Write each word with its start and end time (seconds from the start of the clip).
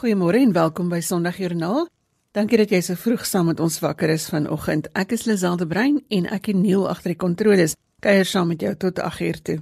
Goeiemôre 0.00 0.38
en 0.40 0.52
welkom 0.56 0.88
by 0.88 1.02
Sondagjoernaal. 1.04 1.82
Dankie 2.32 2.56
dat 2.56 2.70
jy 2.72 2.78
so 2.80 2.96
vroeg 2.96 3.26
saam 3.28 3.50
met 3.50 3.58
ons 3.60 3.74
wakker 3.82 4.08
is 4.08 4.30
vanoggend. 4.32 4.86
Ek 4.96 5.10
is 5.12 5.26
Liselde 5.28 5.66
Brein 5.68 5.98
en 6.08 6.28
ek 6.32 6.46
en 6.48 6.62
Neil 6.62 6.86
agter 6.88 7.12
die 7.12 7.18
kontroles 7.20 7.74
kuier 8.00 8.24
saam 8.24 8.48
met 8.48 8.62
jou 8.64 8.70
tot 8.80 9.02
8uur 9.04 9.40
toe. 9.44 9.56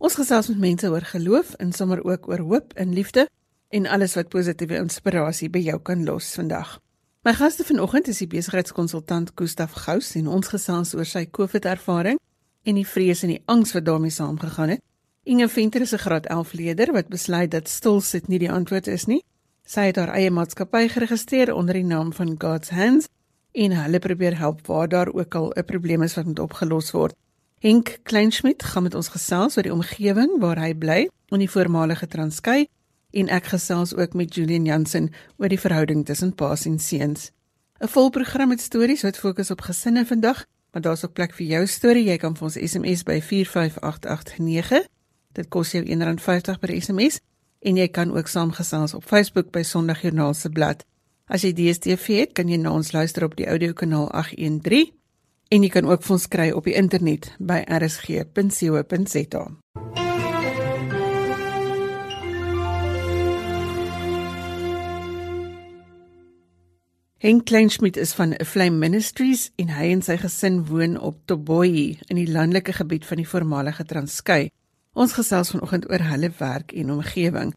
Ons 0.00 0.14
gesels 0.16 0.46
met 0.48 0.62
mense 0.62 0.88
oor 0.88 1.04
geloof 1.10 1.50
en 1.60 1.74
sommer 1.76 2.00
ook 2.08 2.24
oor 2.30 2.40
hoop 2.40 2.72
en 2.80 2.94
liefde 2.96 3.26
en 3.68 3.84
alles 3.84 4.16
wat 4.16 4.30
positiewe 4.32 4.78
inspirasie 4.80 5.50
by 5.52 5.60
jou 5.60 5.76
kan 5.84 6.06
los 6.08 6.30
vandag. 6.38 6.78
My 7.28 7.34
gaste 7.36 7.66
vanoggend 7.68 8.08
is 8.08 8.22
die 8.24 8.30
besigheidskonsultant 8.32 9.34
Gustaf 9.36 9.74
Gous 9.82 10.14
en 10.16 10.30
ons 10.38 10.48
gesels 10.54 10.94
oor 10.96 11.10
sy 11.10 11.26
COVID-ervaring 11.28 12.16
en 12.64 12.80
die 12.80 12.86
vrees 12.88 13.26
en 13.28 13.34
die 13.34 13.42
angs 13.44 13.76
wat 13.76 13.84
daarmee 13.90 14.16
saamgegaan 14.16 14.72
het. 14.72 14.80
Inge 15.28 15.50
Venter 15.52 15.84
is 15.84 15.92
'n 15.92 16.00
graad 16.00 16.26
11 16.32 16.52
leerder 16.52 16.92
wat 16.92 17.12
besluit 17.12 17.50
dat 17.50 17.68
stil 17.68 18.00
sit 18.00 18.28
nie 18.28 18.38
die 18.38 18.50
antwoord 18.50 18.86
is 18.86 19.04
nie. 19.04 19.20
Sy 19.64 19.88
het 19.90 19.96
haar 19.96 20.12
eie 20.16 20.30
maatskappy 20.30 20.88
geregistreer 20.88 21.54
onder 21.54 21.74
die 21.78 21.86
naam 21.86 22.12
van 22.12 22.34
God's 22.38 22.70
Hands 22.70 23.08
en 23.52 23.74
hulle 23.76 23.98
probeer 23.98 24.38
help 24.38 24.66
waar 24.66 24.88
daar 24.88 25.12
ook 25.12 25.34
al 25.34 25.52
'n 25.56 25.64
probleem 25.64 26.02
is 26.02 26.14
wat 26.14 26.26
moet 26.26 26.38
opgelos 26.38 26.90
word. 26.90 27.14
Henk 27.58 27.98
Kleinschmidt 28.02 28.62
gaan 28.62 28.82
met 28.82 28.94
ons 28.94 29.08
gesels 29.08 29.56
oor 29.56 29.62
die 29.62 29.72
omgewing 29.72 30.40
waar 30.40 30.58
hy 30.58 30.74
bly 30.74 31.08
in 31.28 31.38
die 31.38 31.50
voormalige 31.50 32.06
Transkei 32.06 32.66
en 33.10 33.28
ek 33.28 33.44
gesels 33.44 33.94
ook 33.94 34.12
met 34.12 34.34
Julian 34.34 34.64
Jansen 34.64 35.12
oor 35.36 35.48
die 35.48 35.60
verhouding 35.60 36.04
tussen 36.04 36.34
paas 36.34 36.64
en 36.64 36.78
seuns. 36.78 37.30
'n 37.80 37.88
Volprogram 37.88 38.48
met 38.48 38.60
stories 38.60 39.02
wat 39.02 39.18
fokus 39.18 39.50
op 39.50 39.60
gesinne 39.60 40.06
vandag, 40.06 40.44
maar 40.72 40.82
daar's 40.82 41.04
ook 41.04 41.12
plek 41.12 41.34
vir 41.34 41.46
jou 41.46 41.66
storie. 41.66 42.04
Jy 42.04 42.16
kan 42.16 42.36
vir 42.36 42.44
ons 42.44 42.70
SMS 42.70 43.02
by 43.02 43.20
45889. 43.20 44.86
Dit 45.32 45.48
kos 45.48 45.70
jou 45.70 45.84
R1.50 45.84 46.58
per 46.58 46.80
SMS 46.80 47.20
en 47.62 47.78
jy 47.78 47.88
kan 47.88 48.10
ook 48.16 48.28
saamgesels 48.28 48.94
op 48.94 49.04
Facebook 49.06 49.52
by 49.54 49.62
Sondagjoernaal 49.62 50.34
se 50.34 50.50
blad. 50.50 50.82
As 51.30 51.46
jy 51.46 51.52
DStv 51.56 52.18
het, 52.18 52.34
kan 52.36 52.50
jy 52.50 52.58
na 52.60 52.74
ons 52.74 52.92
luister 52.92 53.24
op 53.24 53.36
die 53.38 53.46
audiokanaal 53.46 54.10
813 54.10 54.90
en 55.52 55.64
jy 55.64 55.68
kan 55.68 55.88
ook 55.88 56.02
vir 56.02 56.16
ons 56.16 56.28
kry 56.32 56.48
op 56.50 56.64
die 56.64 56.76
internet 56.76 57.30
by 57.38 57.60
rsg.co.za. 57.68 59.44
Henk 67.22 67.44
Kleinschmidt 67.46 68.00
is 68.02 68.16
van 68.18 68.32
Flame 68.42 68.80
Ministries 68.82 69.52
en 69.62 69.68
hy 69.70 69.92
en 69.94 70.00
sy 70.02 70.16
gesin 70.18 70.64
woon 70.66 70.96
op 70.98 71.20
Toboyi 71.30 72.00
in 72.10 72.18
die 72.18 72.26
landelike 72.26 72.74
gebied 72.80 73.06
van 73.06 73.22
die 73.22 73.28
voormalige 73.28 73.86
Transkei. 73.86 74.48
Ons 74.92 75.14
gesels 75.16 75.48
vanoggend 75.54 75.86
oor 75.88 76.02
hulle 76.04 76.28
werk 76.36 76.72
en 76.76 76.90
omgewing. 76.92 77.54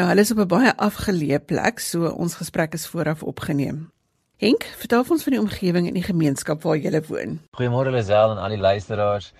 Nou 0.00 0.06
hulle 0.08 0.22
is 0.24 0.30
op 0.32 0.38
'n 0.40 0.48
baie 0.48 0.72
afgeleë 0.76 1.38
plek, 1.44 1.80
so 1.80 2.08
ons 2.08 2.34
gesprek 2.40 2.72
is 2.72 2.86
vooraf 2.86 3.22
opgeneem. 3.22 3.90
Henk, 4.36 4.64
vertel 4.64 5.04
ons 5.10 5.22
van 5.22 5.32
die 5.32 5.40
omgewing 5.40 5.86
en 5.86 5.94
die 5.94 6.02
gemeenskap 6.02 6.62
waar 6.62 6.76
jy 6.76 7.02
woon. 7.08 7.40
Goeiemôre 7.58 7.90
Lisel 7.90 8.30
en 8.30 8.38
al 8.38 8.48
die 8.48 8.58
luisteraars. 8.58 9.32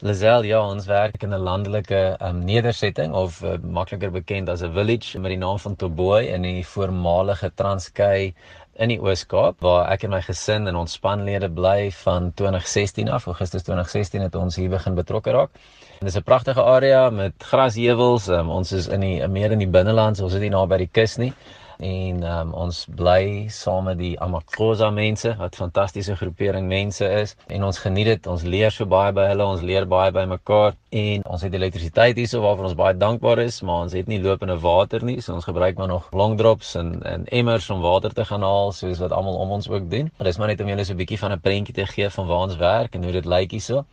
Lisel, 0.00 0.42
ja, 0.42 0.60
ons 0.70 0.86
werk 0.86 1.22
in 1.22 1.34
'n 1.34 1.38
landelike 1.38 2.16
um, 2.20 2.44
nedersetting 2.44 3.12
of 3.12 3.42
uh, 3.42 3.58
makliker 3.62 4.10
bekend 4.10 4.48
as 4.48 4.62
'n 4.62 4.72
village 4.72 5.18
met 5.18 5.30
die 5.30 5.38
naam 5.38 5.58
van 5.58 5.76
Toboy 5.76 6.24
in 6.24 6.42
die 6.42 6.66
voormalige 6.66 7.52
Transkei 7.54 8.34
in 8.74 8.88
die 8.88 9.00
Oos-Kaap 9.00 9.60
waar 9.60 9.90
ek 9.92 10.02
en 10.02 10.10
my 10.10 10.22
gesin 10.22 10.66
en 10.66 10.74
ons 10.74 10.92
spanlede 10.92 11.48
bly 11.50 11.92
van 11.92 12.32
2016 12.34 13.08
af. 13.08 13.26
Augustus 13.26 13.62
2016 13.62 14.20
het 14.20 14.34
ons 14.34 14.56
hier 14.56 14.70
begin 14.70 14.94
betrokke 14.94 15.30
raak. 15.30 15.50
Dit 15.98 16.08
is 16.08 16.16
'n 16.16 16.22
pragtige 16.22 16.62
area 16.62 17.10
met 17.10 17.32
grasheuwels. 17.38 18.26
Um, 18.28 18.50
ons 18.50 18.72
is 18.72 18.86
in 18.86 19.00
die 19.00 19.28
meer 19.28 19.50
in 19.50 19.58
die 19.58 19.68
binneland, 19.68 20.16
so 20.16 20.24
ons 20.24 20.34
is 20.34 20.40
nie 20.40 20.50
naby 20.50 20.76
die 20.76 20.90
kus 20.92 21.16
nie. 21.16 21.32
En 21.78 22.22
um, 22.22 22.52
ons 22.54 22.86
bly 23.00 23.46
saam 23.48 23.84
met 23.84 23.98
die 23.98 24.20
Amakosa 24.20 24.90
mense, 24.90 25.34
wat 25.38 25.56
fantastiese 25.56 26.16
groepering 26.16 26.68
mense 26.68 27.08
is. 27.22 27.34
En 27.46 27.64
ons 27.64 27.78
geniet 27.78 28.06
dit. 28.06 28.26
Ons 28.26 28.42
leer 28.42 28.70
so 28.70 28.86
baie 28.86 29.12
by 29.12 29.26
hulle, 29.26 29.44
ons 29.44 29.60
leer 29.60 29.86
baie 29.86 30.12
by 30.12 30.24
mekaar 30.24 30.76
en 30.90 31.24
ons 31.26 31.42
het 31.42 31.54
elektrisiteit 31.54 32.16
hierso 32.16 32.40
waarvoor 32.46 32.64
ons 32.70 32.78
baie 32.78 32.96
dankbaar 32.96 33.38
is, 33.38 33.58
maar 33.62 33.82
ons 33.88 33.92
het 33.92 34.06
nie 34.06 34.20
lopende 34.22 34.58
water 34.58 35.02
nie, 35.04 35.20
so 35.20 35.34
ons 35.34 35.44
gebruik 35.50 35.78
maar 35.78 35.90
nog 35.90 36.06
long 36.12 36.38
drops 36.38 36.76
en 36.76 37.02
en 37.02 37.26
emmers 37.26 37.70
om 37.70 37.80
water 37.82 38.14
te 38.14 38.24
gaan 38.24 38.42
haal, 38.46 38.70
soos 38.72 39.02
wat 39.02 39.10
almal 39.10 39.34
om 39.34 39.50
ons 39.58 39.68
ook 39.68 39.90
doen. 39.90 40.12
Maar 40.16 40.30
dis 40.30 40.38
maar 40.38 40.54
net 40.54 40.60
om 40.60 40.68
julle 40.68 40.84
so 40.84 40.92
'n 40.94 41.02
bietjie 41.02 41.18
van 41.18 41.32
'n 41.32 41.40
prentjie 41.40 41.74
te 41.74 41.86
gee 41.86 42.10
van 42.10 42.26
waar 42.26 42.46
ons 42.46 42.56
werk 42.56 42.94
en 42.94 43.02
hoe 43.02 43.12
dit 43.12 43.24
lyk 43.24 43.50
hierso. 43.50 43.84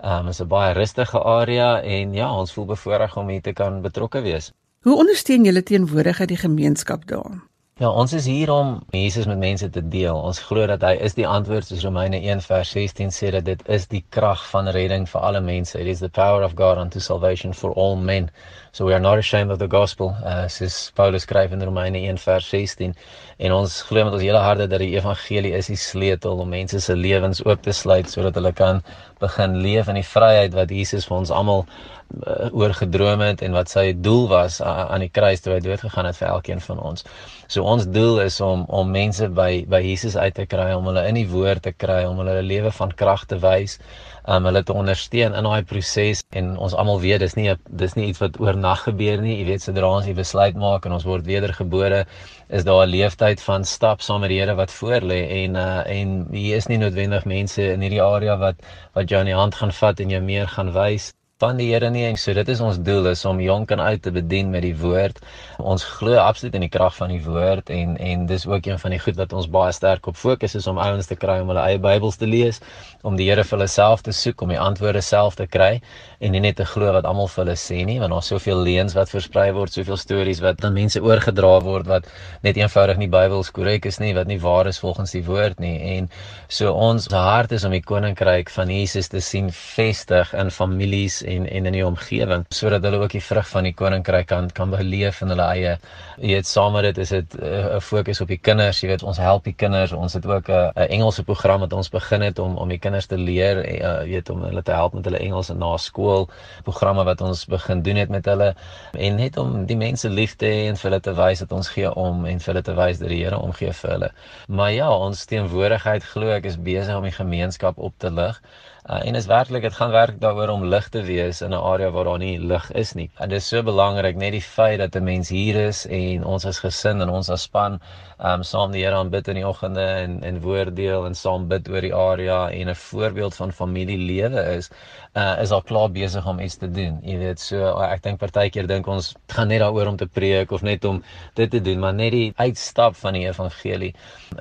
Ehm 0.00 0.26
um, 0.26 0.28
is 0.28 0.40
'n 0.40 0.48
baie 0.48 0.72
rustige 0.72 1.22
area 1.22 1.82
en 1.82 2.14
ja, 2.14 2.28
ons 2.38 2.52
voel 2.52 2.64
bevoorreg 2.64 3.16
om 3.16 3.28
hier 3.28 3.42
te 3.42 3.52
kan 3.52 3.82
betrokke 3.82 4.20
wees. 4.20 4.52
Hoe 4.82 4.96
ondersteun 4.96 5.44
julle 5.44 5.62
teenwoordigheid 5.62 6.28
die 6.28 6.36
gemeenskap 6.36 7.06
daar? 7.06 7.38
Ja, 7.76 7.90
ons 7.90 8.12
is 8.12 8.24
hier 8.24 8.50
om 8.52 8.82
Jesus 8.90 9.26
met 9.26 9.38
mense 9.38 9.70
te 9.70 9.88
deel. 9.88 10.16
Ons 10.16 10.38
glo 10.48 10.66
dat 10.66 10.80
hy 10.80 10.94
is 11.08 11.12
die 11.14 11.26
antwoord 11.28 11.66
soos 11.68 11.82
Romeine 11.84 12.20
1:16 12.20 13.10
sê 13.12 13.30
dat 13.34 13.44
dit 13.44 13.64
is 13.68 13.84
die 13.86 14.04
krag 14.08 14.44
van 14.48 14.68
redding 14.68 15.04
vir 15.08 15.20
alle 15.20 15.40
mense. 15.40 15.80
It 15.80 15.86
is 15.86 15.98
the 15.98 16.08
power 16.08 16.44
of 16.44 16.54
God 16.56 16.78
unto 16.78 16.98
salvation 16.98 17.52
for 17.54 17.74
all 17.74 17.96
men. 17.96 18.30
So 18.76 18.84
we 18.84 18.92
are 18.92 19.00
not 19.00 19.16
ashamed 19.16 19.50
of 19.50 19.58
the 19.58 19.68
gospel. 19.68 20.14
Uh 20.22 20.48
soos 20.52 20.92
Paulus 20.92 21.24
skryf 21.24 21.50
in 21.50 21.62
Romeine 21.64 21.96
1:16 21.96 22.92
en 23.38 23.52
ons 23.52 23.76
glo 23.88 24.04
met 24.04 24.12
ons 24.12 24.22
hele 24.22 24.42
harte 24.46 24.66
dat 24.68 24.82
die 24.84 24.90
evangelie 24.98 25.54
is 25.56 25.70
die 25.72 25.78
sleutel 25.80 26.42
om 26.44 26.52
mense 26.52 26.80
se 26.84 26.96
lewens 26.96 27.40
oop 27.46 27.62
te 27.64 27.72
sluit 27.72 28.10
sodat 28.12 28.36
hulle 28.36 28.52
kan 28.52 28.82
begin 29.24 29.56
leef 29.64 29.88
in 29.88 29.96
die 29.96 30.04
vryheid 30.04 30.52
wat 30.58 30.74
Jesus 30.76 31.08
vir 31.08 31.16
ons 31.16 31.32
almal 31.32 31.64
uh, 31.64 32.50
oor 32.52 32.74
gedroom 32.76 33.24
het 33.24 33.40
en 33.46 33.56
wat 33.56 33.72
sy 33.72 33.86
doel 34.08 34.28
was 34.28 34.60
uh, 34.60 34.84
aan 34.92 35.06
die 35.06 35.12
kruis 35.20 35.40
toe 35.40 35.54
hy 35.54 35.62
dood 35.64 35.80
gegaan 35.80 36.10
het 36.10 36.20
vir 36.20 36.28
elkeen 36.28 36.60
van 36.68 36.82
ons. 36.90 37.08
So 37.48 37.64
ons 37.64 37.88
doel 37.96 38.20
is 38.26 38.36
om 38.44 38.66
om 38.68 38.92
mense 38.92 39.30
by 39.40 39.64
by 39.72 39.80
Jesus 39.86 40.20
uit 40.20 40.36
te 40.36 40.44
kry, 40.44 40.68
om 40.76 40.92
hulle 40.92 41.06
in 41.08 41.16
die 41.16 41.28
woord 41.32 41.64
te 41.64 41.72
kry, 41.72 42.02
om 42.04 42.20
hulle 42.20 42.42
lewe 42.44 42.74
van 42.76 42.92
krag 42.92 43.24
te 43.30 43.40
wys, 43.40 43.80
om 44.26 44.46
hulle 44.48 44.62
te 44.66 44.74
ondersteun 44.74 45.34
in 45.38 45.46
daai 45.46 45.62
proses 45.72 46.22
en 46.40 46.52
ons 46.66 46.74
almal 46.74 47.00
weet 47.02 47.22
dis 47.22 47.36
nie 47.38 47.54
dis 47.82 47.94
nie 47.98 48.08
iets 48.10 48.22
wat 48.22 48.40
oornag 48.42 48.82
gebeur 48.88 49.22
nie. 49.22 49.36
Jy 49.38 49.46
weet 49.50 49.66
sodra 49.66 49.90
ons 49.98 50.06
'n 50.06 50.14
besluit 50.18 50.56
maak 50.56 50.86
en 50.86 50.96
ons 50.98 51.06
word 51.10 51.26
wedergebore, 51.26 52.04
is 52.48 52.64
daar 52.64 52.86
'n 52.86 52.90
leeftyd 52.90 53.40
van 53.48 53.64
stap 53.64 54.02
saam 54.02 54.20
met 54.20 54.30
die 54.30 54.40
Here 54.40 54.54
wat 54.54 54.70
voor 54.70 55.00
lê 55.00 55.20
en 55.44 55.56
uh 55.56 55.82
en 55.86 56.26
hier 56.32 56.56
is 56.56 56.66
nie 56.68 56.78
noodwendig 56.78 57.24
mense 57.24 57.62
in 57.72 57.80
hierdie 57.80 58.02
area 58.02 58.36
wat 58.36 58.56
wat 58.94 59.08
jou 59.08 59.20
aan 59.20 59.30
die 59.32 59.40
hand 59.42 59.54
gaan 59.54 59.72
vat 59.72 60.00
en 60.00 60.10
jou 60.10 60.22
meer 60.22 60.46
gaan 60.48 60.72
wys 60.72 61.12
van 61.36 61.58
die 61.60 61.66
Here 61.68 61.90
nie 61.92 62.06
en 62.08 62.14
so 62.16 62.32
dit 62.32 62.48
is 62.48 62.62
ons 62.64 62.78
doel 62.80 63.10
is 63.10 63.22
om 63.28 63.40
jonk 63.44 63.72
en 63.74 63.80
oud 63.84 64.00
te 64.00 64.08
bedien 64.08 64.48
met 64.48 64.62
die 64.64 64.72
woord. 64.80 65.18
Ons 65.60 65.82
glo 65.84 66.16
absoluut 66.16 66.54
in 66.56 66.62
die 66.64 66.70
krag 66.72 66.94
van 66.96 67.10
die 67.12 67.20
woord 67.20 67.68
en 67.74 67.98
en 68.00 68.22
dis 68.30 68.46
ook 68.48 68.64
een 68.64 68.78
van 68.80 68.94
die 68.94 69.00
goed 69.02 69.18
wat 69.20 69.34
ons 69.36 69.48
baie 69.52 69.74
sterk 69.76 70.08
op 70.08 70.16
fokus 70.16 70.56
is 70.56 70.66
om 70.66 70.80
ouens 70.80 71.10
te 71.10 71.18
kry 71.24 71.34
om 71.42 71.52
hulle 71.52 71.64
eie 71.68 71.80
Bybels 71.82 72.16
te 72.16 72.24
lees, 72.24 72.62
om 73.04 73.18
die 73.20 73.26
Here 73.28 73.44
vir 73.44 73.58
hulle 73.58 73.66
self 73.68 74.00
te 74.06 74.14
soek, 74.16 74.40
om 74.40 74.54
die 74.54 74.60
antwoorde 74.60 75.02
self 75.04 75.36
te 75.36 75.44
kry 75.44 75.82
en 76.24 76.32
nie 76.32 76.40
net 76.40 76.56
te 76.56 76.64
glo 76.64 76.94
wat 76.96 77.04
almal 77.04 77.28
vir 77.28 77.42
hulle 77.44 77.58
sê 77.60 77.82
nie, 77.84 77.98
want 78.00 78.16
daar's 78.16 78.32
soveel 78.32 78.64
leuns 78.64 78.96
wat 78.96 79.12
versprei 79.12 79.50
word, 79.52 79.76
soveel 79.76 80.00
stories 80.00 80.40
wat 80.40 80.64
aan 80.64 80.72
mense 80.72 81.04
oorgedra 81.04 81.52
word 81.68 81.92
wat 81.92 82.08
net 82.48 82.56
eenvoudig 82.56 82.96
nie 82.96 83.10
Bybels 83.12 83.52
korrek 83.52 83.84
is 83.92 84.00
nie, 84.00 84.14
wat 84.16 84.32
nie 84.32 84.40
waar 84.40 84.72
is 84.72 84.80
volgens 84.80 85.12
die 85.12 85.24
woord 85.28 85.60
nie. 85.60 85.76
En 85.98 86.08
so 86.48 86.72
ons 86.72 87.12
hart 87.12 87.52
is 87.52 87.68
om 87.68 87.76
die 87.76 87.84
koninkryk 87.84 88.48
van 88.56 88.72
Jesus 88.72 89.12
te 89.12 89.20
sien 89.20 89.52
vestig 89.52 90.32
in 90.32 90.48
families 90.48 91.20
en 91.26 91.46
en 91.46 91.66
in 91.66 91.76
die 91.76 91.84
omgewing 91.86 92.44
sodat 92.54 92.84
hulle 92.86 93.00
ook 93.02 93.14
die 93.16 93.22
vrug 93.22 93.48
van 93.48 93.66
die 93.68 93.74
koninkryk 93.74 94.26
kan 94.30 94.50
kan 94.54 94.70
beleef 94.70 95.20
in 95.24 95.32
hulle 95.34 95.46
eie. 95.52 95.76
Jy 96.16 96.32
weet 96.38 96.48
saam 96.48 96.72
met 96.76 96.86
dit 96.88 96.98
is 97.04 97.12
dit 97.14 97.36
eh, 97.40 97.48
'n 97.48 97.76
uh, 97.76 97.80
fokus 97.80 98.20
op 98.20 98.28
die 98.28 98.38
kinders. 98.38 98.80
Jy 98.80 98.88
weet 98.88 99.02
ons 99.02 99.18
help 99.18 99.44
die 99.44 99.54
kinders. 99.54 99.92
Ons 99.92 100.14
het 100.14 100.26
ook 100.26 100.48
'n 100.48 100.52
uh, 100.52 100.86
Engelse 100.96 101.22
program 101.24 101.60
wat 101.60 101.72
ons 101.72 101.88
begin 101.88 102.22
het 102.22 102.38
om 102.38 102.56
om 102.56 102.68
die 102.68 102.78
kinders 102.78 103.06
te 103.06 103.18
leer 103.18 103.56
uh, 103.82 104.02
weet 104.04 104.30
om 104.30 104.42
hulle 104.42 104.62
te 104.62 104.72
help 104.72 104.94
met 104.94 105.04
hulle 105.04 105.18
Engels 105.18 105.48
na 105.48 105.76
skool 105.76 106.28
programme 106.62 107.04
wat 107.04 107.20
ons 107.20 107.46
begin 107.46 107.82
doen 107.82 107.96
het 107.96 108.08
met 108.08 108.24
hulle. 108.24 108.54
En 108.92 109.14
net 109.14 109.36
om 109.36 109.66
die 109.66 109.76
mense 109.76 110.08
lief 110.08 110.36
te 110.36 110.46
hê 110.46 110.68
en 110.68 110.76
vir 110.76 110.90
hulle 110.90 111.00
te 111.00 111.14
wys 111.14 111.38
dat 111.38 111.52
ons 111.52 111.68
gee 111.68 111.94
om 111.94 112.24
en 112.24 112.40
vir 112.40 112.52
hulle 112.52 112.62
te 112.62 112.74
wys 112.74 112.98
dat 112.98 113.08
die 113.08 113.24
Here 113.24 113.38
omgee 113.38 113.72
vir 113.72 113.90
hulle. 113.90 114.10
Maar 114.48 114.72
ja 114.72 114.90
ons 114.96 115.24
teenwoordigheid 115.24 116.04
glo 116.04 116.30
ek 116.30 116.44
is 116.44 116.56
besig 116.56 116.96
om 116.96 117.02
die 117.02 117.18
gemeenskap 117.22 117.78
op 117.78 117.94
te 117.98 118.10
lig 118.10 118.40
Uh, 118.86 119.00
en 119.02 119.14
is 119.18 119.26
werklik 119.26 119.64
dit 119.66 119.74
gaan 119.74 119.90
werk 119.90 120.20
daaroor 120.22 120.48
om 120.52 120.64
lig 120.70 120.84
te 120.94 121.00
wees 121.02 121.40
in 121.42 121.50
'n 121.50 121.58
area 121.70 121.90
waar 121.90 122.04
daar 122.04 122.18
nie 122.22 122.38
lig 122.38 122.66
is 122.72 122.92
nie. 122.94 123.10
En 123.18 123.28
dit 123.28 123.38
is 123.38 123.48
so 123.48 123.62
belangrik 123.62 124.16
net 124.16 124.32
die 124.32 124.42
feit 124.42 124.78
dat 124.78 124.94
'n 124.96 125.04
mens 125.04 125.28
hier 125.28 125.56
is 125.56 125.86
en 125.86 126.24
ons 126.24 126.46
as 126.46 126.58
gesin 126.58 127.00
en 127.02 127.08
ons 127.08 127.30
as 127.30 127.42
span 127.42 127.80
um 128.18 128.42
saam 128.42 128.70
die 128.72 128.84
Here 128.84 128.94
aanbid 128.96 129.28
in 129.28 129.34
die 129.34 129.46
oggende 129.46 129.86
en 130.04 130.22
en 130.22 130.40
woord 130.40 130.76
deel 130.76 131.06
en 131.06 131.14
saam 131.14 131.48
bid 131.48 131.68
oor 131.68 131.80
die 131.80 131.94
area 131.94 132.48
en 132.50 132.68
'n 132.68 132.74
voorbeeld 132.74 133.34
van 133.34 133.52
familielewe 133.52 134.40
is, 134.56 134.70
uh 135.16 135.36
is 135.42 135.50
al 135.50 135.62
klaar 135.62 135.88
besig 135.92 136.26
om 136.28 136.40
iets 136.40 136.58
te 136.60 136.68
doen. 136.70 136.98
Jy 137.02 137.16
weet, 137.18 137.40
so 137.40 137.70
ek 137.80 138.02
dink 138.04 138.20
partykeer 138.20 138.68
dink 138.68 138.88
ons 138.92 139.14
gaan 139.32 139.48
net 139.48 139.62
daaroor 139.64 139.92
om 139.92 139.96
te 139.96 140.08
preek 140.18 140.52
of 140.52 140.62
net 140.66 140.84
om 140.84 141.02
dit 141.40 141.50
te 141.50 141.60
doen, 141.60 141.80
maar 141.80 141.94
net 141.96 142.12
die 142.12 142.32
uitstap 142.36 142.98
van 143.00 143.16
die 143.16 143.24
evangelie 143.24 143.94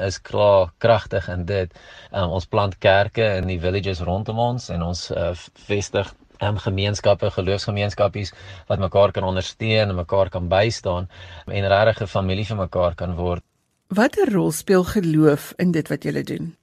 is 0.07 0.19
klaar 0.19 0.73
kragtig 0.83 1.29
in 1.31 1.45
dit. 1.47 1.71
Um 2.11 2.35
ons 2.35 2.49
plant 2.51 2.75
kerke 2.83 3.29
in 3.39 3.47
die 3.47 3.59
villages 3.59 4.03
rondom 4.03 4.39
ons 4.39 4.69
en 4.69 4.83
ons 4.83 5.07
uh, 5.15 5.31
vestig 5.69 6.11
um, 6.43 6.59
gemeenskappe, 6.59 7.31
geloofsgemeenskappies 7.31 8.33
wat 8.67 8.83
mekaar 8.83 9.15
kan 9.15 9.23
ondersteun 9.23 9.89
en 9.89 9.95
mekaar 9.95 10.29
kan 10.29 10.51
bystaan 10.51 11.09
en 11.47 11.71
regtig 11.71 12.01
'n 12.01 12.07
familie 12.17 12.45
vir 12.45 12.57
mekaar 12.57 12.95
kan 12.95 13.15
word. 13.15 13.43
Watter 13.87 14.31
rol 14.33 14.51
speel 14.51 14.83
geloof 14.83 15.53
in 15.57 15.71
dit 15.71 15.87
wat 15.87 16.03
jy 16.03 16.23
doen? 16.23 16.55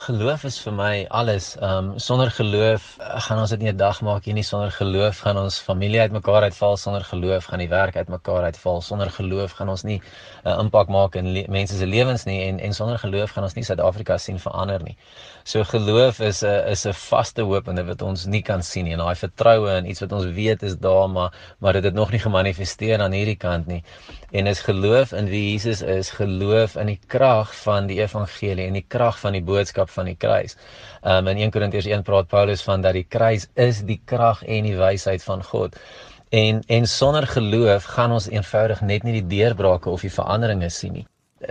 Geloof 0.00 0.46
is 0.48 0.54
vir 0.64 0.72
my 0.72 0.92
alles. 1.12 1.46
Ehm 1.60 1.90
um, 1.92 1.98
sonder 2.00 2.30
geloof 2.32 2.84
eh, 2.98 3.18
gaan 3.20 3.40
ons 3.42 3.50
dit 3.52 3.60
nie 3.60 3.68
'n 3.68 3.76
dag 3.76 3.98
maak 4.00 4.24
nie. 4.24 4.42
Sonder 4.42 4.70
geloof 4.72 5.18
gaan 5.20 5.36
ons 5.36 5.58
familie 5.60 6.00
uitmekaar 6.00 6.42
uitval. 6.42 6.76
Sonder 6.76 7.04
geloof 7.04 7.44
gaan 7.44 7.58
die 7.58 7.68
werk 7.68 7.96
uitmekaar 7.96 8.42
uitval. 8.48 8.80
Sonder 8.80 9.10
geloof 9.10 9.52
gaan 9.58 9.68
ons 9.68 9.82
nie 9.82 10.00
'n 10.44 10.48
uh, 10.48 10.58
impak 10.58 10.88
maak 10.88 11.16
in 11.16 11.44
mense 11.48 11.76
se 11.76 11.86
lewens 11.86 12.24
nie 12.24 12.48
en 12.48 12.60
en 12.60 12.72
sonder 12.72 12.98
geloof 12.98 13.30
gaan 13.30 13.44
ons 13.44 13.54
nie 13.54 13.64
Suid-Afrika 13.64 14.18
sien 14.18 14.38
verander 14.38 14.82
nie. 14.82 14.96
So 15.44 15.64
geloof 15.64 16.20
is 16.20 16.42
'n 16.42 16.70
is 16.70 16.86
'n 16.86 16.92
vaste 16.92 17.42
hoop 17.42 17.68
en 17.68 17.74
dit 17.74 17.86
wat 17.86 18.02
ons 18.02 18.24
nie 18.24 18.42
kan 18.42 18.62
sien 18.62 18.84
nie. 18.84 18.92
En 18.92 18.98
daai 18.98 19.16
vertroue 19.16 19.76
in 19.76 19.86
iets 19.86 20.00
wat 20.00 20.12
ons 20.12 20.24
weet 20.24 20.62
is 20.62 20.76
daar, 20.76 21.10
maar 21.10 21.30
maar 21.58 21.72
dit 21.72 21.84
het 21.84 21.94
nog 21.94 22.10
nie 22.10 22.20
gemanifesteer 22.20 23.00
aan 23.00 23.12
hierdie 23.12 23.36
kant 23.36 23.66
nie. 23.66 23.82
En 24.32 24.46
is 24.46 24.60
geloof 24.60 25.12
in 25.12 25.26
wie 25.26 25.50
Jesus 25.50 25.82
is, 25.82 26.10
geloof 26.10 26.76
in 26.76 26.86
die 26.86 27.00
krag 27.06 27.54
van 27.54 27.86
die 27.86 28.00
evangelie 28.00 28.66
en 28.66 28.72
die 28.72 28.86
krag 28.88 29.18
van 29.18 29.32
die 29.32 29.42
boodskap 29.42 29.89
van 29.96 30.10
die 30.10 30.16
kruis. 30.16 30.56
Um 31.02 31.28
in 31.32 31.42
1 31.46 31.54
Korintiërs 31.54 31.88
1 31.90 32.06
praat 32.06 32.28
Paulus 32.28 32.62
van 32.66 32.82
dat 32.84 32.96
die 32.98 33.06
kruis 33.08 33.48
is 33.54 33.82
die 33.88 34.00
krag 34.04 34.42
en 34.44 34.68
die 34.68 34.76
wysheid 34.78 35.24
van 35.26 35.44
God. 35.44 35.76
En 36.30 36.62
en 36.66 36.86
sonder 36.86 37.26
geloof 37.26 37.84
gaan 37.84 38.12
ons 38.12 38.28
eenvoudig 38.30 38.80
net 38.80 39.02
nie 39.02 39.18
die 39.20 39.28
deurbrake 39.36 39.90
of 39.90 40.04
die 40.06 40.14
veranderinge 40.14 40.70
sien 40.70 41.00
nie. 41.00 41.06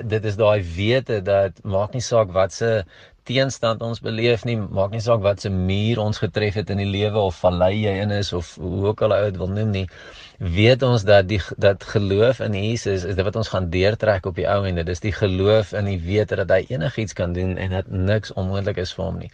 Dit 0.05 0.25
is 0.25 0.37
daai 0.37 0.61
wete 0.75 1.21
dat 1.25 1.63
maak 1.63 1.93
nie 1.97 2.05
saak 2.05 2.31
wat 2.31 2.53
se 2.53 2.83
teenstand 3.29 3.81
ons 3.85 4.01
beleef 4.01 4.45
nie, 4.47 4.55
maak 4.57 4.93
nie 4.95 5.01
saak 5.03 5.21
wat 5.25 5.43
se 5.43 5.51
muur 5.53 5.99
ons 6.01 6.21
getref 6.21 6.57
het 6.61 6.71
in 6.73 6.81
die 6.81 6.89
lewe 6.89 7.19
of 7.19 7.37
vallei 7.43 7.73
jy 7.83 7.97
in 8.03 8.13
is 8.15 8.31
of 8.33 8.55
hoe 8.61 8.87
ook 8.89 9.03
al 9.05 9.15
ou 9.17 9.23
dit 9.27 9.37
wil 9.41 9.51
noem 9.53 9.73
nie, 9.75 9.85
weet 10.39 10.83
ons 10.87 11.03
dat 11.03 11.27
die 11.27 11.41
dat 11.59 11.83
geloof 11.83 12.39
in 12.39 12.53
Jesus 12.55 13.03
is 13.03 13.15
dit 13.15 13.25
wat 13.25 13.35
ons 13.35 13.51
gaan 13.51 13.69
deurtrek 13.69 14.25
op 14.25 14.35
die 14.39 14.47
ou 14.47 14.63
ende. 14.65 14.83
Dis 14.87 15.03
die 15.03 15.11
geloof 15.11 15.73
in 15.75 15.85
die 15.85 15.99
wete 15.99 16.39
dat 16.39 16.51
hy 16.55 16.63
enigiets 16.69 17.13
kan 17.13 17.33
doen 17.35 17.57
en 17.57 17.75
dat 17.75 17.91
niks 17.91 18.33
onmoontlik 18.33 18.79
is 18.79 18.93
vir 18.95 19.05
hom 19.05 19.19
nie. 19.19 19.31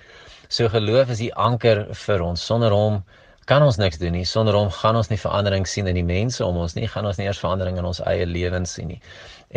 So 0.49 0.69
geloof 0.69 1.13
is 1.13 1.21
die 1.21 1.33
anker 1.33 1.85
vir 1.93 2.25
ons. 2.25 2.45
Sonder 2.45 2.73
hom 2.73 3.03
kan 3.49 3.63
ons 3.63 3.77
niks 3.77 3.99
doen 4.01 4.15
nie. 4.17 4.25
Sonder 4.25 4.55
hom 4.57 4.71
gaan 4.73 4.97
ons 4.97 5.11
nie 5.11 5.19
verandering 5.21 5.67
sien 5.69 5.87
in 5.89 5.97
die 5.99 6.05
mense 6.05 6.45
om 6.45 6.57
ons 6.57 6.73
nie, 6.77 6.87
gaan 6.89 7.05
ons 7.05 7.19
nie 7.19 7.27
eers 7.27 7.41
verandering 7.43 7.77
in 7.77 7.85
ons 7.85 8.01
eie 8.09 8.25
lewens 8.25 8.73
sien 8.77 8.89
nie. 8.89 9.01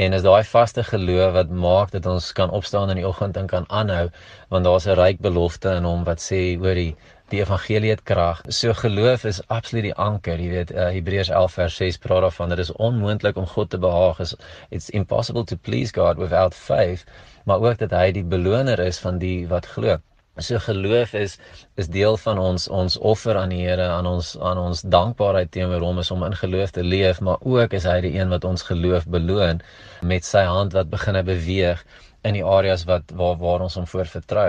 En 0.04 0.12
is 0.12 0.24
daai 0.26 0.44
vaste 0.44 0.84
geloof 0.84 1.32
wat 1.36 1.54
maak 1.64 1.94
dat 1.94 2.06
ons 2.06 2.32
kan 2.36 2.52
opstaan 2.58 2.92
in 2.92 3.00
die 3.00 3.06
oggend 3.08 3.38
en 3.40 3.48
kan 3.50 3.64
aanhou 3.80 4.10
want 4.52 4.68
daar's 4.68 4.86
'n 4.86 4.98
ryk 5.00 5.22
belofte 5.24 5.72
in 5.80 5.88
hom 5.88 6.04
wat 6.04 6.20
sê 6.20 6.40
hoorie 6.60 6.92
die 7.32 7.40
evangelie 7.40 7.90
het 7.90 8.02
krag. 8.10 8.42
So 8.48 8.74
geloof 8.74 9.24
is 9.24 9.40
absoluut 9.48 9.84
die 9.88 9.94
anker. 9.94 10.40
Jy 10.40 10.50
weet 10.50 10.70
uh, 10.72 10.88
Hebreërs 10.92 11.32
11 11.40 11.56
vers 11.60 11.76
6 11.76 11.98
praat 12.04 12.22
daarvan 12.26 12.48
dit 12.48 12.58
is 12.58 12.72
onmoontlik 12.72 13.36
om 13.36 13.46
God 13.46 13.70
te 13.70 13.78
behaag. 13.78 14.20
Is 14.20 14.36
it's 14.70 14.88
impossible 14.90 15.44
to 15.44 15.56
please 15.56 15.92
God 15.92 16.16
without 16.16 16.54
faith, 16.54 17.04
maar 17.44 17.60
ook 17.60 17.78
dat 17.78 17.90
hy 17.90 18.12
die 18.12 18.24
beloner 18.24 18.78
is 18.78 18.98
van 18.98 19.18
die 19.18 19.48
wat 19.48 19.66
glo. 19.66 19.98
So 20.38 20.58
geloof 20.62 21.14
is 21.18 21.38
is 21.74 21.88
deel 21.88 22.16
van 22.16 22.38
ons 22.38 22.68
ons 22.68 22.96
offer 22.98 23.36
aan 23.36 23.50
die 23.54 23.62
Here, 23.64 23.88
aan 23.90 24.06
ons 24.06 24.36
aan 24.38 24.58
ons 24.58 24.82
dankbaarheid 24.82 25.50
teenoor 25.50 25.82
hom 25.82 25.98
is 25.98 26.10
om 26.14 26.22
in 26.26 26.36
geloof 26.42 26.70
te 26.76 26.84
leef, 26.84 27.20
maar 27.20 27.38
ook 27.40 27.72
is 27.78 27.86
hy 27.90 28.00
die 28.04 28.12
een 28.18 28.30
wat 28.34 28.44
ons 28.44 28.62
geloof 28.62 29.06
beloon 29.06 29.62
met 30.02 30.24
sy 30.24 30.44
hand 30.46 30.76
wat 30.78 30.90
begin 30.94 31.18
beweeg 31.26 31.82
in 32.26 32.34
die 32.38 32.44
areas 32.44 32.84
wat 32.86 33.10
waar 33.18 33.36
waar 33.42 33.64
ons 33.66 33.74
hom 33.78 33.86
voor 33.86 34.06
vertrou. 34.10 34.48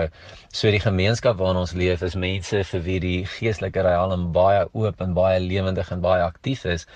So 0.52 0.70
die 0.70 0.82
gemeenskap 0.82 1.38
waarin 1.42 1.62
ons 1.64 1.74
leef 1.82 2.02
is 2.06 2.14
mense 2.14 2.62
vir 2.70 2.86
wie 2.86 3.00
die 3.02 3.18
geestelike 3.38 3.82
riem 3.86 4.30
baie 4.36 4.66
oop 4.72 5.02
en 5.02 5.14
baie 5.18 5.40
lewendig 5.42 5.90
en 5.90 6.02
baie 6.06 6.22
aktief 6.22 6.64
is 6.66 6.86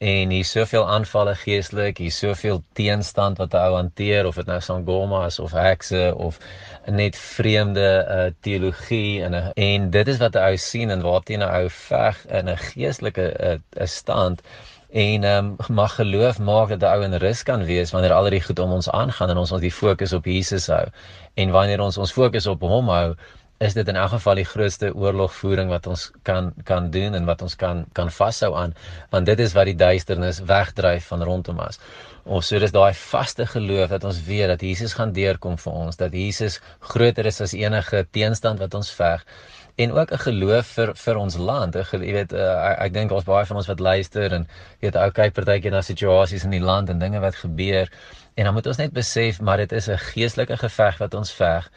en 0.00 0.30
hier 0.32 0.44
soveel 0.48 0.86
aanvalle 0.88 1.34
geestelik, 1.36 1.98
hier 2.00 2.12
soveel 2.12 2.62
teenstand 2.72 3.36
wat 3.36 3.52
'n 3.52 3.64
ou 3.66 3.74
hanteer 3.74 4.26
of 4.26 4.38
dit 4.40 4.46
nou 4.46 4.60
sangoma 4.60 5.26
is 5.26 5.38
of 5.38 5.52
hekse 5.52 6.14
of 6.16 6.38
net 6.86 7.16
vreemde 7.16 7.88
uh, 8.08 8.30
teologie 8.40 9.22
en 9.24 9.52
en 9.54 9.90
dit 9.90 10.08
is 10.08 10.16
wat 10.22 10.34
'n 10.34 10.46
ou 10.46 10.56
sien 10.56 10.90
en 10.90 11.02
waarteen 11.04 11.44
'n 11.44 11.52
ou 11.58 11.68
veg 11.68 12.26
in 12.26 12.48
'n 12.48 12.56
geestelike 12.56 13.26
'n 13.38 13.62
uh, 13.80 13.86
stand. 13.86 14.40
En 14.90 15.24
um, 15.24 15.56
mag 15.68 15.94
geloof 15.94 16.38
maak 16.38 16.68
dat 16.68 16.80
'n 16.80 16.94
ou 16.94 17.04
in 17.04 17.14
rus 17.14 17.42
kan 17.42 17.64
wees 17.64 17.90
wanneer 17.90 18.12
al 18.12 18.30
die 18.30 18.40
goed 18.40 18.58
om 18.58 18.72
ons 18.72 18.90
aangaan 18.90 19.30
en 19.30 19.36
ons 19.36 19.52
ons 19.52 19.60
die 19.60 19.72
fokus 19.72 20.12
op 20.12 20.24
Jesus 20.24 20.66
hou. 20.66 20.86
En 21.34 21.50
wanneer 21.50 21.80
ons 21.80 21.98
ons 21.98 22.12
fokus 22.12 22.46
op 22.46 22.60
hom 22.60 22.88
hou 22.88 23.14
is 23.60 23.74
dit 23.76 23.88
in 23.92 23.96
elk 24.00 24.14
geval 24.14 24.38
die 24.40 24.46
grootste 24.48 24.88
oorlogvoering 24.96 25.68
wat 25.68 25.86
ons 25.86 26.06
kan 26.24 26.46
kan 26.64 26.86
doen 26.94 27.16
en 27.18 27.26
wat 27.28 27.42
ons 27.44 27.56
kan 27.60 27.82
kan 27.98 28.08
vashou 28.18 28.54
aan 28.56 28.72
want 29.12 29.28
dit 29.28 29.42
is 29.44 29.52
wat 29.58 29.68
die 29.68 29.76
duisternis 29.76 30.40
wegdryf 30.48 31.10
van 31.12 31.24
rondom 31.28 31.60
ons. 31.60 31.76
Ons 32.24 32.48
so 32.48 32.60
dis 32.62 32.72
daai 32.72 32.94
vaste 32.96 33.44
geloof 33.52 33.92
dat 33.92 34.06
ons 34.08 34.22
weet 34.24 34.48
dat 34.48 34.64
Jesus 34.64 34.96
gaan 34.96 35.12
deurkom 35.12 35.58
vir 35.60 35.76
ons, 35.82 36.00
dat 36.00 36.16
Jesus 36.16 36.60
groter 36.92 37.28
is 37.28 37.40
as 37.44 37.52
enige 37.52 38.06
teenstand 38.16 38.64
wat 38.64 38.74
ons 38.80 38.92
veg 38.96 39.28
en 39.76 39.92
ook 39.92 40.12
'n 40.12 40.24
geloof 40.24 40.66
vir 40.76 40.94
vir 41.04 41.16
ons 41.16 41.36
land. 41.36 41.76
Ek 41.76 41.92
jy 41.92 42.12
weet 42.16 42.32
uh, 42.32 42.76
ek, 42.80 42.92
dink 42.92 43.12
ons 43.12 43.24
baie 43.24 43.46
van 43.46 43.56
ons 43.56 43.68
wat 43.68 43.80
luister 43.80 44.32
en 44.32 44.48
weet 44.80 44.96
ou 44.96 45.10
kyk 45.10 45.34
partykeer 45.34 45.72
na 45.72 45.82
situasies 45.82 46.44
in 46.44 46.56
die 46.56 46.64
land 46.64 46.88
en 46.88 46.98
dinge 46.98 47.20
wat 47.20 47.36
gebeur 47.36 47.88
en 48.36 48.44
dan 48.44 48.54
moet 48.54 48.66
ons 48.66 48.78
net 48.80 48.92
besef 48.92 49.40
maar 49.40 49.56
dit 49.56 49.72
is 49.72 49.88
'n 49.88 49.98
geestelike 49.98 50.56
geveg 50.56 50.98
wat 50.98 51.14
ons 51.14 51.32
veg 51.32 51.68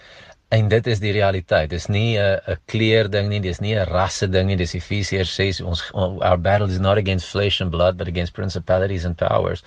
En 0.54 0.68
dit 0.70 0.88
is 0.88 1.00
die 1.02 1.12
realiteit. 1.16 1.70
Dis 1.70 1.88
nie 1.88 2.18
'n 2.20 2.38
'n 2.54 2.58
kleur 2.72 3.10
ding 3.10 3.28
nie, 3.30 3.40
dis 3.40 3.60
nie 3.60 3.74
'n 3.76 3.88
rasse 3.90 4.28
ding 4.30 4.48
nie. 4.48 4.56
Dis 4.56 4.76
Efesiërs 4.80 5.34
6 5.36 5.62
ons 5.62 5.82
our 5.94 6.38
battle 6.38 6.68
is 6.68 6.80
not 6.80 6.98
against 6.98 7.28
flesh 7.28 7.62
and 7.62 7.72
blood 7.72 7.98
but 7.98 8.08
against 8.08 8.34
principalities 8.34 9.06
and 9.06 9.18
powers. 9.18 9.64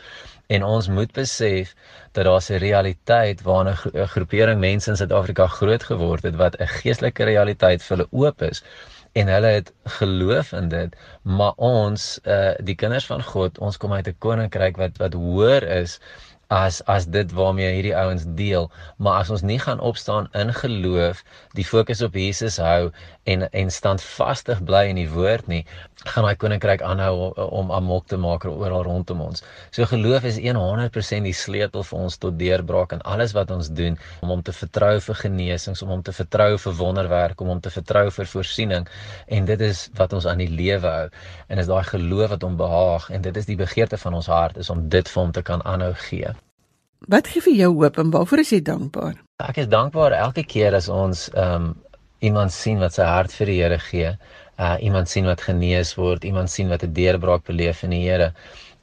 En 0.46 0.62
ons 0.62 0.88
moet 0.88 1.12
besef 1.12 1.74
dat 2.12 2.24
daar 2.24 2.40
'n 2.50 2.58
realiteit 2.58 3.42
waarna 3.42 3.74
'n 3.94 4.06
groepering 4.14 4.60
mense 4.60 4.90
in 4.90 4.96
Suid-Afrika 4.96 5.46
groot 5.46 5.82
geword 5.82 6.22
het 6.22 6.36
wat 6.36 6.54
'n 6.60 6.66
geestelike 6.66 7.24
realiteit 7.24 7.82
vir 7.82 7.96
hulle 7.96 8.08
oop 8.10 8.42
is 8.42 8.62
en 9.16 9.28
hulle 9.28 9.46
het 9.46 9.72
geloof 9.98 10.52
in 10.52 10.68
dit 10.68 10.96
maar 11.22 11.52
ons 11.56 12.18
uh 12.24 12.52
die 12.68 12.74
kinders 12.74 13.06
van 13.08 13.22
God 13.22 13.58
ons 13.58 13.76
kom 13.76 13.92
uit 13.92 14.08
'n 14.08 14.18
koninkryk 14.18 14.76
wat 14.76 14.98
wat 15.02 15.12
hoër 15.12 15.62
is 15.82 16.00
as 16.48 16.82
as 16.84 17.06
dit 17.06 17.32
waarmee 17.32 17.72
hierdie 17.72 17.96
ouens 17.96 18.24
deel. 18.38 18.70
Maar 18.96 19.18
as 19.18 19.30
ons 19.30 19.42
nie 19.42 19.58
gaan 19.58 19.80
opstaan 19.80 20.28
in 20.32 20.54
geloof 20.54 21.22
die 21.52 21.66
fokus 21.66 22.02
op 22.02 22.14
Jesus 22.14 22.56
hou 22.56 22.90
en 23.24 23.50
en 23.50 23.70
standvastig 23.70 24.62
bly 24.64 24.86
in 24.92 25.00
die 25.00 25.10
woord 25.10 25.46
nie 25.46 25.64
gaan 26.12 26.26
daai 26.26 26.38
koninkryk 26.40 26.82
aanhou 26.86 27.32
om 27.60 27.72
amok 27.74 28.06
te 28.10 28.16
maak 28.20 28.44
oral 28.48 28.84
rondom 28.86 29.20
ons. 29.26 29.42
So 29.74 29.86
geloof 29.90 30.24
is 30.30 30.38
100% 30.42 31.28
die 31.28 31.34
sleutel 31.34 31.84
vir 31.88 31.98
ons 31.98 32.18
tot 32.22 32.38
deurbraak 32.38 32.94
in 32.96 33.02
alles 33.02 33.34
wat 33.36 33.50
ons 33.50 33.70
doen 33.80 33.98
om 34.22 34.34
hom 34.34 34.42
te 34.46 34.54
vertrou 34.56 34.94
vir 35.08 35.20
genesings 35.22 35.82
om 35.82 35.92
hom 35.94 36.02
te 36.06 36.14
vertrou 36.16 36.56
vir 36.64 36.78
wonderwerk 36.80 37.40
om 37.40 37.52
hom 37.54 37.60
te 37.60 37.72
vertrou 37.74 38.06
vir 38.10 38.30
voorsiening. 38.32 38.88
En 39.26 39.44
dit 39.44 39.60
is 39.60 39.86
wat 39.98 40.12
ons 40.12 40.26
aan 40.26 40.42
die 40.44 40.50
lewe 40.50 40.96
hou. 40.98 41.06
En 41.48 41.58
is 41.62 41.70
daai 41.70 41.84
geloof 41.84 42.34
wat 42.36 42.42
hom 42.42 42.56
behaag. 42.56 43.10
En 43.10 43.22
dit 43.22 43.36
is 43.36 43.46
die 43.46 43.58
begeerte 43.58 43.98
van 43.98 44.14
ons 44.14 44.30
hart 44.30 44.56
is 44.62 44.70
om 44.70 44.88
dit 44.88 45.08
vir 45.08 45.22
hom 45.22 45.32
te 45.32 45.42
kan 45.42 45.64
aanhou 45.64 45.94
gee. 46.08 46.34
Wat 47.12 47.28
gee 47.28 47.42
vir 47.44 47.54
jou 47.54 47.72
hoop 47.74 47.98
en 48.00 48.10
waarvoor 48.10 48.42
is 48.42 48.52
jy 48.54 48.62
dankbaar? 48.64 49.18
Ek 49.44 49.58
is 49.60 49.68
dankbaar 49.68 50.16
elke 50.16 50.46
keer 50.48 50.74
as 50.74 50.88
ons 50.88 51.28
ehm 51.34 51.66
um, 51.70 51.74
iemand 52.24 52.52
sien 52.52 52.78
wat 52.80 52.94
sy 52.96 53.04
hart 53.04 53.34
vir 53.36 53.50
die 53.50 53.56
Here 53.60 53.78
gee, 53.78 54.12
uh 54.58 54.76
iemand 54.80 55.08
sien 55.08 55.26
wat 55.28 55.42
genees 55.44 55.94
word, 55.94 56.24
iemand 56.24 56.50
sien 56.50 56.68
wat 56.68 56.82
'n 56.82 56.92
deurbraak 56.92 57.44
beleef 57.44 57.82
in 57.82 57.90
die 57.90 58.04
Here. 58.08 58.32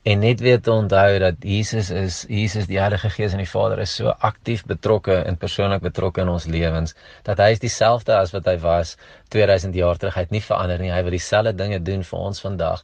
En 0.03 0.19
net 0.19 0.39
weer 0.39 0.59
te 0.61 0.71
onthou 0.71 1.19
dat 1.19 1.35
Jesus 1.39 1.89
is 1.89 2.25
Jesus 2.27 2.65
die 2.67 2.79
Heilige 2.79 3.09
Gees 3.09 3.31
en 3.31 3.39
die 3.39 3.49
Vader 3.49 3.79
is 3.79 3.95
so 3.95 4.11
aktief 4.19 4.65
betrokke 4.65 5.15
en 5.15 5.37
persoonlik 5.37 5.81
betrokke 5.81 6.21
in 6.21 6.29
ons 6.29 6.45
lewens 6.45 6.95
dat 7.23 7.39
hy 7.39 7.53
is 7.55 7.63
dieselfde 7.63 8.15
as 8.15 8.33
wat 8.35 8.45
hy 8.45 8.57
was 8.59 8.97
2000 9.29 9.75
jaar 9.75 9.97
terug. 9.97 10.15
Hy 10.15 10.25
het 10.25 10.35
nie 10.35 10.43
verander 10.43 10.79
nie. 10.79 10.91
Hy 10.91 11.01
wil 11.07 11.15
dieselfde 11.15 11.55
dinge 11.55 11.79
doen 11.79 12.03
vir 12.03 12.19
ons 12.19 12.43
vandag. 12.43 12.83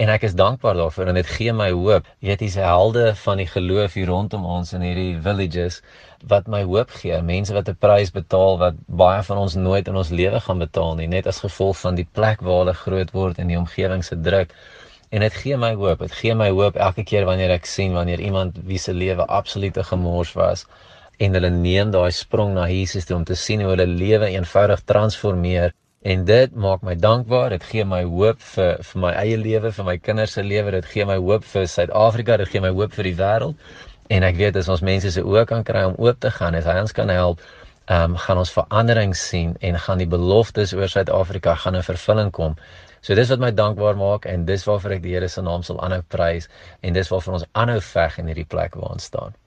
En 0.00 0.08
ek 0.12 0.24
is 0.28 0.34
dankbaar 0.36 0.80
daarvoor 0.80 1.12
en 1.12 1.20
dit 1.20 1.28
gee 1.36 1.52
my 1.52 1.68
hoop. 1.72 2.08
Jy 2.20 2.32
weet 2.32 2.46
hier's 2.46 2.58
helde 2.60 3.04
van 3.20 3.40
die 3.40 3.48
geloof 3.52 3.94
hier 4.00 4.08
rondom 4.08 4.44
ons 4.44 4.72
in 4.76 4.84
hierdie 4.84 5.14
villages 5.24 5.82
wat 6.32 6.46
my 6.46 6.62
hoop 6.62 6.90
gee. 7.00 7.20
Mense 7.22 7.54
wat 7.56 7.68
'n 7.68 7.76
prys 7.84 8.10
betaal 8.10 8.58
wat 8.58 8.74
baie 8.86 9.22
van 9.22 9.38
ons 9.44 9.54
nooit 9.54 9.88
in 9.88 9.96
ons 9.96 10.10
lewe 10.20 10.40
gaan 10.40 10.58
betaal 10.58 10.94
nie, 10.96 11.06
net 11.06 11.26
as 11.26 11.40
gevolg 11.46 11.76
van 11.84 11.94
die 11.94 12.08
plek 12.12 12.40
waar 12.40 12.58
hulle 12.64 12.74
groot 12.74 13.10
word 13.10 13.38
en 13.38 13.48
die 13.48 13.58
omgewing 13.58 14.04
se 14.04 14.20
druk. 14.20 14.52
En 15.10 15.20
dit 15.20 15.34
gee 15.42 15.56
my 15.56 15.74
hoop. 15.74 15.98
Dit 15.98 16.12
gee 16.12 16.34
my 16.34 16.50
hoop 16.50 16.76
elke 16.76 17.04
keer 17.04 17.24
wanneer 17.24 17.50
ek 17.50 17.66
sien 17.66 17.92
wanneer 17.92 18.20
iemand 18.20 18.58
wie 18.64 18.78
se 18.78 18.92
lewe 18.92 19.26
absolute 19.26 19.82
gemors 19.82 20.32
was 20.32 20.66
en 21.18 21.32
hulle 21.32 21.50
neem 21.50 21.90
daai 21.90 22.10
sprong 22.10 22.54
na 22.54 22.68
Jesus 22.68 23.04
toe 23.04 23.16
om 23.16 23.24
te 23.24 23.34
sien 23.34 23.60
hoe 23.60 23.70
hulle 23.70 23.86
lewe 23.86 24.26
eenvoudig 24.26 24.80
transformeer 24.84 25.72
En 26.06 26.24
dit 26.24 26.54
maak 26.54 26.82
my 26.86 26.94
dankbaar. 26.94 27.50
Dit 27.50 27.64
gee 27.66 27.84
my 27.84 28.04
hoop 28.06 28.42
vir 28.54 28.76
vir 28.88 29.00
my 29.02 29.12
eie 29.18 29.38
lewe, 29.40 29.72
vir 29.74 29.86
my 29.88 29.96
kinders 29.98 30.36
se 30.36 30.42
lewe. 30.46 30.70
Dit 30.76 30.86
gee 30.92 31.06
my 31.08 31.16
hoop 31.18 31.44
vir 31.52 31.66
Suid-Afrika. 31.72 32.36
Dit 32.38 32.52
gee 32.52 32.62
my 32.62 32.70
hoop 32.70 32.92
vir 32.94 33.08
die 33.08 33.14
wêreld. 33.18 33.72
En 34.08 34.22
ek 34.22 34.36
weet 34.38 34.56
as 34.56 34.68
ons 34.70 34.82
mense 34.86 35.10
se 35.12 35.22
oë 35.22 35.46
kan 35.50 35.64
kry 35.66 35.84
om 35.88 35.96
oop 35.98 36.20
te 36.20 36.30
gaan, 36.30 36.54
as 36.54 36.68
hy 36.68 36.78
ons 36.80 36.94
kan 36.96 37.10
help 37.12 37.42
ehm 37.86 38.10
um, 38.10 38.16
gaan 38.18 38.38
ons 38.42 38.50
verandering 38.50 39.12
sien 39.14 39.54
en 39.62 39.78
gaan 39.78 40.00
die 40.02 40.10
beloftes 40.10 40.72
oor 40.74 40.90
Suid-Afrika 40.90 41.54
gaan 41.54 41.78
in 41.78 41.86
vervulling 41.86 42.32
kom. 42.34 42.56
So 43.00 43.14
dis 43.14 43.30
wat 43.30 43.38
my 43.38 43.52
dankbaar 43.54 43.94
maak 43.94 44.26
en 44.26 44.44
dis 44.48 44.66
waarvoor 44.66 44.96
ek 44.96 45.02
die 45.04 45.14
Here 45.14 45.28
se 45.30 45.42
naam 45.42 45.62
sal 45.62 45.78
aanhou 45.78 46.02
prys 46.02 46.48
en 46.82 46.96
dis 46.98 47.10
waarvoor 47.12 47.38
ons 47.38 47.46
aanhou 47.52 47.80
veg 47.80 48.18
in 48.18 48.32
hierdie 48.32 48.48
plek 48.50 48.74
waar 48.74 48.98
ons 48.98 49.06
staan. 49.06 49.38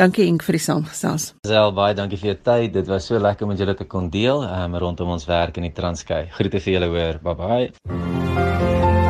Dankie 0.00 0.24
Ink 0.26 0.42
vir 0.42 0.56
die 0.56 0.64
saamgesels. 0.64 1.28
Sel 1.46 1.76
baie 1.76 1.94
dankie 1.94 2.18
vir 2.18 2.32
jou 2.32 2.38
tyd. 2.48 2.72
Dit 2.74 2.88
was 2.90 3.06
so 3.06 3.20
lekker 3.20 3.46
om 3.46 3.52
met 3.52 3.60
julle 3.60 3.76
te 3.78 3.84
kon 3.84 4.08
deel 4.10 4.42
um, 4.48 4.80
rondom 4.80 5.12
ons 5.14 5.28
werk 5.28 5.60
in 5.60 5.68
die 5.68 5.76
Transkei. 5.76 6.24
Groete 6.34 6.64
vir 6.64 6.78
julle 6.78 6.90
hoor. 6.96 7.22
Bye 7.22 7.38
bye. 7.44 9.03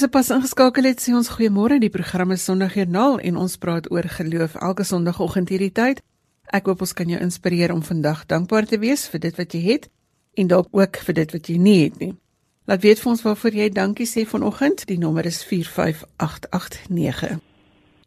Sopas 0.00 0.30
ingeskakel 0.32 0.86
het, 0.88 1.00
sê 1.02 1.12
ons 1.12 1.28
goeiemôre. 1.28 1.76
Die 1.82 1.92
program 1.92 2.30
is 2.32 2.44
Sondagjoernaal 2.48 3.18
en 3.28 3.36
ons 3.36 3.56
praat 3.60 3.88
oor 3.92 4.06
geloof 4.08 4.54
elke 4.56 4.84
Sondagoggend 4.88 5.50
hierdie 5.52 5.72
tyd. 5.76 6.00
Ek 6.48 6.70
hoop 6.70 6.80
ons 6.86 6.94
kan 6.96 7.10
jou 7.10 7.20
inspireer 7.20 7.74
om 7.74 7.82
vandag 7.84 8.22
dankbaar 8.30 8.68
te 8.70 8.78
wees 8.80 9.04
vir 9.12 9.20
dit 9.26 9.36
wat 9.36 9.52
jy 9.54 9.60
het 9.66 9.90
en 10.40 10.48
dalk 10.48 10.70
ook 10.72 11.02
vir 11.04 11.18
dit 11.20 11.34
wat 11.36 11.52
jy 11.52 11.58
nie 11.60 11.76
het 11.82 12.00
nie. 12.00 12.14
Laat 12.70 12.80
weet 12.86 13.02
vir 13.02 13.12
ons 13.12 13.24
waarvoor 13.26 13.60
jy 13.60 13.68
dankie 13.76 14.08
sê 14.08 14.24
vanoggend. 14.24 14.86
Die 14.88 14.98
nommer 14.98 15.28
is 15.28 15.42
45889. 15.44 17.36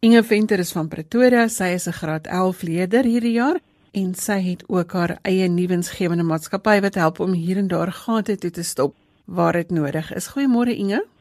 Inge 0.03 0.23
Venter 0.23 0.65
is 0.65 0.73
van 0.73 0.89
Pretoria. 0.89 1.47
Sy 1.47 1.75
is 1.77 1.88
'n 1.88 2.00
graad 2.00 2.27
11 2.27 2.62
leerder 2.63 3.03
hierdie 3.03 3.38
jaar 3.38 3.59
en 3.91 4.15
sy 4.15 4.39
het 4.41 4.63
ook 4.67 4.91
haar 4.91 5.19
eie 5.21 5.47
nuwensgewende 5.47 6.23
maatskappy 6.23 6.81
wat 6.81 6.95
help 6.95 7.19
om 7.19 7.33
hier 7.33 7.57
en 7.57 7.67
daar 7.67 7.91
gate 7.91 8.38
toe 8.38 8.51
te 8.51 8.63
stop 8.63 8.95
waar 9.25 9.53
dit 9.53 9.69
nodig 9.69 10.13
is. 10.15 10.27
Goeiemôre 10.27 10.75
Inge. 10.75 11.12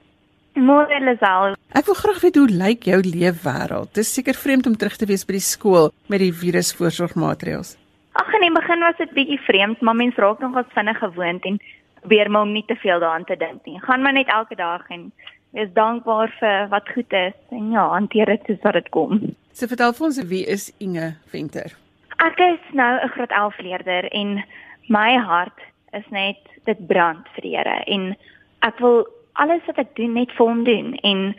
Môre 0.55 0.99
Lisel. 1.01 1.55
Ek 1.73 1.87
wil 1.89 1.97
graag 1.97 2.21
weet 2.21 2.37
hoe 2.37 2.49
lyk 2.49 2.85
jou 2.85 2.99
leefwêreld? 3.01 3.95
Dit 3.97 4.05
is 4.05 4.13
seker 4.13 4.37
vreemd 4.37 4.67
om 4.69 4.77
terug 4.77 4.99
te 5.01 5.07
wees 5.09 5.25
by 5.25 5.39
die 5.39 5.45
skool 5.45 5.89
met 6.13 6.21
die 6.21 6.33
virusvoorsorgmaatreëls. 6.33 7.77
Ag 8.21 8.35
in 8.37 8.45
die 8.45 8.53
begin 8.53 8.85
was 8.85 8.99
dit 9.01 9.15
bietjie 9.17 9.41
vreemd, 9.47 9.81
maar 9.81 9.97
mens 9.97 10.19
raak 10.21 10.43
nog 10.45 10.59
as 10.61 10.69
vinnig 10.75 10.99
gewoond 11.01 11.47
en 11.49 11.57
probeer 12.03 12.31
maar 12.31 12.45
om 12.45 12.53
nie 12.53 12.65
te 12.69 12.77
veel 12.77 13.01
daaraan 13.01 13.25
te 13.25 13.37
dink 13.41 13.65
nie. 13.65 13.81
Gaan 13.81 14.03
maar 14.03 14.13
net 14.13 14.29
elke 14.29 14.59
dag 14.59 14.85
en 14.93 15.09
wees 15.57 15.73
dankbaar 15.73 16.35
vir 16.41 16.69
wat 16.69 16.93
goed 16.93 17.17
is 17.17 17.39
en 17.51 17.71
ja, 17.73 17.87
hanteer 17.95 18.27
dit 18.27 18.45
soos 18.47 18.61
wat 18.67 18.77
dit 18.77 18.93
kom. 18.93 19.23
So 19.57 19.69
vertel 19.73 19.97
vir 19.97 20.07
ons 20.11 20.21
wie 20.29 20.45
is 20.45 20.69
Inge 20.85 21.15
Venter? 21.33 21.73
Ek 22.21 22.39
is 22.45 22.61
nou 22.77 22.93
'n 23.01 23.09
graad 23.17 23.33
11 23.33 23.59
leerder 23.59 24.05
en 24.13 24.45
my 24.89 25.17
hart 25.17 25.59
is 25.93 26.05
net 26.11 26.39
dit 26.65 26.87
brand 26.87 27.27
vir 27.35 27.43
die 27.43 27.57
Here 27.57 27.81
en 27.87 28.17
ek 28.61 28.79
wil 28.79 29.07
alles 29.33 29.65
wat 29.67 29.79
ek 29.79 29.97
doen 29.97 30.15
net 30.19 30.33
vir 30.37 30.47
hom 30.47 30.65
doen 30.65 30.95
en 31.03 31.35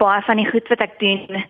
baie 0.00 0.22
van 0.22 0.36
die 0.36 0.48
goed 0.50 0.68
wat 0.68 0.84
ek 0.84 0.98
doen 1.00 1.42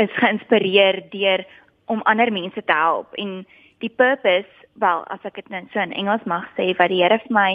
is 0.00 0.20
geïnspireer 0.20 1.02
deur 1.12 1.44
om 1.92 2.04
ander 2.08 2.32
mense 2.32 2.62
te 2.62 2.76
help 2.76 3.14
en 3.20 3.42
die 3.84 3.90
purpose 3.90 4.48
wel 4.80 5.04
as 5.12 5.24
ek 5.28 5.40
dit 5.40 5.52
net 5.52 5.68
so 5.72 5.80
in 5.80 5.94
Engels 5.96 6.24
mag 6.28 6.48
sê 6.56 6.72
wat 6.78 6.92
die 6.92 7.02
Here 7.02 7.18
vir 7.24 7.36
my 7.36 7.50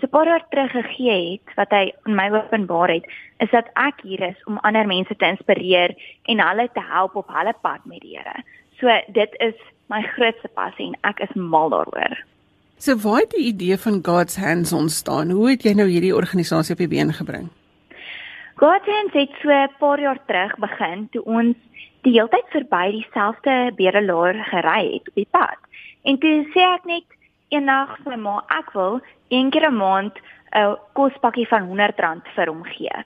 so 0.00 0.06
'n 0.06 0.14
paar 0.14 0.26
jaar 0.26 0.44
terug 0.50 0.72
gegee 0.72 1.18
het 1.32 1.56
wat 1.56 1.70
hy 1.70 1.92
in 2.06 2.14
my 2.14 2.28
openbaar 2.30 2.90
het 2.96 3.06
is 3.44 3.50
dat 3.50 3.68
ek 3.74 4.00
hier 4.02 4.22
is 4.22 4.44
om 4.46 4.58
ander 4.62 4.86
mense 4.86 5.16
te 5.16 5.26
inspireer 5.26 5.94
en 6.24 6.40
hulle 6.48 6.68
te 6.72 6.84
help 6.94 7.16
op 7.16 7.28
hulle 7.28 7.54
pad 7.62 7.84
met 7.84 8.00
die 8.00 8.16
Here. 8.16 8.42
So 8.80 8.86
dit 9.12 9.32
is 9.40 9.54
my 9.88 10.02
grootste 10.02 10.48
passie 10.48 10.86
en 10.86 10.96
ek 11.02 11.20
is 11.20 11.34
mal 11.34 11.70
daaroor. 11.70 12.16
So 12.80 12.96
waar 12.96 13.20
het 13.20 13.30
die 13.30 13.44
idee 13.44 13.78
van 13.78 13.98
God's 14.02 14.36
Hands 14.36 14.72
ontstaan? 14.72 15.30
Hoe 15.30 15.50
het 15.50 15.62
jy 15.66 15.72
nou 15.74 15.88
hierdie 15.90 16.14
organisasie 16.14 16.76
op 16.76 16.78
die 16.78 16.88
been 16.88 17.10
gebring? 17.12 17.48
God's 18.54 18.86
Hands 18.86 19.14
het 19.18 19.32
so 19.42 19.50
'n 19.50 19.72
paar 19.78 20.00
jaar 20.00 20.20
terug 20.26 20.54
begin 20.58 21.08
toe 21.10 21.24
ons 21.24 21.56
die 22.02 22.12
hele 22.12 22.28
tyd 22.28 22.46
verby 22.54 22.90
dieselfde 22.90 23.72
bedelaar 23.74 24.34
gery 24.34 24.92
het 24.92 25.08
op 25.08 25.14
die 25.14 25.26
pad. 25.30 25.58
En 26.02 26.18
toe 26.18 26.46
sê 26.54 26.62
ek 26.74 26.84
net 26.84 27.04
eendag 27.48 27.98
vir 28.04 28.16
my 28.16 28.22
ma, 28.22 28.44
ek 28.48 28.70
wil 28.72 29.00
een 29.28 29.50
keer 29.50 29.70
'n 29.70 29.76
maand 29.76 30.14
'n 30.54 30.76
kospakkie 30.92 31.48
van 31.48 31.62
R100 31.62 32.28
vir 32.34 32.46
hom 32.46 32.64
gee. 32.64 33.04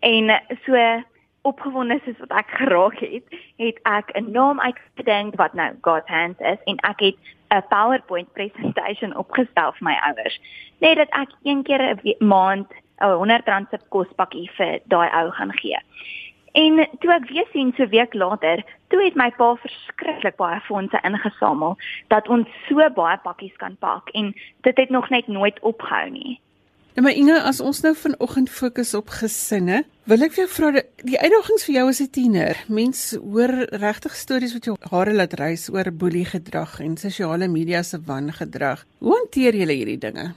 En 0.00 0.42
so 0.66 1.02
opgewonde 1.42 2.00
soos 2.04 2.18
wat 2.18 2.38
ek 2.38 2.50
geraak 2.50 2.98
het, 2.98 3.24
het 3.56 3.78
ek 3.82 4.10
'n 4.14 4.32
naam 4.32 4.60
uitgedink 4.60 5.36
wat 5.36 5.54
nou 5.54 5.70
God's 5.80 6.08
Hands 6.08 6.40
is 6.40 6.58
en 6.64 6.76
ek 6.76 7.00
het 7.00 7.16
'n 7.52 7.68
PowerPoint 7.68 8.32
presentation 8.32 9.16
opgestel 9.16 9.72
vir 9.72 9.84
my 9.88 9.96
ouers. 10.08 10.40
Net 10.78 10.96
dat 10.96 11.08
ek 11.10 11.30
een 11.42 11.62
keer 11.62 11.82
'n 11.82 12.26
maand 12.26 12.68
'n 13.00 13.04
R100 13.04 13.70
se 13.70 13.78
kospakkie 13.88 14.50
vir 14.56 14.80
daai 14.84 15.08
ou 15.10 15.30
gaan 15.30 15.52
gee. 15.52 15.78
En 16.52 16.88
toe 17.00 17.12
ek 17.12 17.28
weer 17.28 17.46
sien 17.52 17.72
so 17.76 17.86
week 17.88 18.14
later, 18.14 18.64
toe 18.88 19.04
het 19.04 19.14
my 19.14 19.30
pa 19.30 19.54
verskriklik 19.54 20.36
baie 20.36 20.60
fondse 20.60 20.98
ingesamel 21.02 21.76
dat 22.08 22.28
ons 22.28 22.48
so 22.68 22.90
baie 22.90 23.18
pakkies 23.18 23.56
kan 23.56 23.76
pak 23.80 24.08
en 24.08 24.34
dit 24.60 24.76
het 24.76 24.90
nog 24.90 25.08
net 25.08 25.26
nooit 25.26 25.60
opgehou 25.60 26.10
nie. 26.10 26.40
Nou 26.92 27.06
maar 27.06 27.16
Inge, 27.16 27.38
as 27.40 27.60
ons 27.64 27.78
nou 27.80 27.94
vanoggend 27.96 28.50
fokus 28.52 28.90
op 28.94 29.08
gesinne, 29.16 29.78
wil 30.04 30.24
ek 30.26 30.34
vir 30.34 30.42
jou 30.42 30.50
vra 30.52 30.72
die 31.00 31.16
uitdagings 31.16 31.64
vir 31.64 31.74
jou 31.78 31.84
as 31.88 32.00
'n 32.04 32.10
tiener. 32.12 32.56
Mense 32.68 33.16
hoor 33.16 33.52
regtig 33.80 34.12
stories 34.12 34.52
wat 34.52 34.64
jou 34.68 34.76
hare 34.90 35.14
laat 35.16 35.32
rys 35.40 35.70
oor 35.72 35.88
boelie 35.90 36.26
gedrag 36.28 36.80
en 36.80 36.96
sosiale 36.96 37.48
media 37.48 37.82
se 37.82 37.96
wangedrag. 37.96 38.84
Hoe 39.00 39.16
hanteer 39.16 39.54
jy 39.54 39.66
hierdie 39.72 39.98
dinge? 39.98 40.34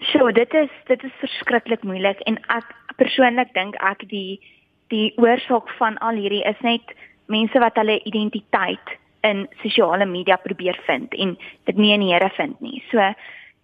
So, 0.00 0.32
dit 0.32 0.54
is 0.54 0.70
dit 0.86 1.04
is 1.04 1.12
verskriklik 1.20 1.82
moeilik 1.82 2.20
en 2.24 2.38
ek 2.48 2.64
persoonlik 2.96 3.52
dink 3.54 3.74
ek 3.76 4.08
die 4.08 4.40
die 4.88 5.12
oorsaak 5.18 5.68
van 5.78 5.98
al 5.98 6.16
hierdie 6.16 6.44
is 6.48 6.60
net 6.62 6.94
mense 7.26 7.58
wat 7.58 7.76
hulle 7.76 8.00
identiteit 8.04 8.96
in 9.20 9.46
sosiale 9.62 10.06
media 10.06 10.36
probeer 10.36 10.78
vind 10.86 11.14
en 11.14 11.36
dit 11.64 11.76
nie 11.76 11.92
in 11.92 12.00
die 12.00 12.12
Here 12.12 12.30
vind 12.36 12.60
nie. 12.60 12.82
So 12.90 12.98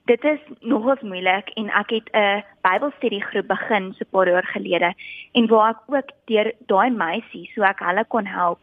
dit 0.05 0.25
is 0.25 0.41
nogals 0.61 1.01
moeilik 1.01 1.49
en 1.61 1.71
ek 1.81 1.91
het 1.91 2.09
'n 2.13 2.45
Bybelstudiegroep 2.63 3.47
begin 3.47 3.93
so 3.93 4.05
'n 4.05 4.11
paar 4.11 4.29
jaar 4.29 4.47
gelede 4.47 4.95
en 5.33 5.47
waar 5.47 5.71
ek 5.71 5.81
ook 5.87 6.09
deur 6.25 6.53
daai 6.67 6.91
meisie 6.91 7.51
so 7.55 7.63
ek 7.63 7.79
hulle 7.79 8.05
kon 8.05 8.27
help. 8.27 8.59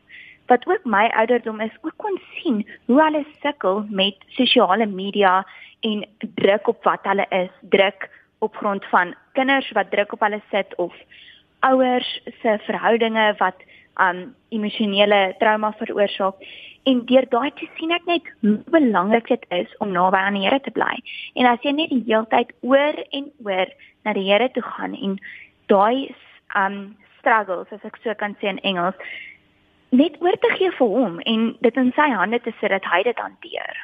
Wat 0.48 0.68
ook 0.68 0.86
my 0.86 1.08
ouderdom 1.08 1.62
is 1.62 1.78
ook 1.82 1.98
kon 1.98 2.20
sien 2.36 2.68
hoe 2.86 3.02
hulle 3.04 3.26
sukkel 3.42 3.86
met 3.90 4.16
sosiale 4.28 4.86
media 4.86 5.46
en 5.80 6.06
druk 6.20 6.68
op 6.68 6.84
wat 6.84 7.04
hulle 7.04 7.26
is, 7.30 7.50
druk 7.62 8.10
op 8.40 8.56
grond 8.56 8.86
van 8.86 9.16
kinders 9.34 9.72
wat 9.72 9.92
druk 9.92 10.14
op 10.14 10.20
hulle 10.20 10.42
sit 10.52 10.76
of 10.76 10.94
ouers 11.60 12.22
se 12.42 12.58
verhoudinge 12.62 13.34
wat 13.38 13.56
um 14.08 14.22
emosionele 14.50 15.22
trauma 15.40 15.72
veroorsaak 15.80 16.42
en 16.90 17.04
deur 17.10 17.28
daai 17.30 17.52
te 17.58 17.68
sien 17.78 17.94
ek 17.96 18.08
net 18.10 18.30
hoe 18.42 18.58
belangrik 18.74 19.28
dit 19.30 19.44
is 19.58 19.74
om 19.86 19.94
naby 19.94 20.18
aan 20.18 20.38
die 20.40 20.48
Here 20.48 20.60
te 20.66 20.74
bly. 20.74 20.96
En 21.36 21.50
as 21.50 21.62
jy 21.66 21.76
net 21.78 21.94
die 21.94 22.04
hele 22.08 22.26
tyd 22.34 22.54
oor 22.62 22.98
en 23.12 23.30
oor 23.46 23.74
na 24.06 24.16
die 24.18 24.26
Here 24.30 24.50
toe 24.56 24.64
gaan 24.66 24.98
en 24.98 25.20
daai 25.70 26.10
um 26.58 26.80
struggles 27.20 27.70
as 27.72 27.86
ek 27.86 28.00
so 28.04 28.16
kan 28.18 28.34
sê 28.42 28.50
in 28.50 28.64
Engels 28.66 28.98
net 29.92 30.18
oor 30.24 30.36
te 30.42 30.50
gee 30.58 30.72
vir 30.80 30.94
hom 30.98 31.20
en 31.28 31.48
dit 31.62 31.78
in 31.78 31.94
sy 31.96 32.10
hande 32.16 32.40
te 32.42 32.54
sit 32.60 32.74
dat 32.74 32.88
hy 32.88 33.04
dit 33.08 33.20
hanteer. 33.20 33.80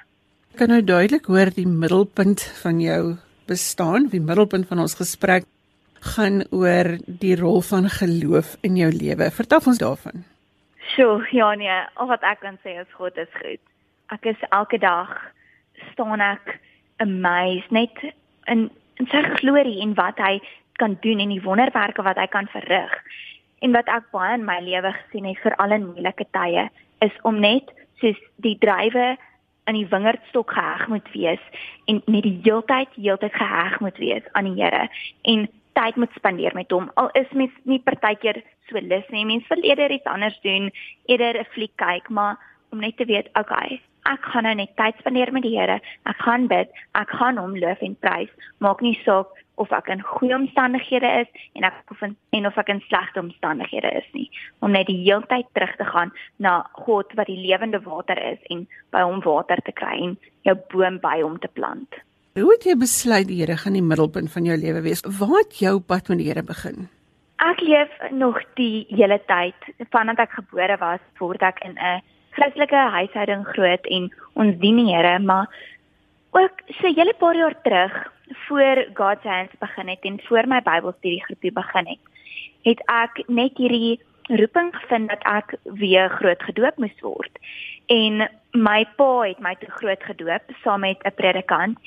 Kan 0.58 0.72
nou 0.74 0.82
duidelik 0.82 1.28
hoor 1.30 1.52
die 1.54 1.68
middelpunt 1.68 2.42
van 2.64 2.80
jou 2.82 3.18
bestaan, 3.48 4.08
die 4.12 4.24
middelpunt 4.24 4.68
van 4.72 4.82
ons 4.84 4.98
gesprek 4.98 5.46
gaan 6.02 6.44
oor 6.52 6.98
die 7.06 7.36
rol 7.36 7.62
van 7.62 7.90
geloof 7.90 8.56
in 8.62 8.76
jou 8.76 8.92
lewe. 8.92 9.32
Vertel 9.32 9.62
ons 9.66 9.78
daarvan. 9.78 10.26
Sjoe, 10.94 11.28
ja 11.32 11.54
nee, 11.56 11.80
al 11.94 12.08
wat 12.08 12.24
ek 12.24 12.40
kan 12.40 12.60
sê 12.64 12.78
is 12.80 12.94
God 12.96 13.18
is 13.18 13.32
goed. 13.42 13.62
Ek 14.14 14.26
is 14.26 14.44
elke 14.50 14.80
dag 14.80 15.12
staan 15.92 16.22
ek 16.24 16.60
amazed 17.04 17.72
net 17.72 17.94
in 18.46 18.70
in 18.98 19.06
sy 19.12 19.22
glorie 19.38 19.82
en 19.84 19.94
wat 19.94 20.18
hy 20.18 20.40
kan 20.82 20.98
doen 21.02 21.20
en 21.22 21.30
die 21.30 21.44
wonderwerke 21.44 22.02
wat 22.02 22.18
hy 22.18 22.26
kan 22.34 22.48
verrig. 22.50 22.94
En 23.62 23.74
wat 23.76 23.90
ek 23.94 24.10
baie 24.14 24.34
in 24.38 24.46
my 24.46 24.58
lewe 24.66 24.94
gesien 24.96 25.28
het 25.30 25.42
vir 25.44 25.56
al 25.62 25.76
in 25.76 25.86
moeilike 25.92 26.26
tye 26.34 26.68
is 27.06 27.14
om 27.30 27.38
net 27.42 27.70
soos 28.02 28.18
die 28.42 28.56
drywe 28.62 29.18
aan 29.68 29.78
die 29.78 29.88
wingerdstok 29.92 30.52
geheg 30.56 30.88
moet 30.88 31.08
wees 31.14 31.44
en 31.86 32.02
net 32.06 32.24
die 32.24 32.40
heeltyd 32.46 32.94
heeltyd 32.96 33.34
geheg 33.36 33.80
moet 33.84 33.98
wees 34.02 34.26
aan 34.32 34.50
die 34.50 34.62
Here 34.62 34.88
en 35.22 35.48
tyd 35.78 35.96
moet 36.02 36.14
spandeer 36.18 36.56
met 36.58 36.72
hom. 36.74 36.90
Al 37.02 37.10
is 37.20 37.34
mens 37.38 37.54
nie 37.70 37.80
partykeer 37.86 38.42
so 38.70 38.82
lus 38.82 39.08
nie. 39.14 39.26
Mens 39.26 39.48
wil 39.52 39.62
eerder 39.64 39.94
iets 39.94 40.10
anders 40.10 40.40
doen, 40.42 40.72
eerder 41.06 41.40
'n 41.40 41.52
fliek 41.54 41.76
kyk, 41.76 42.10
maar 42.10 42.38
om 42.72 42.80
net 42.80 42.98
te 42.98 43.06
weet, 43.06 43.30
okay, 43.40 43.82
ek 44.08 44.24
gaan 44.32 44.44
nou 44.48 44.56
net 44.56 44.76
tyd 44.80 44.96
spandeer 45.00 45.32
met 45.32 45.44
die 45.44 45.58
Here. 45.58 45.80
Ek 46.08 46.22
gaan 46.24 46.48
bid, 46.48 46.72
ek 46.96 47.10
gaan 47.20 47.38
hom 47.38 47.58
loof 47.58 47.82
en 47.82 47.96
prys. 48.00 48.32
Maak 48.64 48.82
nie 48.82 48.96
saak 49.04 49.28
of 49.58 49.72
ek 49.72 49.90
in 49.90 50.04
goeie 50.06 50.36
omstandighede 50.36 51.10
is 51.22 51.30
en 51.58 51.64
ek 51.64 51.92
of 51.92 52.02
in, 52.06 52.16
en 52.38 52.46
of 52.46 52.58
ek 52.62 52.70
in 52.70 52.82
slegte 52.88 53.20
omstandighede 53.20 53.92
is 53.98 54.10
nie. 54.14 54.30
Om 54.62 54.72
net 54.72 54.88
die 54.88 55.00
hele 55.02 55.26
tyd 55.32 55.50
terug 55.58 55.76
te 55.80 55.88
gaan 55.90 56.14
na 56.38 56.60
God 56.86 57.14
wat 57.20 57.30
die 57.32 57.40
lewende 57.42 57.82
water 57.86 58.20
is 58.22 58.40
en 58.54 58.68
by 58.96 59.02
hom 59.02 59.24
water 59.26 59.62
te 59.66 59.74
kry 59.74 59.96
en 59.98 60.18
jou 60.48 60.56
boom 60.74 61.02
by 61.04 61.18
hom 61.24 61.40
te 61.42 61.50
plant. 61.58 62.00
Hoe 62.38 62.52
het 62.54 62.68
jy 62.70 62.76
besluit 62.78 63.26
die 63.26 63.40
Here 63.40 63.56
gaan 63.58 63.74
die 63.74 63.82
middelpunt 63.82 64.30
van 64.30 64.46
jou 64.46 64.54
lewe 64.62 64.84
wees? 64.86 65.00
Waar 65.02 65.40
het 65.40 65.56
jou 65.58 65.80
pad 65.82 66.12
met 66.12 66.20
die 66.20 66.28
Here 66.28 66.44
begin? 66.46 66.86
Ek 67.42 67.64
leef 67.66 67.96
nog 68.14 68.38
die 68.60 68.86
hele 68.92 69.18
tyd 69.26 69.66
vandat 69.90 70.22
ek 70.22 70.36
gebore 70.38 70.78
was, 70.78 71.02
word 71.18 71.42
ek 71.42 71.64
in 71.66 71.74
'n 71.82 72.04
Christelike 72.38 72.84
huishouding 72.98 73.42
groot 73.58 73.90
en 73.90 74.14
ons 74.36 74.54
dien 74.62 74.78
die 74.78 74.94
Here, 74.94 75.18
maar 75.20 75.50
ook 76.38 76.62
so 76.78 76.86
hele 76.94 77.18
paar 77.18 77.36
jaar 77.36 77.58
terug 77.64 77.94
voor 78.46 78.86
God's 78.94 79.24
Hands 79.26 79.58
begin 79.60 79.88
het 79.88 80.06
en 80.06 80.22
voor 80.30 80.46
my 80.48 80.62
Bybelstudie 80.62 81.26
groepie 81.26 81.52
begin 81.52 81.88
het, 81.88 82.04
het 82.70 82.82
ek 82.86 83.24
net 83.28 83.58
hierdie 83.58 84.00
roeping 84.30 84.76
gevind 84.76 85.10
dat 85.10 85.24
ek 85.26 85.56
weer 85.64 86.10
groot 86.10 86.44
gedoop 86.44 86.78
moes 86.78 87.00
word. 87.02 87.34
En 87.88 88.30
my 88.54 88.86
pa 88.96 89.22
het 89.26 89.40
my 89.40 89.56
te 89.56 89.72
groot 89.82 90.04
gedoop 90.04 90.44
saam 90.62 90.86
met 90.86 91.02
'n 91.02 91.16
predikant 91.16 91.78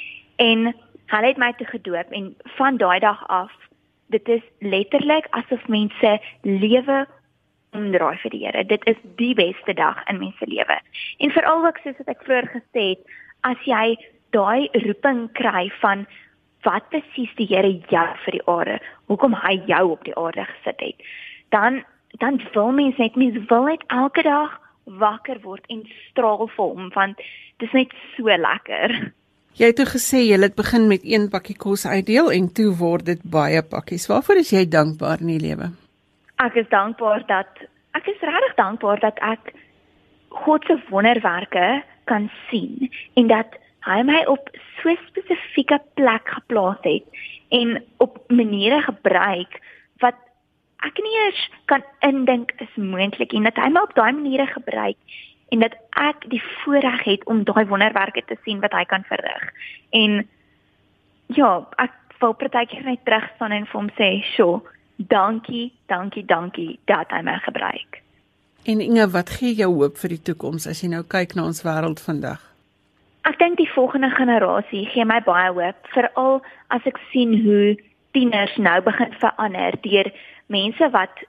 en 0.41 0.71
hulle 1.13 1.27
het 1.27 1.41
my 1.43 1.53
te 1.59 1.67
gedoop 1.69 2.13
en 2.17 2.35
van 2.57 2.79
daai 2.81 2.99
dag 3.03 3.23
af 3.29 3.53
dit 4.15 4.29
is 4.29 4.45
letterlik 4.59 5.27
asof 5.39 5.67
mense 5.69 6.13
lewe 6.43 7.07
omdraai 7.77 8.17
vir 8.23 8.33
die 8.35 8.41
Here. 8.45 8.65
Dit 8.67 8.87
is 8.91 8.99
die 9.19 9.35
beste 9.39 9.75
dag 9.79 10.01
in 10.11 10.19
mense 10.19 10.47
lewe. 10.47 10.79
En 11.19 11.31
veral 11.31 11.67
ook 11.67 11.79
soos 11.83 11.99
wat 12.03 12.11
ek 12.15 12.25
vroeër 12.27 12.49
gesê 12.55 12.87
het, 12.95 13.05
as 13.47 13.61
jy 13.69 13.95
daai 14.35 14.67
roeping 14.87 15.29
kry 15.39 15.69
van 15.83 16.07
wat 16.67 16.89
presies 16.91 17.31
die 17.39 17.47
Here 17.51 17.71
jou 17.93 18.09
vir 18.25 18.39
die 18.39 18.47
aarde, 18.51 18.81
hoekom 19.13 19.37
hy 19.45 19.55
jou 19.71 19.85
op 19.95 20.03
die 20.09 20.17
aarde 20.19 20.49
gesit 20.55 20.87
het, 20.89 21.09
dan 21.55 21.83
dan 22.19 22.41
wil 22.57 22.73
mens 22.75 22.97
net 22.99 23.15
mens 23.15 23.39
wil 23.49 23.69
net 23.71 23.85
elke 23.95 24.23
dag 24.27 24.57
wakker 24.99 25.39
word 25.45 25.63
en 25.71 25.85
straal 26.09 26.49
vir 26.57 26.73
hom 26.73 26.89
want 26.97 27.21
dit 27.63 27.69
is 27.69 27.77
net 27.77 27.95
so 28.17 28.27
lekker. 28.27 29.13
Jy 29.59 29.67
het 29.73 29.77
toe 29.77 29.89
gesê 29.91 30.21
jy 30.23 30.39
het 30.41 30.55
begin 30.55 30.87
met 30.89 31.03
een 31.05 31.29
pakkie 31.31 31.57
kos 31.59 31.87
uitdeel 31.87 32.31
en 32.33 32.53
toe 32.55 32.71
word 32.77 33.07
dit 33.11 33.23
baie 33.23 33.63
pakkies. 33.63 34.07
Waarvoor 34.07 34.43
is 34.43 34.53
jy 34.55 34.65
dankbaar 34.69 35.21
in 35.21 35.33
die 35.35 35.43
lewe? 35.43 35.73
Ek 36.41 36.55
is 36.57 36.69
dankbaar 36.71 37.27
dat 37.27 37.65
ek 37.99 38.07
is 38.07 38.23
regtig 38.23 38.55
dankbaar 38.57 39.01
dat 39.03 39.19
ek 39.27 39.53
God 40.45 40.65
se 40.65 40.79
wonderwerke 40.89 41.83
kan 42.07 42.31
sien 42.49 42.89
en 43.19 43.27
dat 43.27 43.59
hy 43.87 44.03
my 44.07 44.23
op 44.31 44.49
so 44.81 44.89
'n 44.89 44.99
spesifieke 45.09 45.81
plek 45.95 46.29
geplaas 46.29 46.81
het 46.83 47.05
en 47.49 47.83
op 47.99 48.23
maniere 48.29 48.81
gebruik 48.83 49.59
wat 49.99 50.17
ek 50.87 51.03
nie 51.03 51.17
eers 51.25 51.51
kan 51.67 51.83
indink 52.01 52.53
is 52.59 52.75
moontlik 52.77 53.33
en 53.33 53.43
dat 53.43 53.57
hy 53.57 53.69
my 53.69 53.83
op 53.83 53.95
daai 53.95 54.13
maniere 54.13 54.47
gebruik 54.47 54.97
en 55.51 55.63
dat 55.65 55.75
ek 55.99 56.27
die 56.31 56.43
voorreg 56.63 57.05
het 57.05 57.25
om 57.25 57.45
daai 57.45 57.65
wonderwerke 57.67 58.23
te 58.27 58.37
sien 58.45 58.61
wat 58.61 58.75
hy 58.77 58.85
kan 58.85 59.05
verrig. 59.09 59.49
En 59.91 60.21
ja, 61.27 61.51
ek 61.83 61.97
wil 62.21 62.37
partykeer 62.39 62.85
net 62.87 63.03
terug 63.05 63.27
staan 63.35 63.55
en 63.57 63.67
vir 63.67 63.81
hom 63.81 63.91
sê, 63.99 64.11
"Sjoe, 64.35 64.61
dankie, 64.97 65.73
dankie, 65.87 66.25
dankie 66.25 66.79
dat 66.85 67.11
hy 67.11 67.23
my 67.23 67.39
gebruik." 67.39 68.03
En 68.65 68.81
Inge, 68.81 69.11
wat 69.11 69.31
gee 69.31 69.55
jou 69.55 69.73
hoop 69.75 69.97
vir 69.99 70.09
die 70.09 70.23
toekoms 70.23 70.67
as 70.67 70.83
jy 70.83 70.89
nou 70.89 71.03
kyk 71.03 71.35
na 71.35 71.45
ons 71.45 71.63
wêreld 71.63 72.01
vandag? 72.01 72.41
Ek 73.25 73.39
dink 73.39 73.57
die 73.57 73.71
volgende 73.73 74.11
generasie 74.11 74.87
gee 74.87 75.05
my 75.05 75.21
baie 75.21 75.53
hoop, 75.53 75.77
veral 75.95 76.43
as 76.69 76.85
ek 76.85 76.99
sien 77.13 77.35
hoe 77.45 77.77
tieners 78.13 78.57
nou 78.57 78.81
begin 78.83 79.13
verander 79.21 79.77
deur 79.83 80.13
mense 80.47 80.91
wat 80.91 81.25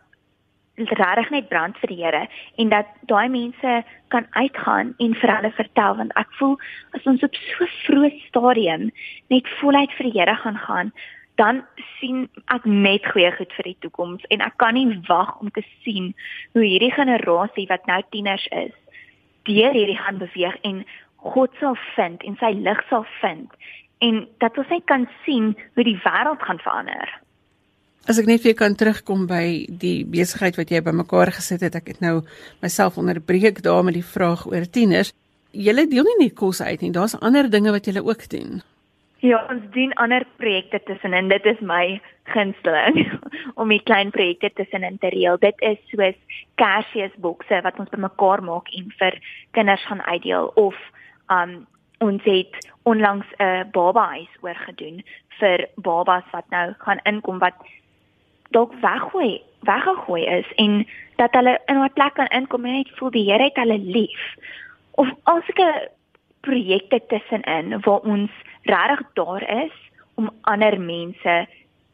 regtig 0.76 1.30
net 1.30 1.50
brand 1.50 1.78
vir 1.78 1.92
die 1.92 2.00
Here 2.04 2.28
en 2.58 2.70
dat 2.70 2.88
daai 3.10 3.30
mense 3.30 3.84
kan 4.08 4.28
uitgaan 4.32 4.94
en 4.98 5.16
vir 5.16 5.36
hulle 5.36 5.52
vertel 5.58 5.98
want 6.00 6.14
ek 6.16 6.32
voel 6.40 6.56
as 6.98 7.06
ons 7.06 7.24
op 7.24 7.36
so 7.36 7.68
vroeg 7.86 8.22
stadium 8.28 8.92
net 9.34 9.50
voluit 9.60 9.92
vir 9.98 10.10
die 10.10 10.16
Here 10.20 10.36
gaan 10.44 10.58
gaan 10.68 10.94
dan 11.36 11.64
sien 12.00 12.30
ek 12.54 12.66
net 12.66 13.06
goeie 13.14 13.32
goed 13.36 13.54
vir 13.58 13.72
die 13.72 13.78
toekoms 13.84 14.24
en 14.30 14.42
ek 14.46 14.58
kan 14.64 14.78
nie 14.78 15.02
wag 15.08 15.36
om 15.40 15.52
te 15.52 15.64
sien 15.84 16.14
hoe 16.54 16.64
hierdie 16.64 16.94
generasie 16.96 17.68
wat 17.70 17.86
nou 17.92 18.02
tieners 18.10 18.48
is 18.64 18.76
deur 19.50 19.74
hierdie 19.76 20.00
gaan 20.00 20.22
beweeg 20.22 20.58
en 20.68 20.84
God 21.22 21.54
sal 21.60 21.78
vind 21.96 22.24
en 22.24 22.38
sy 22.40 22.52
lig 22.58 22.82
sal 22.90 23.06
vind 23.22 23.52
en 24.02 24.24
dat 24.42 24.58
ons 24.58 24.72
net 24.74 24.86
kan 24.90 25.06
sien 25.26 25.52
hoe 25.76 25.86
die 25.86 26.00
wêreld 26.02 26.42
gaan 26.42 26.60
verander. 26.64 27.10
As 28.10 28.18
ek 28.18 28.26
net 28.26 28.42
weer 28.42 28.56
kan 28.58 28.74
terugkom 28.74 29.28
by 29.30 29.68
die 29.70 30.02
besigheid 30.10 30.58
wat 30.58 30.72
jy 30.74 30.82
bymekaar 30.82 31.30
gesit 31.36 31.62
het, 31.62 31.76
ek 31.78 31.94
het 31.94 32.00
nou 32.02 32.24
myself 32.64 32.98
onderbreek 32.98 33.62
daar 33.62 33.84
met 33.86 33.94
die 33.94 34.06
vraag 34.06 34.48
oor 34.50 34.66
tieners. 34.66 35.14
Julle 35.54 35.86
deel 35.92 36.08
nie 36.08 36.18
net 36.26 36.36
kos 36.40 36.64
uit 36.66 36.82
nie, 36.82 36.92
daar's 36.96 37.14
ander 37.22 37.50
dinge 37.52 37.74
wat 37.76 37.86
julle 37.86 38.02
ook 38.02 38.26
doen. 38.32 38.62
Ja, 39.22 39.44
ons 39.54 39.62
doen 39.76 39.94
ander 40.02 40.26
projekte 40.42 40.80
tussenin. 40.88 41.30
Dit 41.30 41.46
is 41.46 41.60
my 41.62 42.02
gunsteling 42.34 43.20
om 43.62 43.70
die 43.70 43.84
klein 43.86 44.10
projekte 44.10 44.50
tussenin 44.58 44.98
te 44.98 45.12
reël. 45.14 45.38
Dit 45.38 45.62
is 45.62 45.78
soos 45.92 46.18
Kersfeesbokse 46.58 47.62
wat 47.62 47.78
ons 47.78 47.92
bymekaar 47.94 48.42
maak 48.42 48.72
en 48.74 48.90
vir 48.98 49.20
kinders 49.54 49.86
gaan 49.86 50.02
uitdeel 50.10 50.50
of 50.58 50.78
um 51.30 51.62
ons 52.02 52.24
het 52.26 52.58
onlangs 52.90 53.28
'n 53.38 53.44
uh, 53.46 53.64
baba 53.72 54.08
huis 54.18 54.34
oorgedoen 54.42 55.04
vir 55.38 55.70
babas 55.76 56.26
wat 56.32 56.50
nou 56.50 56.74
gaan 56.78 57.00
inkom 57.06 57.38
wat 57.38 57.54
dalk 58.56 58.74
weggooi 58.82 59.42
weggegooi 59.62 60.26
is 60.26 60.48
en 60.56 60.88
dat 61.16 61.34
hulle 61.38 61.60
in 61.66 61.78
'n 61.84 61.94
plek 61.94 62.14
kan 62.14 62.28
inkom 62.28 62.66
en 62.66 62.74
net 62.74 62.90
voel 62.98 63.12
die 63.12 63.32
Here 63.32 63.44
het 63.44 63.56
hulle 63.56 63.78
lief 63.78 64.36
of 64.92 65.08
alsulke 65.24 65.90
projekte 66.42 67.02
tussenin 67.08 67.80
waar 67.82 68.00
ons 68.00 68.32
regtig 68.62 69.02
daar 69.14 69.64
is 69.64 69.76
om 70.16 70.30
ander 70.42 70.80
mense 70.82 71.48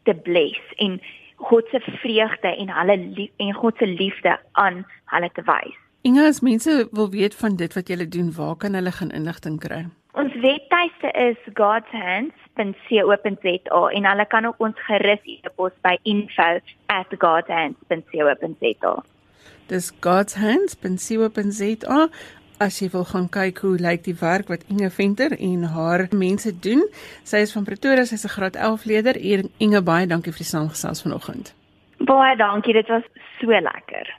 te 0.04 0.14
bless 0.14 0.62
en 0.76 1.02
God 1.36 1.66
se 1.72 1.80
vreugde 1.80 2.56
en 2.56 2.70
hulle 2.70 3.30
en 3.38 3.54
God 3.54 3.78
se 3.78 3.88
liefde 3.88 4.40
aan 4.52 4.86
hulle 5.06 5.30
te 5.34 5.42
wys. 5.46 5.76
Inge, 6.02 6.24
as 6.28 6.40
mense 6.42 6.88
wil 6.92 7.10
weet 7.10 7.36
van 7.36 7.56
dit 7.56 7.74
wat 7.74 7.90
jy 7.90 8.08
doen, 8.08 8.32
waar 8.34 8.56
kan 8.56 8.74
hulle 8.74 8.92
gaan 8.92 9.12
inligting 9.12 9.60
kry? 9.60 9.86
Ons 10.18 10.34
webtuiste 10.42 11.12
is 11.14 11.38
godshands.co.za 11.54 13.82
en 13.98 14.06
hulle 14.10 14.26
kan 14.28 14.46
ook 14.50 14.60
ons 14.66 14.78
gerus 14.88 15.22
e-pos 15.24 15.74
by 15.86 15.96
info@godshands.co.za. 16.04 19.04
Dis 19.68 19.92
godshands.co.za. 20.02 22.08
As 22.58 22.82
jy 22.82 22.90
wil 22.90 23.06
gaan 23.06 23.30
kyk 23.30 23.62
hoe 23.62 23.78
lyk 23.78 24.02
die 24.08 24.18
werk 24.18 24.48
wat 24.50 24.66
Inge 24.74 24.90
Venter 24.90 25.38
en 25.38 25.64
haar 25.64 26.08
mense 26.10 26.60
doen. 26.60 26.90
Sy 27.24 27.38
is 27.46 27.54
van 27.54 27.64
Pretoria, 27.70 28.06
sy's 28.06 28.26
'n 28.26 28.30
graad 28.34 28.56
11 28.56 28.86
leerder. 28.86 29.18
Inge, 29.58 29.82
baie 29.82 30.08
dankie 30.08 30.32
vir 30.32 30.42
die 30.42 30.50
saamgesels 30.50 31.02
vanoggend. 31.02 31.54
Baie 31.98 32.36
dankie, 32.36 32.74
dit 32.74 32.88
was 32.88 33.04
so 33.40 33.48
lekker. 33.48 34.18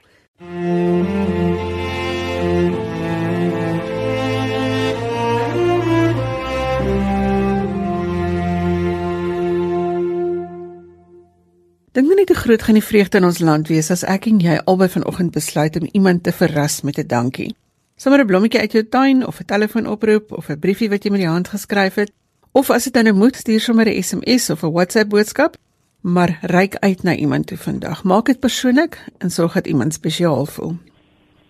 Dink 11.99 12.15
net 12.15 12.29
hoe 12.31 12.37
groot 12.37 12.61
gaan 12.63 12.77
die 12.77 12.83
vreugde 12.83 13.17
in 13.19 13.25
ons 13.27 13.41
land 13.43 13.67
wees 13.67 13.89
as 13.91 14.05
ek 14.07 14.29
en 14.29 14.37
jy 14.39 14.53
albei 14.71 14.87
vanoggend 14.87 15.33
besluit 15.35 15.75
om 15.75 15.87
iemand 15.91 16.21
te 16.23 16.31
verras 16.31 16.77
met 16.87 16.97
'n 16.97 17.07
dankie. 17.07 17.55
Sommige 17.97 18.23
'n 18.23 18.27
blommetjie 18.27 18.59
uit 18.59 18.71
jou 18.71 18.83
tuin 18.83 19.27
of 19.27 19.39
'n 19.39 19.45
telefoonoproep 19.45 20.31
of 20.31 20.49
'n 20.49 20.59
briefie 20.59 20.89
wat 20.89 21.03
jy 21.03 21.11
met 21.11 21.19
die 21.19 21.27
hand 21.27 21.47
geskryf 21.47 21.95
het 21.95 22.11
of 22.51 22.69
as 22.69 22.83
dit 22.83 23.03
nou 23.03 23.13
moet 23.13 23.35
stuur 23.35 23.59
sommer 23.59 23.85
'n 23.87 24.03
SMS 24.03 24.49
of 24.49 24.63
'n 24.63 24.71
WhatsApp 24.71 25.09
boodskap 25.09 25.57
maar 26.01 26.37
reik 26.41 26.75
uit 26.75 27.03
na 27.03 27.15
iemand 27.15 27.47
toe 27.47 27.57
vandag. 27.57 28.03
Maak 28.03 28.25
dit 28.25 28.39
persoonlik 28.39 29.05
en 29.17 29.29
sorg 29.29 29.53
dat 29.53 29.67
iemand 29.67 29.93
spesiaal 29.93 30.45
voel. 30.45 30.77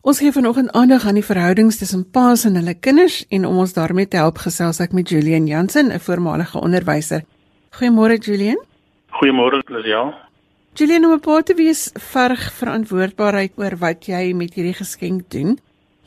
Ons 0.02 0.18
gee 0.18 0.32
vanoggend 0.32 0.72
aandag 0.72 1.06
aan 1.06 1.14
die 1.14 1.26
verhoudings 1.26 1.78
tussen 1.78 2.10
paas 2.10 2.46
en 2.46 2.56
hulle 2.56 2.74
kinders 2.74 3.26
en 3.28 3.46
om 3.46 3.58
ons 3.58 3.74
daarmee 3.74 4.08
te 4.08 4.18
help 4.18 4.38
gesels 4.38 4.80
ek 4.80 4.92
met 4.92 5.10
Julian 5.10 5.46
Jansen, 5.46 5.92
'n 5.92 6.00
voormalige 6.00 6.60
onderwyser. 6.60 7.24
Goeiemôre 7.70 8.18
Julian. 8.18 8.60
Goeiemôre 9.10 9.62
Lisel. 9.68 10.29
Julian, 10.80 11.06
om 11.06 11.12
'n 11.12 11.20
paar 11.20 11.44
te 11.44 11.54
wees 11.54 11.92
verg 12.14 12.42
verantwoordbaarheid 12.60 13.52
oor 13.60 13.76
wat 13.80 14.06
jy 14.08 14.32
met 14.34 14.54
hierdie 14.56 14.78
geskenk 14.78 15.22
doen. 15.36 15.58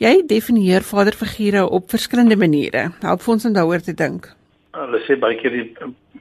Jy 0.01 0.23
definieer 0.27 0.81
vaderfigure 0.81 1.69
op 1.69 1.91
verskillende 1.91 2.37
maniere. 2.37 2.83
Help 3.01 3.29
ons 3.29 3.45
om 3.45 3.53
daaroor 3.53 3.83
te 3.85 3.93
dink. 3.95 4.31
Hulle 4.73 5.01
sê 5.05 5.19
baie 5.21 5.37
keer 5.37 5.51
die 5.51 5.75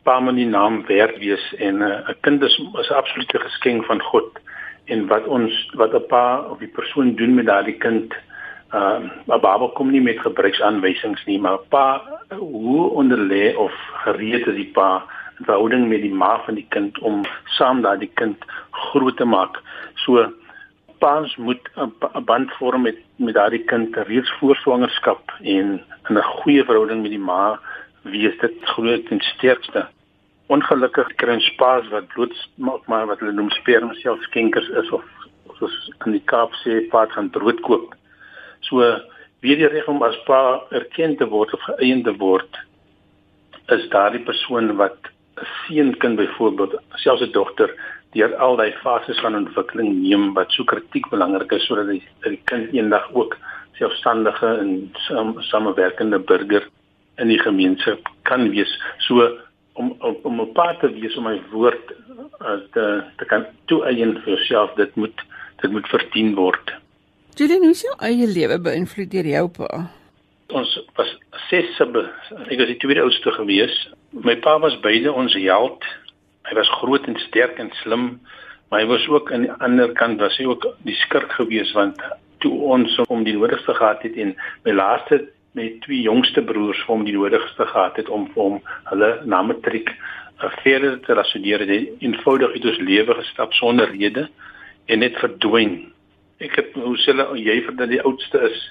pa 0.04 0.20
moet 0.20 0.36
die 0.36 0.50
naam 0.52 0.84
werd 0.88 1.16
wees 1.24 1.46
en 1.60 1.82
eh, 1.82 1.88
'n 1.88 2.12
uh, 2.12 2.16
kind 2.22 2.44
is 2.44 2.60
'n 2.60 2.94
absolute 2.94 3.40
geskenk 3.40 3.86
van 3.86 4.02
God 4.02 4.40
en 4.86 5.08
wat 5.08 5.26
ons 5.28 5.72
wat 5.74 5.94
'n 5.94 6.08
pa 6.08 6.42
of 6.52 6.60
die 6.60 6.76
persoon 6.80 7.16
doen 7.16 7.36
met 7.36 7.46
daardie 7.46 7.80
kind 7.80 8.14
uh 8.74 9.00
'n 9.00 9.40
baba 9.40 9.68
kom 9.76 9.92
nie 9.92 10.02
met 10.02 10.20
gebruiksaanwysings 10.20 11.26
nie 11.26 11.40
maar 11.40 11.60
pa 11.70 12.02
hoe 12.30 12.90
onderlê 12.90 13.56
of 13.56 13.72
gereed 14.04 14.48
is 14.48 14.56
die 14.56 14.72
pa 14.74 15.04
verhouding 15.46 15.88
met 15.90 16.02
die 16.02 16.14
ma 16.14 16.34
van 16.46 16.56
die 16.56 16.68
kind 16.70 17.00
om 17.00 17.24
saam 17.58 17.82
daardie 17.82 18.12
kind 18.22 18.46
groot 18.72 19.18
te 19.18 19.26
maak 19.26 19.62
so 20.06 20.26
paans 21.00 21.36
moet 21.36 21.70
'n 21.76 22.26
band 22.26 22.52
vorm 22.60 22.82
met 22.82 22.98
met 23.16 23.34
daardie 23.34 23.64
kind 23.66 23.96
reeds 23.96 24.32
voor 24.40 24.56
swangerskap 24.56 25.32
en 25.42 25.82
in 26.10 26.18
'n 26.18 26.32
goeie 26.42 26.64
verhouding 26.64 27.02
met 27.02 27.12
die 27.12 27.26
ma 27.32 27.60
wie 28.04 28.28
is 28.28 28.38
dit 28.40 28.56
groot 28.74 29.10
en 29.10 29.20
sterkste 29.22 29.88
ongelukkig 30.48 31.14
kry 31.16 31.34
ons 31.34 31.56
paas 31.56 31.88
wat 31.94 32.08
bloot 32.14 32.36
maak 32.56 32.88
maar 32.92 33.08
wat 33.08 33.20
hulle 33.20 33.32
noem 33.32 33.50
sperma 33.50 33.94
self 33.94 34.22
skenkers 34.28 34.70
is 34.82 34.90
of 34.92 35.04
soos 35.62 35.78
in 36.06 36.18
die 36.18 36.26
Kaap 36.32 36.56
sê 36.64 36.82
paat 36.92 37.14
gaan 37.16 37.30
brood 37.36 37.62
koop. 37.68 37.94
So 38.68 38.82
wie 39.46 39.56
die 39.58 39.70
reg 39.70 39.88
om 39.92 40.04
as 40.06 40.18
pa 40.28 40.42
erken 40.78 41.16
te 41.18 41.28
word 41.30 41.54
of 41.58 41.64
geëien 41.70 42.04
te 42.06 42.14
word 42.18 42.60
is 43.76 43.88
daardie 43.94 44.24
persoon 44.28 44.76
wat 44.82 45.12
'n 45.42 45.48
seunkind 45.68 46.16
byvoorbeeld 46.16 46.74
selfs 47.04 47.22
'n 47.22 47.32
dogter 47.32 47.70
deur 48.14 48.36
al 48.36 48.56
daai 48.56 48.74
fases 48.84 49.20
van 49.20 49.36
ontwikkeling 49.36 50.02
neem 50.02 50.34
wat 50.34 50.52
so 50.52 50.64
kritiek 50.64 51.10
belangrik 51.10 51.52
is 51.52 51.66
sodat 51.66 51.88
die, 51.88 52.04
die 52.24 52.42
kind 52.44 52.74
eendag 52.74 53.08
ook 53.14 53.38
selfstandige 53.80 54.50
en 54.64 54.92
sam, 55.08 55.36
samewerkende 55.40 56.20
burger 56.20 56.68
in 57.18 57.28
die 57.28 57.40
gemeenskap 57.40 58.10
kan 58.30 58.50
wees. 58.50 58.72
So 59.08 59.28
om 59.74 59.96
om, 60.00 60.18
om 60.24 60.42
'n 60.42 60.52
pa 60.54 60.76
te 60.80 60.92
wees 60.92 61.16
om 61.18 61.24
my 61.24 61.42
woord 61.52 61.94
uh, 62.42 62.60
te 62.74 63.04
te 63.18 63.26
kan 63.26 63.46
toeëien 63.66 64.18
vir 64.22 64.36
jouself, 64.36 64.74
dit 64.76 64.96
moet 64.96 65.26
dit 65.62 65.72
moet 65.72 65.88
verdien 65.88 66.36
word. 66.36 66.74
Julian, 67.36 67.64
hoe 67.64 67.74
jou 67.74 67.96
eie 68.00 68.28
lewe 68.28 68.60
beïnvloed 68.60 69.12
deur 69.12 69.26
jou 69.26 69.48
pa? 69.48 69.88
Ons 70.48 70.74
was 70.98 71.12
ses 71.50 71.76
sibbe. 71.78 72.04
Ek 72.50 72.58
was 72.60 72.68
die 72.68 72.78
tweede 72.78 73.02
oudste 73.06 73.32
gewees. 73.32 73.76
My 74.12 74.36
pa 74.44 74.60
was 74.60 74.76
beide 74.84 75.14
ons 75.14 75.34
held. 75.34 75.86
Hy 76.44 76.56
was 76.58 76.70
groot 76.82 77.06
en 77.08 77.16
sterk 77.28 77.60
en 77.64 77.70
slim, 77.80 78.20
maar 78.72 78.82
hy 78.82 78.88
was 78.88 79.08
ook 79.08 79.32
aan 79.32 79.46
die 79.46 79.52
ander 79.52 79.92
kant 79.96 80.20
was 80.20 80.38
hy 80.40 80.46
ook 80.48 80.66
die 80.88 80.96
skurk 81.04 81.32
gewees 81.36 81.72
want 81.76 82.00
toe 82.44 82.52
ons 82.74 82.96
om 83.08 83.24
die 83.28 83.36
nodigste 83.36 83.76
gehad 83.78 84.04
het 84.08 84.16
en 84.20 84.34
my 84.66 84.74
laaste 84.76 85.22
met 85.60 85.82
twee 85.84 86.02
jongste 86.06 86.44
broers 86.48 86.80
vir 86.86 86.94
hom 86.94 87.04
die 87.06 87.16
nodigste 87.18 87.68
gehad 87.68 88.00
het 88.00 88.10
om 88.10 88.30
vir 88.34 88.42
hom 88.42 88.60
hulle 88.90 89.10
na 89.28 89.42
matriek 89.44 89.92
uh, 89.92 90.50
verder 90.64 91.00
te 91.04 91.18
studeer 91.34 91.66
het 91.68 92.04
eenvoudig 92.04 92.56
het 92.56 92.68
ons 92.72 92.80
lewe 92.80 93.18
gestap 93.20 93.54
sonder 93.60 93.92
rede 93.92 94.28
en 94.88 95.04
net 95.04 95.20
verdwyn 95.20 95.76
ek 96.42 96.56
het 96.58 96.80
hoe 96.80 96.96
sê 97.04 97.14
jy 97.38 97.60
vir 97.68 97.76
dat 97.78 97.92
die 97.92 98.02
oudste 98.02 98.40
is 98.48 98.64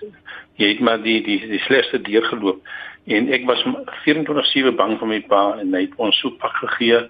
jy 0.57 0.73
het 0.73 0.81
maar 0.81 1.05
die 1.05 1.21
die 1.29 1.39
die 1.45 1.63
slegste 1.69 2.01
deur 2.09 2.25
geloop 2.33 2.65
en 3.07 3.33
ek 3.33 3.47
was 3.47 3.63
24/7 4.05 4.77
bang 4.77 4.99
vir 4.99 5.09
my 5.09 5.21
pa 5.21 5.59
en 5.61 5.75
hy 5.75 5.81
het 5.81 5.97
ons 5.97 6.21
so 6.21 6.31
pak 6.31 6.57
gegee 6.65 7.09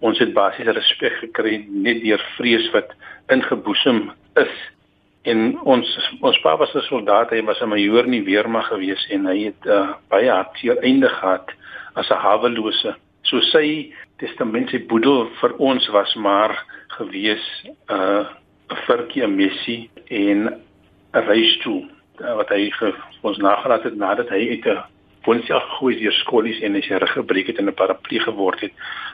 ons 0.00 0.18
het 0.18 0.34
basies 0.34 0.66
respek 0.66 1.12
gekry 1.20 1.66
net 1.68 2.02
deur 2.02 2.22
vrees 2.36 2.70
wat 2.72 2.94
ingeboesem 3.28 4.10
is 4.36 4.54
En 5.22 5.52
ons 5.70 5.90
ons 6.20 6.38
pa 6.42 6.56
was 6.58 6.74
'n 6.74 6.82
soldaat, 6.90 7.30
hy 7.30 7.42
was 7.42 7.60
'n 7.62 7.68
majoor 7.68 8.04
in 8.04 8.10
die 8.10 8.24
weermag 8.26 8.66
gewees 8.66 9.06
en 9.10 9.26
hy 9.26 9.38
het 9.44 9.66
uh, 9.66 9.94
baie 10.08 10.30
hartseer 10.30 10.78
einde 10.82 11.08
gehad 11.08 11.50
as 11.94 12.10
'n 12.10 12.22
hawelose. 12.24 12.94
So 13.22 13.40
sy 13.40 13.92
testament 14.18 14.70
sy 14.70 14.78
boedel 14.86 15.30
vir 15.40 15.52
ons 15.58 15.88
was 15.88 16.14
maar 16.14 16.64
gewees 16.98 17.44
'n 17.64 17.94
uh, 17.94 18.26
'n 18.70 18.76
virkie, 18.86 19.22
'n 19.22 19.36
missie 19.36 19.90
en 20.10 20.58
'n 21.14 21.26
reis 21.30 21.56
toe 21.62 21.86
uh, 22.20 22.34
wat 22.34 22.48
hy 22.48 22.70
vir 22.70 22.94
ons 23.22 23.38
nagelaat 23.38 23.82
het 23.82 23.96
nadat 23.96 24.28
hy 24.28 24.48
uit 24.48 24.66
'n 24.66 24.82
Bonsia 25.24 25.58
gegooi 25.60 25.96
deur 26.00 26.12
skollies 26.12 26.60
en 26.66 26.74
hy 26.74 26.82
sy 26.82 26.98
rug 26.98 27.12
gebreek 27.12 27.46
het 27.52 27.58
en 27.58 27.68
'n 27.70 27.74
paraplee 27.74 28.20
geword 28.20 28.60
het. 28.60 28.72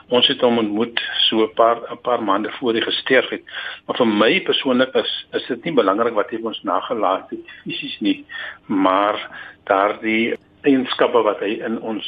Ons 0.08 0.28
het 0.28 0.40
hom 0.40 0.58
ontmoet 0.58 1.00
so 1.28 1.44
'n 1.44 1.54
paar 1.54 1.78
'n 1.92 2.00
paar 2.02 2.22
maande 2.22 2.50
voor 2.58 2.74
hy 2.74 2.80
gesterf 2.80 3.28
het. 3.28 3.42
Maar 3.86 3.96
vir 3.96 4.06
my 4.06 4.40
persoonlik 4.40 4.94
is 4.94 5.26
is 5.32 5.46
dit 5.46 5.64
nie 5.64 5.74
belangrik 5.74 6.14
wat 6.14 6.30
hy 6.30 6.38
ons 6.42 6.62
nagelaat 6.62 7.30
het 7.30 7.46
fisies 7.62 8.00
nie, 8.00 8.24
maar 8.66 9.16
daardie 9.64 10.36
eienskappe 10.62 11.22
wat 11.22 11.40
hy 11.40 11.60
in 11.64 11.80
ons 11.80 12.06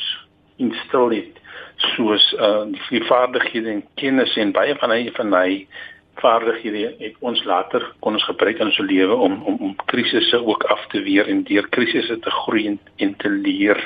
instel 0.56 1.10
het 1.10 1.40
soos 1.76 2.32
uh 2.38 2.66
die 2.90 3.04
vaardighede 3.04 3.70
en 3.70 3.84
kennis 3.94 4.36
en 4.36 4.52
baie 4.52 4.74
van 4.76 4.90
hy 4.90 5.10
van 5.16 5.32
hy 5.32 5.66
vaardighede 6.14 6.96
het 6.98 7.16
ons 7.20 7.44
later 7.44 7.84
kon 8.00 8.12
ons 8.12 8.24
gebruik 8.24 8.58
in 8.58 8.66
ons 8.66 8.78
lewe 8.78 9.14
om 9.14 9.42
om 9.42 9.56
om 9.68 9.76
krisisse 9.86 10.44
ook 10.44 10.64
af 10.64 10.86
te 10.92 11.02
weer 11.02 11.28
en 11.28 11.42
deur 11.44 11.68
krisisse 11.68 12.18
te 12.18 12.30
groei 12.30 12.66
en, 12.66 12.78
en 12.96 13.16
te 13.16 13.28
leer. 13.28 13.80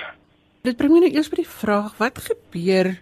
Dit 0.63 0.77
bring 0.77 0.93
my 0.93 1.01
nou 1.05 1.13
eers 1.13 1.29
by 1.29 1.43
die 1.43 1.51
vraag 1.61 1.97
wat 1.99 2.19
gebeur 2.19 2.95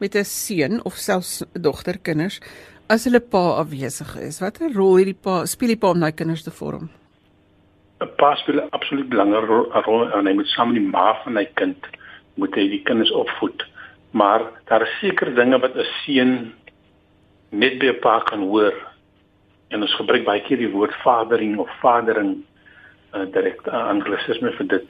met 0.00 0.14
'n 0.14 0.24
seun 0.24 0.84
of 0.84 0.94
selfs 0.94 1.42
'n 1.42 1.62
dogter 1.62 1.98
kinders 1.98 2.40
as 2.88 3.04
hulle 3.04 3.20
pa 3.20 3.60
afwesig 3.62 4.16
is? 4.16 4.40
Watter 4.40 4.72
rol 4.72 4.96
het 4.98 5.10
die 5.10 5.20
pa 5.26 5.44
speel 5.46 5.68
die 5.68 5.80
pa 5.80 5.90
om 5.90 6.00
daai 6.00 6.12
kinders 6.12 6.42
te 6.42 6.50
vorm? 6.50 6.88
'n 8.00 8.10
Pa 8.16 8.34
speel 8.36 8.60
'n 8.60 8.70
absoluut 8.70 9.08
belangrike 9.08 9.82
rol 9.86 10.12
en 10.12 10.26
hy 10.26 10.32
moet 10.32 10.46
saam 10.46 10.72
met 10.72 10.80
die 10.80 10.90
ma 10.90 11.14
van 11.24 11.36
hy 11.36 11.46
kind 11.54 11.86
moet 12.34 12.54
hy 12.54 12.68
die 12.68 12.82
kinders 12.82 13.10
opvoed. 13.10 13.66
Maar 14.10 14.40
daar 14.68 14.82
is 14.82 14.98
sekere 15.00 15.34
dinge 15.34 15.58
wat 15.58 15.74
'n 15.76 15.86
seun 16.04 16.52
net 17.50 17.78
by 17.78 17.86
'n 17.86 18.00
pa 18.00 18.20
kan 18.20 18.40
hoor. 18.40 18.74
En 19.70 19.82
ons 19.82 19.94
gebruik 19.94 20.24
baie 20.24 20.40
keer 20.40 20.58
die 20.58 20.72
woord 20.72 20.94
fadering 21.04 21.58
of 21.58 21.70
vadering 21.80 22.44
uh, 23.14 23.26
direk 23.32 23.66
uh, 23.66 23.88
anglisisme 23.88 24.52
vir 24.52 24.66
dit. 24.66 24.88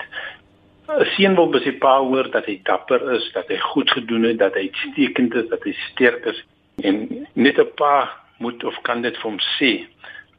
'n 0.88 1.04
Seun 1.16 1.34
wil 1.36 1.50
by 1.52 1.60
sy 1.60 1.72
pa 1.78 1.98
hoor 2.00 2.30
dat 2.30 2.46
hy 2.46 2.60
dapper 2.64 3.02
is, 3.12 3.30
dat 3.34 3.48
hy 3.48 3.58
goed 3.58 3.90
gedoen 3.90 4.24
het, 4.24 4.38
dat 4.38 4.54
hy 4.54 4.70
uitstekend 4.70 5.34
is, 5.34 5.48
dat 5.48 5.62
hy 5.64 5.74
sterk 5.90 6.24
is 6.26 6.40
en 6.82 7.26
net 7.34 7.58
'n 7.58 7.70
pa 7.76 8.10
moet 8.38 8.64
of 8.64 8.76
kan 8.82 9.02
dit 9.02 9.16
vir 9.16 9.30
hom 9.30 9.40
sê. 9.58 9.86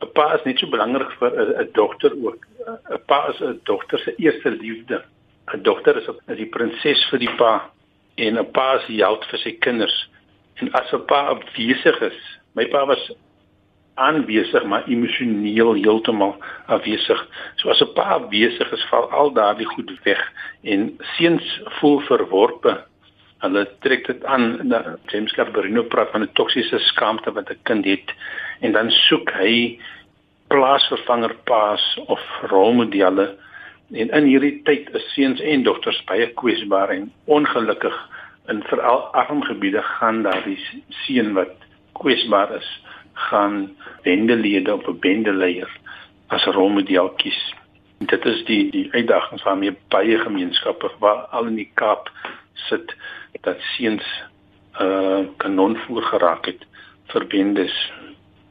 'n 0.02 0.12
Pa 0.16 0.34
is 0.34 0.46
net 0.46 0.60
so 0.60 0.68
belangrik 0.68 1.12
vir 1.20 1.32
'n 1.62 1.70
dogter 1.74 2.14
ook. 2.26 2.48
'n 2.68 3.02
Pa 3.08 3.28
is 3.30 3.42
'n 3.42 3.60
dogter 3.64 4.00
se 4.00 4.16
eerste 4.18 4.52
liefde. 4.52 5.04
'n 5.54 5.62
Dogter 5.62 5.98
is 5.98 6.08
'n 6.08 6.36
die 6.36 6.46
prinses 6.56 7.04
vir 7.10 7.20
die 7.20 7.36
pa 7.36 7.70
en 8.16 8.40
'n 8.40 8.52
pa 8.52 8.76
is 8.80 8.86
die 8.88 9.04
held 9.04 9.26
vir 9.26 9.40
sy 9.40 9.52
kinders. 9.60 10.10
En 10.60 10.72
as 10.72 10.92
'n 10.94 11.06
pa 11.06 11.20
afwesig 11.34 12.02
is, 12.02 12.20
my 12.56 12.66
pa 12.68 12.86
was 12.86 13.12
aanwesig 14.00 14.64
maar 14.64 14.88
emosioneel 14.88 15.74
heeltemal 15.74 16.36
afwesig. 16.66 17.20
So 17.56 17.70
as 17.70 17.82
'n 17.82 17.94
pa 17.94 18.04
afwesig 18.20 18.72
is, 18.72 18.86
val 18.90 19.12
al 19.12 19.32
daardie 19.32 19.68
goed 19.74 19.92
weg 20.04 20.22
en 20.64 20.98
seuns 21.18 21.62
voel 21.80 22.00
verworpe. 22.00 22.86
Hulle 23.40 23.68
trek 23.80 24.06
dit 24.08 24.26
aan 24.26 24.68
na 24.68 24.98
James 25.06 25.32
Carberino 25.32 25.84
praat 25.84 26.12
van 26.12 26.22
'n 26.22 26.34
toksiese 26.34 26.80
skaamte 26.80 27.32
wat 27.32 27.50
'n 27.50 27.60
kind 27.64 27.86
het 27.86 28.10
en 28.60 28.72
dan 28.72 28.92
soek 28.92 29.32
hy 29.32 29.80
plaasvervanger 30.48 31.36
paas 31.44 32.00
of 32.08 32.22
rolmodelle 32.42 33.38
en 33.92 34.10
in 34.10 34.26
hierdie 34.30 34.62
tyd 34.64 34.90
is 34.94 35.14
seuns 35.14 35.42
en 35.42 35.64
dogters 35.64 36.04
baie 36.10 36.28
kwesbaar 36.42 36.90
en 36.90 37.12
ongelukkig 37.26 37.96
in 38.50 38.64
veral 38.64 39.02
arm 39.14 39.44
gebiede 39.44 39.82
gaan 39.82 40.24
daar 40.24 40.44
die 40.44 40.60
seun 41.06 41.34
wat 41.38 41.54
kwesbaar 42.00 42.56
is 42.56 42.70
gaan 43.30 43.76
bendelede 44.04 44.74
op 44.74 44.88
'n 44.88 45.00
bendeleier 45.00 45.72
as 46.28 46.46
rolmodel 46.46 47.10
kies. 47.10 47.40
Dit 47.98 48.26
is 48.26 48.46
die 48.46 48.72
die 48.72 48.88
uitdagings 48.92 49.44
waarmee 49.44 49.78
baie 49.88 50.18
gemeenskappe 50.18 50.92
waar 51.00 51.26
al 51.36 51.46
in 51.46 51.56
die 51.56 51.72
Kaap 51.74 52.12
sit 52.54 52.96
dat 53.42 53.58
seuns 53.76 54.06
uh, 54.82 55.26
kanon 55.38 55.78
voor 55.78 56.02
geraak 56.02 56.46
het 56.46 56.66
vir 57.12 57.28
bendes. 57.28 57.76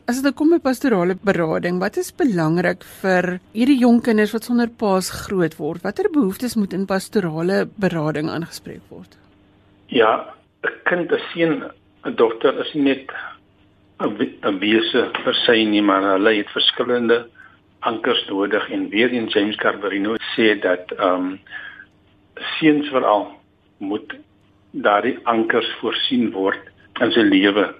As 0.08 0.22
dit 0.22 0.34
kom 0.34 0.50
by 0.50 0.58
pastorale 0.58 1.18
berading, 1.20 1.78
wat 1.78 1.96
is 1.96 2.14
belangrik 2.16 2.84
vir 3.02 3.40
hierdie 3.52 3.78
jong 3.78 4.00
kinders 4.00 4.32
wat 4.32 4.44
sonder 4.44 4.68
paas 4.68 5.11
groot 5.11 5.56
word? 5.56 5.82
Watter 5.84 6.08
behoeftes 6.11 6.56
moet 6.56 6.72
in 6.72 6.87
pastorale 6.87 7.66
berading 7.76 8.30
aangespreek 8.32 8.84
word? 8.88 9.18
Ja, 9.88 10.35
'n 10.62 10.72
kind, 10.85 11.12
'n 11.12 11.20
seun, 11.33 11.72
'n 12.05 12.14
dogter 12.14 12.59
is 12.61 12.74
nie 12.74 12.83
net 12.83 13.12
'n 14.01 14.59
wese 14.61 15.11
vir 15.24 15.35
sy 15.46 15.64
nie, 15.64 15.83
maar 15.83 16.03
hulle 16.03 16.35
het 16.37 16.51
verskillende 16.51 17.27
ankers 17.81 18.27
nodig 18.29 18.70
en 18.70 18.88
weer 18.88 19.12
in 19.12 19.27
James 19.27 19.57
Carverino 19.57 20.16
sê 20.35 20.61
dat 20.61 20.92
ehm 20.92 21.14
um, 21.14 21.40
seuns 22.59 22.88
veral 22.88 23.40
moet 23.79 24.14
daardie 24.70 25.18
ankers 25.24 25.70
voorsien 25.81 26.31
word 26.33 26.61
in 27.01 27.12
sy 27.12 27.24
lewe. 27.24 27.74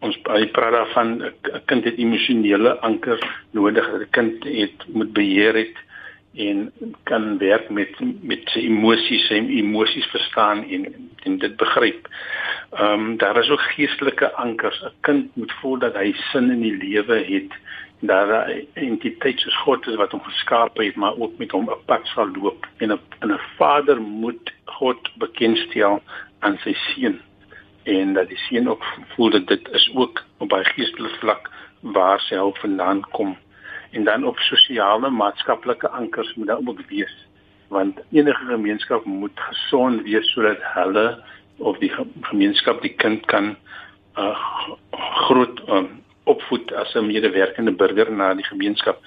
Ons 0.00 0.18
praat 0.22 0.72
daarvan 0.72 1.22
'n 1.22 1.62
kind 1.66 1.84
het 1.84 1.98
emosionele 1.98 2.78
anker 2.80 3.18
nodig. 3.52 3.88
'n 3.88 4.06
Kind 4.10 4.44
het 4.44 4.84
moet 4.88 5.12
beheer 5.12 5.54
het 5.54 5.76
en 6.38 6.72
kan 7.02 7.38
werk 7.38 7.70
met 7.70 7.94
met 8.22 8.50
sy 8.54 8.60
emosies, 8.70 9.26
sy 9.26 9.40
emosies 9.58 10.06
verstaan 10.14 10.62
en 10.64 10.86
en 11.26 11.38
dit 11.38 11.56
begryp. 11.56 12.08
Ehm 12.70 12.92
um, 12.92 13.16
daar 13.16 13.38
is 13.38 13.50
ook 13.50 13.64
geestelike 13.74 14.32
ankers. 14.32 14.82
'n 14.82 14.92
Kind 15.00 15.36
moet 15.36 15.52
voel 15.60 15.78
dat 15.78 15.94
hy 15.94 16.12
sin 16.30 16.50
in 16.50 16.62
die 16.62 16.76
lewe 16.76 17.18
het 17.34 17.52
en 18.00 18.08
hy 18.10 18.66
'n 18.74 18.86
entiteit 18.90 19.40
soos 19.40 19.58
God 19.64 19.86
is 19.86 19.96
wat 19.96 20.10
hom 20.10 20.22
geskaap 20.22 20.78
het, 20.78 20.94
maar 20.94 21.18
ook 21.18 21.38
met 21.38 21.50
hom 21.50 21.70
'n 21.70 21.84
pad 21.86 22.06
sal 22.06 22.30
loop. 22.30 22.66
En 22.76 22.92
'n 22.92 23.32
'n 23.32 23.40
vader 23.56 24.00
moet 24.00 24.52
God 24.64 25.10
bekendstel 25.14 26.02
aan 26.38 26.58
sy 26.58 26.74
seun 26.74 27.20
en 27.82 28.12
dat 28.12 28.28
die 28.28 28.38
seun 28.38 28.68
ook 28.68 28.84
voel 29.14 29.30
dat 29.30 29.46
dit 29.46 29.68
is 29.72 29.90
ook 29.94 30.24
op 30.38 30.48
by 30.48 30.62
geestelike 30.62 31.18
vlak 31.18 31.50
waar 31.80 32.20
sy 32.20 32.34
hulp 32.34 32.58
vandaan 32.58 33.00
kom 33.10 33.36
en 33.90 34.04
dan 34.04 34.24
op 34.24 34.38
sosiale 34.38 35.10
maatskaplike 35.10 35.88
ankers 35.88 36.34
moet 36.34 36.46
daar 36.46 36.60
ook 36.66 36.80
wees 36.88 37.28
want 37.68 38.00
enige 38.12 38.44
gemeenskap 38.44 39.04
moet 39.04 39.40
gesond 39.40 40.02
wees 40.02 40.32
sodat 40.32 40.58
hulle 40.60 41.22
of 41.56 41.78
die 41.78 41.92
gemeenskap 42.20 42.82
die 42.82 42.94
kind 42.94 43.26
kan 43.26 43.56
uh, 44.16 44.38
groot 45.26 45.60
um, 45.68 45.88
opvoed 46.24 46.72
as 46.72 46.94
'n 46.94 47.06
medewerkende 47.06 47.72
burger 47.72 48.12
na 48.12 48.34
die 48.34 48.44
gemeenskap. 48.44 49.00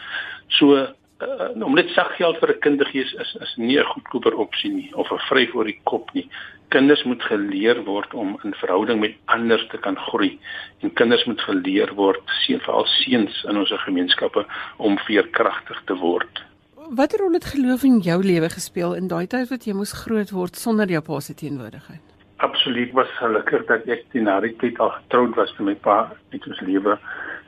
So 0.48 0.88
uh, 1.22 1.66
om 1.66 1.76
net 1.76 1.90
saggeld 1.96 2.40
vir 2.42 2.50
'n 2.54 2.60
kind 2.60 2.80
te 2.80 2.86
gee 2.86 3.04
is 3.04 3.36
is 3.42 3.54
nie 3.58 3.78
'n 3.80 3.92
goedkoper 3.94 4.36
opsie 4.36 4.72
nie 4.72 4.90
of 4.96 5.12
'n 5.12 5.26
vry 5.30 5.48
voor 5.48 5.66
die 5.66 5.80
kop 5.84 6.14
nie. 6.14 6.30
Kinders 6.70 7.04
moet 7.04 7.22
geleer 7.22 7.84
word 7.84 8.14
om 8.14 8.40
in 8.44 8.54
verhouding 8.54 9.00
met 9.00 9.16
ander 9.26 9.68
te 9.68 9.78
kan 9.78 9.98
groei 9.98 10.40
en 10.82 10.94
kinders 10.94 11.26
moet 11.26 11.42
geleer 11.42 11.94
word, 11.96 12.22
seën 12.26 12.60
veral 12.60 12.86
seuns 12.86 13.44
in 13.44 13.58
ons 13.58 13.72
gemeenskappe 13.72 14.46
om 14.78 14.98
veerkragtig 14.98 15.82
te 15.86 15.96
word. 15.96 16.44
Watter 16.92 17.20
rol 17.20 17.34
het 17.34 17.46
geloof 17.46 17.84
in 17.84 18.00
jou 18.00 18.24
lewe 18.24 18.50
gespeel 18.50 18.96
in 18.96 19.08
daai 19.08 19.28
tyd 19.28 19.50
wat 19.50 19.66
jy 19.66 19.74
moes 19.74 19.94
groot 19.94 20.32
word 20.32 20.56
sonder 20.56 20.90
jou 20.92 21.02
pa 21.02 21.20
se 21.20 21.34
teenwoordigheid? 21.34 22.02
Absoluut 22.38 22.92
was 22.92 23.08
gelukkig 23.20 23.66
dat 23.70 23.88
ek 23.88 24.04
teen 24.12 24.26
daardie 24.26 24.56
tyd 24.60 24.80
al 24.80 24.90
getroud 24.90 25.36
was 25.36 25.54
met 25.60 25.66
my 25.66 25.76
pa 25.76 26.12
en 26.32 26.42
ons 26.48 26.62
lewe 26.62 26.98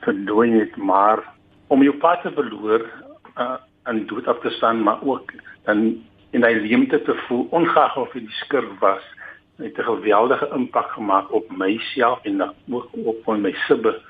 verdooi 0.00 0.48
het, 0.60 0.76
maar 0.76 1.20
om 1.68 1.82
jou 1.82 1.92
pa 2.00 2.14
te 2.22 2.30
verloor 2.30 2.86
uh, 3.38 3.56
aan 3.82 3.96
die 3.96 4.04
dood 4.04 4.26
af 4.26 4.40
te 4.40 4.50
staan, 4.50 4.82
maar 4.82 5.02
ook 5.02 5.32
dan 5.64 6.02
in 6.30 6.40
daai 6.40 6.60
leemte 6.60 7.02
te 7.02 7.14
voel, 7.26 7.46
ongeag 7.50 7.96
of 7.96 8.12
dit 8.12 8.30
skurf 8.30 8.78
was, 8.78 9.02
het 9.56 9.78
'n 9.78 9.82
geweldige 9.82 10.50
impak 10.54 10.90
gemaak 10.90 11.32
op 11.32 11.50
myself 11.56 12.18
en 12.22 12.42
ook 12.70 12.88
op 12.92 13.26
my 13.26 13.52
sibbe 13.66 14.00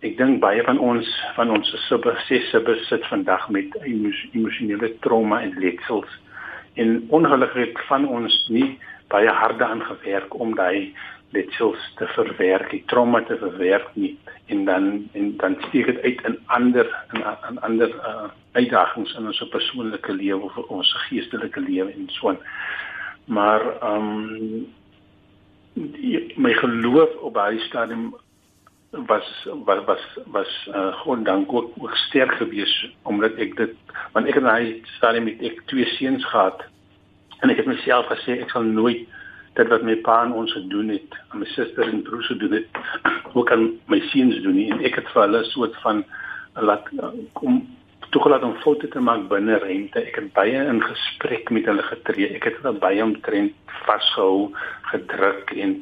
Ek 0.00 0.14
dink 0.16 0.38
baie 0.40 0.62
van 0.64 0.78
ons 0.80 1.08
van 1.36 1.50
ons 1.52 1.70
subbe 1.84 2.14
ses 2.24 2.46
subbe 2.48 2.72
sit 2.88 3.02
vandag 3.10 3.42
met 3.52 3.74
emosionele 3.84 4.88
trauma 5.04 5.42
en 5.44 5.58
letsels. 5.60 6.08
En 6.80 7.02
ongelukkig 7.12 7.82
van 7.84 8.06
ons 8.08 8.36
nie 8.48 8.78
baie 9.12 9.28
harde 9.28 9.66
aan 9.66 9.82
gewerk 9.84 10.32
om 10.32 10.54
daai 10.56 10.94
letsels 11.30 11.92
te 11.96 12.06
verwerk, 12.16 12.70
die 12.70 12.82
trauma 12.86 13.22
te 13.22 13.36
verwerk 13.38 13.88
nie 13.94 14.14
en 14.50 14.64
dan 14.64 15.08
en 15.12 15.36
dan 15.36 15.56
steek 15.68 15.86
dit 15.86 16.00
uit 16.02 16.24
in 16.26 16.38
ander 16.46 16.88
in, 17.12 17.22
in 17.48 17.60
ander 17.60 17.94
uh, 17.94 18.30
uitdagings 18.52 19.14
in 19.14 19.26
ons 19.30 19.42
persoonlike 19.50 20.12
lewe 20.12 20.42
of 20.42 20.56
ons 20.56 20.94
geestelike 21.06 21.60
lewe 21.60 21.92
en 21.92 22.08
so 22.16 22.32
aan. 22.32 22.40
Maar 23.24 23.66
ehm 23.80 24.10
um, 24.10 24.66
my 26.36 26.52
geloof 26.52 27.14
op 27.22 27.34
daai 27.34 27.60
stadium 27.68 28.10
was 28.90 29.46
was 29.64 29.84
was 29.84 30.02
was 30.26 30.68
uh, 30.74 31.00
gewoon 31.00 31.24
dank 31.24 31.52
ook, 31.52 31.70
ook 31.78 31.96
sterk 31.96 32.32
gewees 32.32 32.90
omdat 33.02 33.38
ek 33.38 33.56
dit 33.56 33.74
want 34.12 34.26
ek 34.26 34.40
en 34.42 34.50
hy 34.50 34.82
stadium 34.96 35.30
met 35.30 35.42
ek 35.46 35.62
twee 35.70 35.86
seuns 35.94 36.26
gehad 36.26 36.64
en 37.40 37.50
ek 37.50 37.62
het 37.62 37.70
myself 37.70 38.10
gesê 38.10 38.40
ek 38.42 38.50
sal 38.50 38.66
nooit 38.66 39.06
dit 39.58 39.68
wat 39.72 39.82
my 39.86 39.96
pa 40.06 40.20
en 40.24 40.32
ons 40.42 40.52
gedoen 40.52 40.94
het 40.94 41.18
aan 41.28 41.42
my 41.42 41.48
suster 41.54 41.88
en 41.88 42.02
broer 42.06 42.22
se 42.28 42.36
doen 42.36 42.56
het 42.58 42.80
ook 43.38 43.52
aan 43.52 43.68
my 43.92 44.00
seuns 44.12 44.40
doen 44.44 44.56
nie 44.58 44.70
en 44.70 44.82
ek 44.86 45.00
het 45.00 45.12
vir 45.14 45.26
hulle 45.26 45.44
soort 45.50 45.76
van 45.84 46.04
laat 46.70 46.88
kom 47.38 47.62
toegelaat 48.10 48.42
om 48.42 48.56
foto 48.64 48.88
te 48.90 49.00
maak 49.00 49.28
binne 49.30 49.58
rente 49.62 50.02
ek 50.02 50.18
het 50.18 50.32
baie 50.34 50.64
in 50.72 50.80
gesprek 50.82 51.50
met 51.54 51.68
hulle 51.70 51.84
getree. 51.86 52.32
Ek 52.34 52.48
het 52.48 52.56
hulle 52.58 52.72
baie 52.82 53.04
omtrent 53.04 53.76
vasgehou 53.84 54.48
gedruk 54.90 55.52
en 55.54 55.76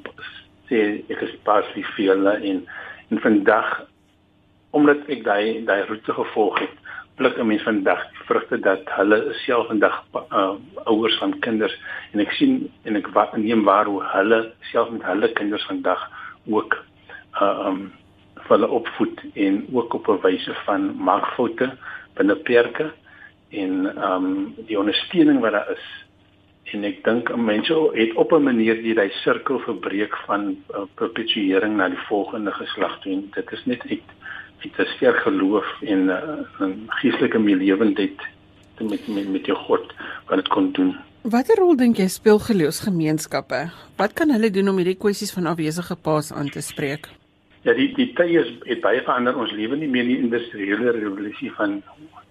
sê 0.69 0.83
ek 1.09 1.25
is 1.25 1.33
pas 1.49 1.65
vir 1.73 2.13
hulle 2.13 2.35
en 2.51 2.61
En 3.09 3.21
vandag 3.21 3.87
omdat 4.71 5.07
ek 5.09 5.25
daai 5.25 5.65
daai 5.65 5.83
roete 5.89 6.13
gevolg 6.13 6.59
het, 6.59 6.77
pluk 7.19 7.39
'n 7.39 7.47
mens 7.47 7.63
vandag 7.63 8.01
vrugte 8.27 8.59
dat 8.61 8.83
hulle 8.85 9.19
self 9.45 9.67
vandag 9.67 10.05
uh, 10.15 10.55
ouers 10.85 11.19
van 11.19 11.39
kinders 11.39 11.75
en 12.13 12.21
ek 12.21 12.33
sien 12.39 12.71
en 12.85 12.97
ek 12.97 13.09
wat 13.17 13.37
neem 13.37 13.65
waar 13.65 13.87
hoe 13.91 14.03
hulle 14.13 14.53
self 14.71 14.91
met 14.91 15.03
hulle 15.03 15.33
kinders 15.33 15.65
vandag 15.67 16.05
ook 16.47 16.77
uh, 17.43 17.67
um 17.67 17.93
hulle 18.49 18.69
opvoed 18.69 19.21
en 19.35 19.67
ook 19.73 19.95
op 19.95 20.09
'n 20.09 20.21
wyse 20.23 20.55
van 20.65 20.95
maak 20.97 21.27
foute 21.35 21.71
binne 22.15 22.37
perke 22.37 22.93
en 23.51 23.73
um 24.11 24.55
die 24.67 24.79
ondersteuning 24.79 25.41
wat 25.41 25.53
daar 25.53 25.71
is. 25.71 25.87
En 26.73 26.85
ek 26.85 27.05
dink 27.05 27.37
mense 27.37 27.75
het 27.93 28.15
op 28.15 28.33
'n 28.33 28.43
manier 28.43 28.83
die 28.83 28.95
daai 28.95 29.11
sirkel 29.11 29.59
verbreek 29.59 30.17
van 30.27 30.57
uh, 30.71 30.87
perpetuering 30.95 31.77
na 31.77 31.89
die 31.89 32.05
volgende 32.09 32.53
geslag 32.53 33.01
toe 33.01 33.13
en 33.13 33.29
dit 33.35 33.53
is 33.53 33.65
net 33.65 33.83
uit 33.91 34.09
uit 34.63 34.79
'n 34.79 34.91
sterk 34.97 35.17
geloof 35.17 35.67
en 35.83 36.07
'n 36.07 36.11
uh, 36.11 36.69
geestelike 36.87 37.39
meelewendheid 37.39 38.19
met 38.81 39.09
met 39.09 39.29
met 39.33 39.47
jou 39.47 39.59
God 39.59 39.93
wat 40.27 40.37
dit 40.37 40.49
kon 40.49 40.73
doen. 40.73 40.97
Watter 41.23 41.57
rol 41.57 41.77
dink 41.77 41.97
jy 41.97 42.07
speel 42.09 42.39
geloofsgemeenskappe? 42.39 43.71
Wat 43.97 44.13
kan 44.13 44.31
hulle 44.31 44.51
doen 44.51 44.69
om 44.69 44.77
hierdie 44.77 44.97
kwessies 44.97 45.33
van 45.33 45.47
afwesige 45.47 45.97
paas 45.97 46.33
aan 46.33 46.49
te 46.49 46.61
spreek? 46.61 47.09
Ja, 47.67 47.75
die 47.75 47.91
die 47.95 48.13
tye 48.15 48.45
is 48.45 48.53
het 48.65 48.81
baie 48.81 49.03
verander. 49.03 49.37
Ons 49.37 49.53
lewe 49.53 49.77
nie 49.77 49.89
meer 49.89 50.07
in 50.07 50.09
die 50.09 50.23
industriële 50.23 50.91
revolusie 50.91 51.53
van 51.53 51.83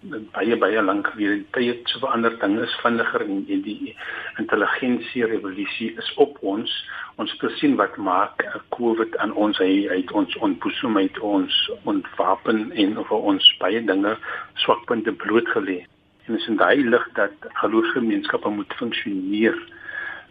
baie 0.05 0.55
baie 0.57 0.81
lank 0.81 1.07
gelede. 1.07 1.43
Tye 1.51 1.71
het 1.71 1.89
so 1.89 1.99
verander. 1.99 2.36
Dinge 2.39 2.63
is 2.63 2.75
vinniger 2.83 3.21
en 3.25 3.45
die 3.47 3.95
intelligensie 4.38 5.25
revolusie 5.25 5.91
is 5.97 6.13
op 6.15 6.38
ons. 6.41 6.71
Ons 7.17 7.31
het 7.31 7.45
gesien 7.49 7.75
wat 7.75 7.97
maak 7.97 8.43
COVID 8.75 9.17
aan 9.17 9.33
ons 9.33 9.57
hy 9.57 9.88
het 9.89 10.12
ons 10.12 10.38
ontboesem 10.45 10.93
met 10.93 11.19
ons 11.19 11.55
ontwapen 11.83 12.71
en 12.71 12.93
vir 13.10 13.17
ons 13.33 13.49
baie 13.60 13.81
dinge 13.83 14.17
swakpunte 14.65 15.12
blootgelê. 15.23 15.81
En 16.27 16.38
is 16.38 16.47
in 16.47 16.60
daai 16.60 16.83
lig 16.83 17.10
dat 17.15 17.49
geloofsgemeenskappe 17.63 18.49
moet 18.49 18.73
funksioneer. 18.77 19.57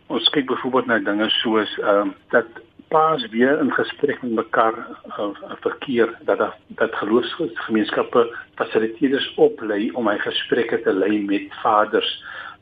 Ons 0.07 0.29
kyk 0.31 0.47
byvoorbeeld 0.47 0.87
na 0.87 1.03
dinge 1.03 1.31
soos 1.41 1.73
ehm 1.83 2.13
uh, 2.13 2.15
dat 2.31 2.63
paas 2.89 3.27
weer 3.29 3.59
in 3.61 3.73
gesprek 3.73 4.23
met 4.23 4.33
mekaar 4.33 4.75
uh, 5.19 5.29
verkeer 5.61 6.15
dat 6.21 6.39
dat, 6.39 6.55
dat 6.67 6.95
geloofsgemeenskappe 6.95 8.37
fasiliteerders 8.55 9.33
oplei 9.35 9.91
om 9.91 10.09
hy 10.09 10.19
gesprekke 10.23 10.81
te 10.83 10.93
lei 10.93 11.23
met 11.25 11.55
vaders. 11.63 12.11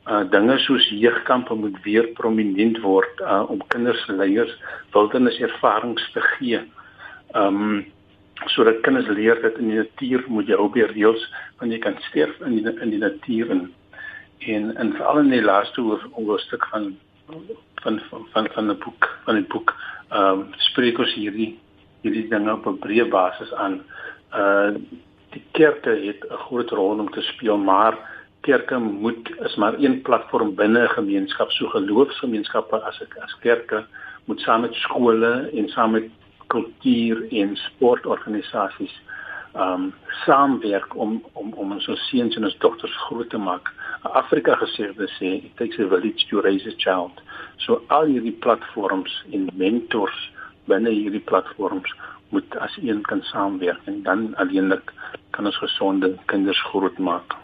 Uh 0.05 0.21
dinge 0.29 0.57
soos 0.61 0.85
jeugkampe 0.89 1.53
moet 1.57 1.77
weer 1.83 2.07
prominent 2.17 2.79
word 2.81 3.21
uh 3.21 3.43
om 3.49 3.61
kinders 3.73 4.05
leiers 4.07 4.53
wildernis 4.93 5.39
ervarings 5.41 6.11
te 6.13 6.21
gee. 6.35 6.61
Um 7.33 7.85
sodat 8.51 8.81
kinders 8.81 9.07
leer 9.07 9.41
dat 9.41 9.57
in 9.57 9.71
die 9.71 9.81
natuur 9.81 10.25
moet 10.27 10.49
jy 10.49 10.59
weer 10.73 10.91
reëls 10.93 11.25
want 11.59 11.71
jy 11.71 11.79
kan 11.79 11.97
sterf 12.09 12.41
in 12.45 12.57
die, 12.59 12.73
in 12.81 12.93
die 12.93 13.01
natuur 13.01 13.49
en 13.49 13.65
en 14.45 14.75
en 14.77 14.93
veral 14.93 15.23
in 15.23 15.33
die 15.33 15.41
laaste 15.41 15.81
hoofstuk 16.13 16.65
van 16.73 16.95
van 17.81 18.01
van 18.09 18.49
van 18.53 18.67
die 18.67 18.77
boek 18.83 19.09
van 19.25 19.39
die 19.39 19.47
boek 19.53 19.73
ehm 20.09 20.39
um, 20.39 20.47
spreek 20.57 20.99
ons 20.99 21.13
hierdie 21.13 21.59
hierdie 22.01 22.27
dinge 22.29 22.51
op 22.53 22.67
'n 22.67 22.79
breë 22.79 23.09
basis 23.09 23.53
aan. 23.53 23.81
Uh 24.33 24.75
die 25.35 25.43
kerke 25.51 25.89
het 25.89 26.21
'n 26.23 26.43
groot 26.47 26.69
rol 26.69 26.99
om 26.99 27.11
te 27.11 27.21
speel, 27.21 27.57
maar 27.57 27.97
kerke 28.41 28.77
moet 28.77 29.29
is 29.39 29.55
maar 29.55 29.75
een 29.79 30.01
platform 30.01 30.55
binne 30.55 30.83
'n 30.83 30.95
gemeenskap, 30.99 31.51
so 31.51 31.67
geloofsgemeenskappe 31.67 32.77
as 32.83 33.01
ek 33.01 33.17
as 33.23 33.35
kerke 33.39 33.85
moet 34.25 34.39
saam 34.39 34.61
met 34.61 34.73
skole 34.73 35.49
en 35.53 35.69
saam 35.69 35.91
met 35.91 36.09
kultuur 36.47 37.27
en 37.31 37.55
sportorganisasies 37.55 39.01
um, 39.55 39.93
saamwerk 40.25 40.95
om 40.95 41.23
om 41.33 41.53
om 41.53 41.71
ons 41.71 41.89
seuns 42.09 42.35
en 42.35 42.43
ons 42.43 42.57
dogters 42.63 42.97
groot 43.07 43.29
te 43.29 43.37
maak. 43.37 43.71
Afrika 44.01 44.57
het 44.59 45.09
sê 45.17 45.31
it 45.43 45.55
takes 45.57 45.79
a 45.79 45.87
village 45.87 46.27
to 46.29 46.41
raise 46.41 46.67
a 46.67 46.75
child. 46.77 47.21
So 47.57 47.81
al 47.87 48.05
hierdie 48.05 48.37
platforms 48.45 49.23
en 49.31 49.49
mentors 49.53 50.17
binne 50.69 50.89
hierdie 50.89 51.23
platforms 51.23 51.93
moet 52.29 52.57
as 52.57 52.77
een 52.81 53.01
kan 53.01 53.21
saamwerk 53.21 53.81
en 53.85 54.03
dan 54.03 54.35
alleenlik 54.35 54.91
kan 55.31 55.45
ons 55.45 55.57
gesonde 55.57 56.15
kinders 56.25 56.61
grootmaak. 56.71 57.35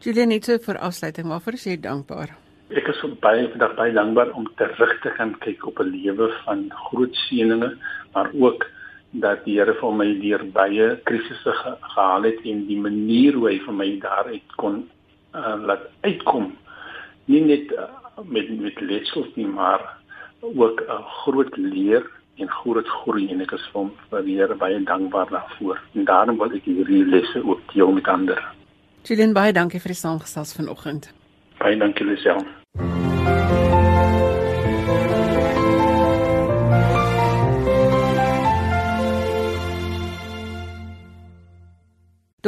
Julian, 0.00 0.28
net 0.28 0.44
so 0.44 0.58
vir 0.62 0.78
afsluiting, 0.78 1.26
waarvoor 1.26 1.58
is 1.58 1.66
jy 1.66 1.76
dankbaar? 1.82 2.34
Ek 2.76 2.88
is 2.92 3.00
baie 3.22 3.46
vandag 3.50 3.74
baie 3.78 3.92
dankbaar 3.96 4.34
om 4.36 4.46
terug 4.60 4.92
te 5.02 5.10
kan 5.16 5.32
kyk 5.44 5.66
op 5.66 5.80
'n 5.80 5.90
lewe 5.90 6.28
van 6.44 6.68
groot 6.88 7.14
seëninge, 7.26 7.70
maar 8.14 8.30
ook 8.34 8.66
dat 9.10 9.44
die 9.44 9.56
Here 9.58 9.74
vir 9.80 9.92
my 9.92 10.08
deur 10.20 10.44
baie 10.52 10.88
krisisse 11.08 11.52
ge 11.62 11.74
gehaal 11.94 12.28
het 12.28 12.44
en 12.44 12.66
die 12.68 12.78
manier 12.80 13.34
hoe 13.34 13.48
hy 13.48 13.58
vir 13.64 13.74
my 13.74 13.88
daaruit 14.02 14.56
kon 14.56 14.82
uh, 15.34 15.56
laat 15.64 15.88
uitkom. 16.04 16.52
Nie 17.26 17.40
net 17.44 17.72
uh, 17.72 17.88
met 18.24 18.50
met 18.60 18.80
letsels 18.80 19.32
nie 19.36 19.46
maar 19.46 19.80
ook 20.40 20.80
'n 20.80 21.04
groot 21.24 21.56
leer 21.56 22.04
en 22.36 22.48
groot 22.48 22.88
groei 22.88 23.28
en 23.30 23.40
ek 23.40 23.52
is 23.52 23.66
vir 23.72 23.90
vir 24.10 24.22
die 24.22 24.36
Here 24.36 24.54
baie 24.54 24.82
dankbaar 24.82 25.28
daarvoor. 25.30 25.80
En 25.94 26.04
daarom 26.04 26.38
wil 26.38 26.52
ek 26.52 26.64
hierdie 26.64 27.04
lesse 27.04 27.44
ook 27.44 27.60
deel 27.72 27.92
met 27.92 28.08
ander. 28.08 28.40
Julian 29.02 29.32
baie 29.32 29.52
dankie 29.52 29.80
vir 29.80 29.94
die 29.94 30.02
saamgesels 30.04 30.54
vanoggend. 30.54 31.12
Baie 31.58 31.76
dankie 31.76 32.06
Lisel. 32.06 32.44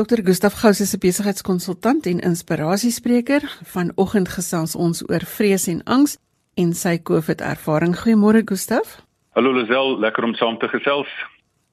Dr. 0.01 0.23
Gustaf 0.25 0.55
Gous 0.61 0.81
is 0.81 0.95
'n 0.95 0.99
besigheidskonsultant 0.99 2.07
en 2.07 2.19
inspirasiespreker. 2.21 3.43
Vanoggend 3.73 4.29
gesels 4.29 4.75
ons 4.77 5.03
oor 5.11 5.25
vrees 5.37 5.67
en 5.67 5.83
angs 5.85 6.17
en 6.55 6.73
sy 6.73 6.99
COVID-ervaring. 7.03 7.93
Goeiemôre 8.01 8.43
Gustaf. 8.45 8.89
Hallo 9.35 9.53
Lisel, 9.53 9.99
lekker 9.99 10.25
om 10.25 10.35
saam 10.35 10.59
te 10.59 10.69
gesels. 10.69 11.09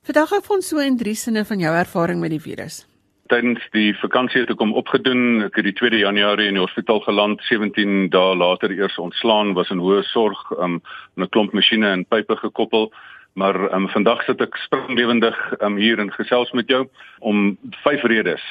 Vandag 0.03 0.29
het 0.29 0.49
ons 0.49 0.67
so 0.67 0.77
in 0.77 0.97
drie 0.97 1.15
sinne 1.15 1.45
van 1.45 1.59
jou 1.59 1.75
ervaring 1.75 2.19
met 2.19 2.29
die 2.29 2.41
virus. 2.41 2.85
Tydens 3.27 3.61
die 3.71 3.93
vakansie 3.93 4.41
het 4.41 4.49
ek 4.49 4.59
hom 4.59 4.73
opgedoen. 4.73 5.43
Ek 5.43 5.55
het 5.55 5.63
die 5.63 5.73
2 5.73 5.99
Januarie 5.99 6.47
in 6.47 6.53
die 6.53 6.65
hospitaal 6.65 6.99
geland, 6.99 7.41
17 7.41 8.09
dae 8.09 8.35
later 8.35 8.71
eers 8.71 8.97
ontslaan, 8.97 9.53
was 9.53 9.69
in 9.69 9.79
hoë 9.79 10.03
sorg, 10.03 10.51
um, 10.59 10.81
'n 11.15 11.29
klomp 11.29 11.53
masjiene 11.53 11.87
en 11.87 12.05
pype 12.05 12.35
gekoppel. 12.35 12.91
Maar 13.37 13.73
um, 13.73 13.85
vandag 13.93 14.23
sit 14.25 14.39
ek 14.41 14.55
springlewendig 14.57 15.35
um, 15.61 15.75
hier 15.77 15.99
in 16.01 16.09
gesels 16.09 16.49
met 16.57 16.71
jou 16.73 16.87
om 17.21 17.51
vyf 17.83 18.05
redes. 18.09 18.45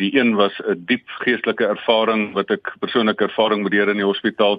Die 0.00 0.10
een 0.16 0.32
was 0.34 0.56
'n 0.58 0.74
diep 0.90 1.06
geestelike 1.22 1.66
ervaring 1.66 2.32
wat 2.34 2.50
ek 2.50 2.72
persoonlike 2.82 3.28
ervaring 3.28 3.62
met 3.62 3.70
die 3.70 3.78
Here 3.78 3.94
in 3.94 4.02
die 4.02 4.08
hospitaal. 4.08 4.58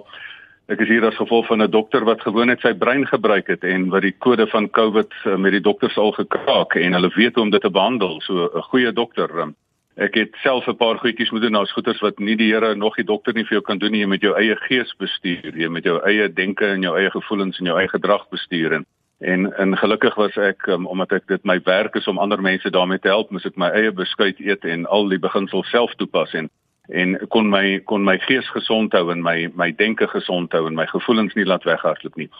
Ek 0.72 0.80
is 0.80 0.88
hier 0.88 1.04
as 1.04 1.20
gevolg 1.20 1.46
van 1.46 1.60
'n 1.62 1.70
dokter 1.70 2.04
wat 2.08 2.22
gewoon 2.24 2.46
net 2.46 2.60
sy 2.60 2.72
brein 2.72 3.04
gebruik 3.06 3.52
het 3.52 3.64
en 3.64 3.90
wat 3.90 4.02
die 4.02 4.16
kode 4.18 4.46
van 4.46 4.70
COVID 4.70 5.12
uh, 5.26 5.36
met 5.36 5.52
die 5.52 5.60
dokters 5.60 5.98
al 5.98 6.12
gekraak 6.12 6.74
en 6.74 6.92
hulle 6.92 7.12
weet 7.14 7.34
hoe 7.34 7.44
om 7.44 7.50
dit 7.50 7.60
te 7.60 7.70
behandel. 7.70 8.20
So 8.20 8.48
'n 8.54 8.62
goeie 8.62 8.92
dokter. 8.92 9.28
Um, 9.40 9.54
ek 9.96 10.14
het 10.14 10.30
self 10.40 10.68
'n 10.68 10.76
paar 10.76 10.96
goedjies 10.98 11.30
moet 11.30 11.42
doen 11.42 11.60
as 11.60 11.72
goeters 11.72 12.00
wat 12.00 12.18
nie 12.18 12.36
die 12.36 12.52
Here 12.52 12.74
nog 12.74 12.96
die 12.96 13.04
dokter 13.04 13.34
nie 13.34 13.44
vir 13.44 13.60
jou 13.60 13.62
kan 13.62 13.78
doen 13.78 13.92
nie. 13.92 14.00
Jy 14.00 14.06
met 14.06 14.22
jou 14.22 14.34
eie 14.36 14.56
gees 14.56 14.96
bestuur, 14.96 15.52
jy 15.52 15.68
met 15.68 15.84
jou 15.84 16.00
eie 16.00 16.32
denke 16.32 16.66
en 16.66 16.82
jou 16.82 16.96
eie 16.96 17.10
gevoelens 17.10 17.58
en 17.60 17.66
jou 17.66 17.78
eie 17.78 17.88
gedrag 17.88 18.28
bestuur 18.30 18.72
en 18.72 18.86
En 19.20 19.56
en 19.56 19.76
gelukkig 19.76 20.14
was 20.14 20.36
ek 20.40 20.66
um, 20.66 20.86
omdat 20.86 21.12
ek 21.12 21.26
dit 21.28 21.42
my 21.44 21.58
werk 21.64 21.94
is 21.94 22.06
om 22.08 22.18
ander 22.18 22.40
mense 22.40 22.70
daarmee 22.70 22.98
te 22.98 23.12
help, 23.12 23.30
moet 23.30 23.44
ek 23.44 23.58
my 23.60 23.68
eie 23.76 23.92
beskuit 23.92 24.40
eet 24.40 24.64
en 24.64 24.86
al 24.88 25.10
die 25.12 25.20
beginsels 25.20 25.68
self 25.68 25.92
toepas 26.00 26.32
en 26.32 26.48
en 26.90 27.12
kon 27.28 27.50
my 27.52 27.78
kon 27.86 28.02
my 28.02 28.16
gees 28.24 28.48
gesond 28.50 28.96
hou 28.96 29.10
en 29.12 29.20
my 29.22 29.50
my 29.54 29.68
denke 29.76 30.08
gesond 30.10 30.56
hou 30.56 30.64
en 30.66 30.74
my 30.74 30.86
gevoelens 30.90 31.36
nie 31.36 31.44
laat 31.44 31.68
weghardloop 31.68 32.16
nie. 32.16 32.30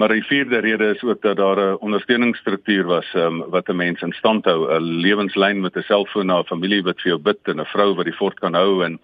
Maar 0.00 0.16
die 0.16 0.24
vierde 0.24 0.62
rede 0.64 0.88
is 0.94 1.02
ook 1.04 1.20
dat 1.22 1.36
daar 1.36 1.60
'n 1.60 1.78
ondersteuningsstruktuur 1.84 2.84
was 2.84 3.14
um, 3.14 3.44
wat 3.50 3.68
'n 3.68 3.76
mens 3.76 4.00
in 4.00 4.12
stand 4.12 4.44
hou, 4.44 4.66
'n 4.72 4.82
lewenslyn 5.04 5.60
met 5.60 5.76
'n 5.76 5.82
selfoon 5.82 6.26
na 6.26 6.38
'n 6.38 6.52
familie 6.52 6.82
wat 6.82 7.00
vir 7.00 7.10
jou 7.12 7.20
bid 7.20 7.38
en 7.44 7.60
'n 7.60 7.72
vrou 7.74 7.94
wat 7.94 8.04
die 8.04 8.16
fort 8.16 8.40
kan 8.40 8.54
hou 8.54 8.84
en 8.84 8.98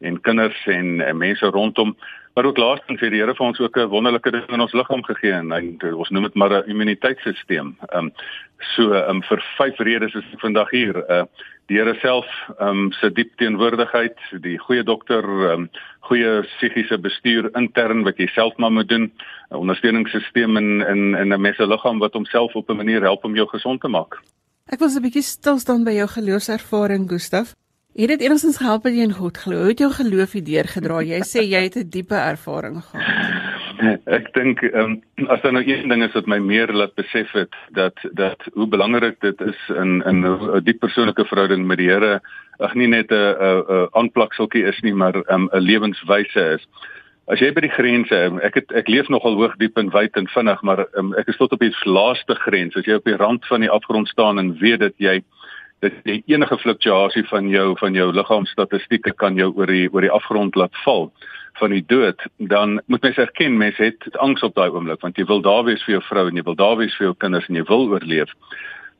en 0.00 0.20
kinders 0.20 0.66
en, 0.66 1.00
en 1.00 1.16
mense 1.16 1.46
rondom 1.46 1.96
Maar 2.34 2.44
ook 2.44 2.56
laastens 2.56 3.00
het 3.00 3.10
die 3.10 3.20
Here 3.20 3.34
vir 3.34 3.46
ons 3.46 3.58
ook 3.60 3.76
'n 3.76 3.88
wonderlike 3.88 4.30
ding 4.30 4.48
in 4.48 4.60
ons 4.60 4.72
liggaam 4.72 5.04
gegee 5.04 5.32
en 5.32 5.50
hy 5.50 5.92
ons 5.92 6.08
noem 6.10 6.22
dit 6.22 6.34
maar 6.34 6.50
'n 6.50 6.70
immuniteitstelsel. 6.70 7.74
Ehm 7.88 7.98
um, 7.98 8.12
so 8.58 8.92
um, 8.92 9.22
vir 9.22 9.42
vyf 9.58 9.78
redes 9.78 10.14
is 10.14 10.24
ek 10.32 10.40
vandag 10.40 10.70
hier. 10.70 10.96
Uh 11.10 11.24
die 11.66 11.76
Here 11.76 11.94
self 11.94 12.26
ehm 12.58 12.68
um, 12.68 12.92
se 12.92 13.12
diep 13.12 13.36
teenwoordigheid, 13.36 14.16
die 14.40 14.58
goeie 14.58 14.82
dokter, 14.82 15.24
ehm 15.24 15.50
um, 15.50 15.70
goeie 16.00 16.42
psigiese 16.42 16.98
bestuur 16.98 17.50
intern 17.54 18.02
wat 18.02 18.16
jy 18.16 18.26
self 18.26 18.56
maar 18.56 18.72
moet 18.72 18.88
doen, 18.88 19.12
'n 19.50 19.56
ondersteuningssisteem 19.56 20.56
in 20.56 20.80
in 20.80 21.14
in 21.14 21.32
'n 21.32 21.40
mens 21.40 21.56
se 21.56 21.66
liggaam 21.66 21.98
wat 21.98 22.12
homself 22.12 22.54
op 22.54 22.70
'n 22.70 22.76
manier 22.76 23.02
help 23.02 23.24
om 23.24 23.34
jou 23.34 23.48
gesond 23.48 23.80
te 23.80 23.88
maak. 23.88 24.22
Ek 24.66 24.78
was 24.78 24.94
'n 24.96 25.02
bietjie 25.02 25.22
stil 25.22 25.58
staan 25.58 25.84
by 25.84 25.92
jou 25.92 26.08
geloofservaring, 26.08 27.08
Gustaf. 27.08 27.54
Het 27.94 28.08
dit 28.08 28.20
enigstens 28.20 28.56
gehelp 28.56 28.82
dat 28.86 28.94
jy 28.94 29.02
in 29.02 29.12
God 29.18 29.38
glo? 29.42 29.64
Het 29.66 29.80
jou 29.82 29.90
geloof 29.90 30.32
hier 30.32 30.44
deurgedra? 30.46 31.00
Jy 31.02 31.24
sê 31.26 31.42
jy 31.42 31.62
het 31.66 31.76
'n 31.76 31.88
diepe 31.90 32.14
ervaring 32.14 32.78
gehad. 32.84 33.02
Ek 34.06 34.32
dink 34.34 34.62
um, 34.62 35.02
as 35.26 35.40
daar 35.42 35.52
nou 35.52 35.64
een 35.66 35.88
ding 35.88 36.02
is 36.02 36.12
wat 36.12 36.26
my 36.26 36.38
meer 36.38 36.72
laat 36.72 36.94
besef 36.94 37.32
het 37.32 37.54
dat 37.72 37.94
dat 38.12 38.38
hoe 38.54 38.66
belangrik 38.66 39.20
dit 39.20 39.40
is 39.40 39.58
in 39.68 40.02
in 40.06 40.22
'n 40.24 40.64
diep 40.64 40.78
persoonlike 40.78 41.24
verhouding 41.24 41.66
met 41.66 41.78
die 41.78 41.88
Here, 41.90 42.20
ag 42.58 42.74
nie 42.74 42.86
net 42.86 43.10
'n 43.10 43.14
'n 43.16 43.88
aanplakseltjie 43.92 44.64
is 44.64 44.80
nie, 44.80 44.94
maar 44.94 45.14
ehm, 45.14 45.44
'n 45.44 45.56
um, 45.56 45.62
lewenswyse 45.62 46.54
is. 46.54 46.66
As 47.26 47.38
jy 47.38 47.52
by 47.52 47.60
die 47.60 47.74
grense, 47.74 48.38
ek 48.42 48.54
het 48.54 48.72
ek 48.72 48.88
leef 48.88 49.08
nogal 49.08 49.34
hoog 49.34 49.56
diep 49.56 49.78
en 49.78 49.90
wyd 49.90 50.16
en 50.16 50.28
vinnig, 50.28 50.62
maar 50.62 50.86
um, 50.94 51.14
ek 51.14 51.28
is 51.28 51.36
tot 51.36 51.52
op 51.52 51.60
die 51.60 51.74
laaste 51.84 52.34
grens. 52.34 52.76
As 52.76 52.84
jy 52.84 52.94
op 52.94 53.04
die 53.04 53.16
rand 53.16 53.46
van 53.46 53.60
die 53.60 53.70
afgrond 53.70 54.08
staan 54.08 54.38
en 54.38 54.58
weet 54.58 54.80
dat 54.80 54.94
jy 54.96 55.22
dat 55.80 55.92
jy 56.04 56.20
enige 56.28 56.58
fluktuasie 56.60 57.24
van 57.28 57.48
jou 57.48 57.74
van 57.80 57.94
jou 57.96 58.10
liggaamsstatistieke 58.12 59.12
kan 59.16 59.36
jou 59.40 59.50
oor 59.56 59.70
die 59.70 59.88
oor 59.92 60.04
die 60.04 60.12
afgrond 60.12 60.56
laat 60.56 60.76
val 60.84 61.08
van 61.60 61.74
die 61.74 61.84
dood 61.86 62.20
dan 62.52 62.80
moet 62.86 63.02
mens 63.02 63.20
erken 63.20 63.56
mens 63.58 63.80
het 63.80 64.10
angs 64.16 64.44
op 64.46 64.54
daai 64.54 64.68
oomblik 64.70 65.00
want 65.04 65.16
jy 65.18 65.26
wil 65.28 65.42
daar 65.44 65.64
wees 65.68 65.82
vir 65.86 65.98
jou 65.98 66.02
vrou 66.08 66.26
en 66.28 66.36
jy 66.36 66.44
wil 66.48 66.58
daar 66.60 66.76
wees 66.80 66.96
vir 66.98 67.10
jou 67.10 67.16
kinders 67.24 67.48
en 67.48 67.58
jy 67.60 67.64
wil 67.68 67.88
oorleef. 67.88 68.32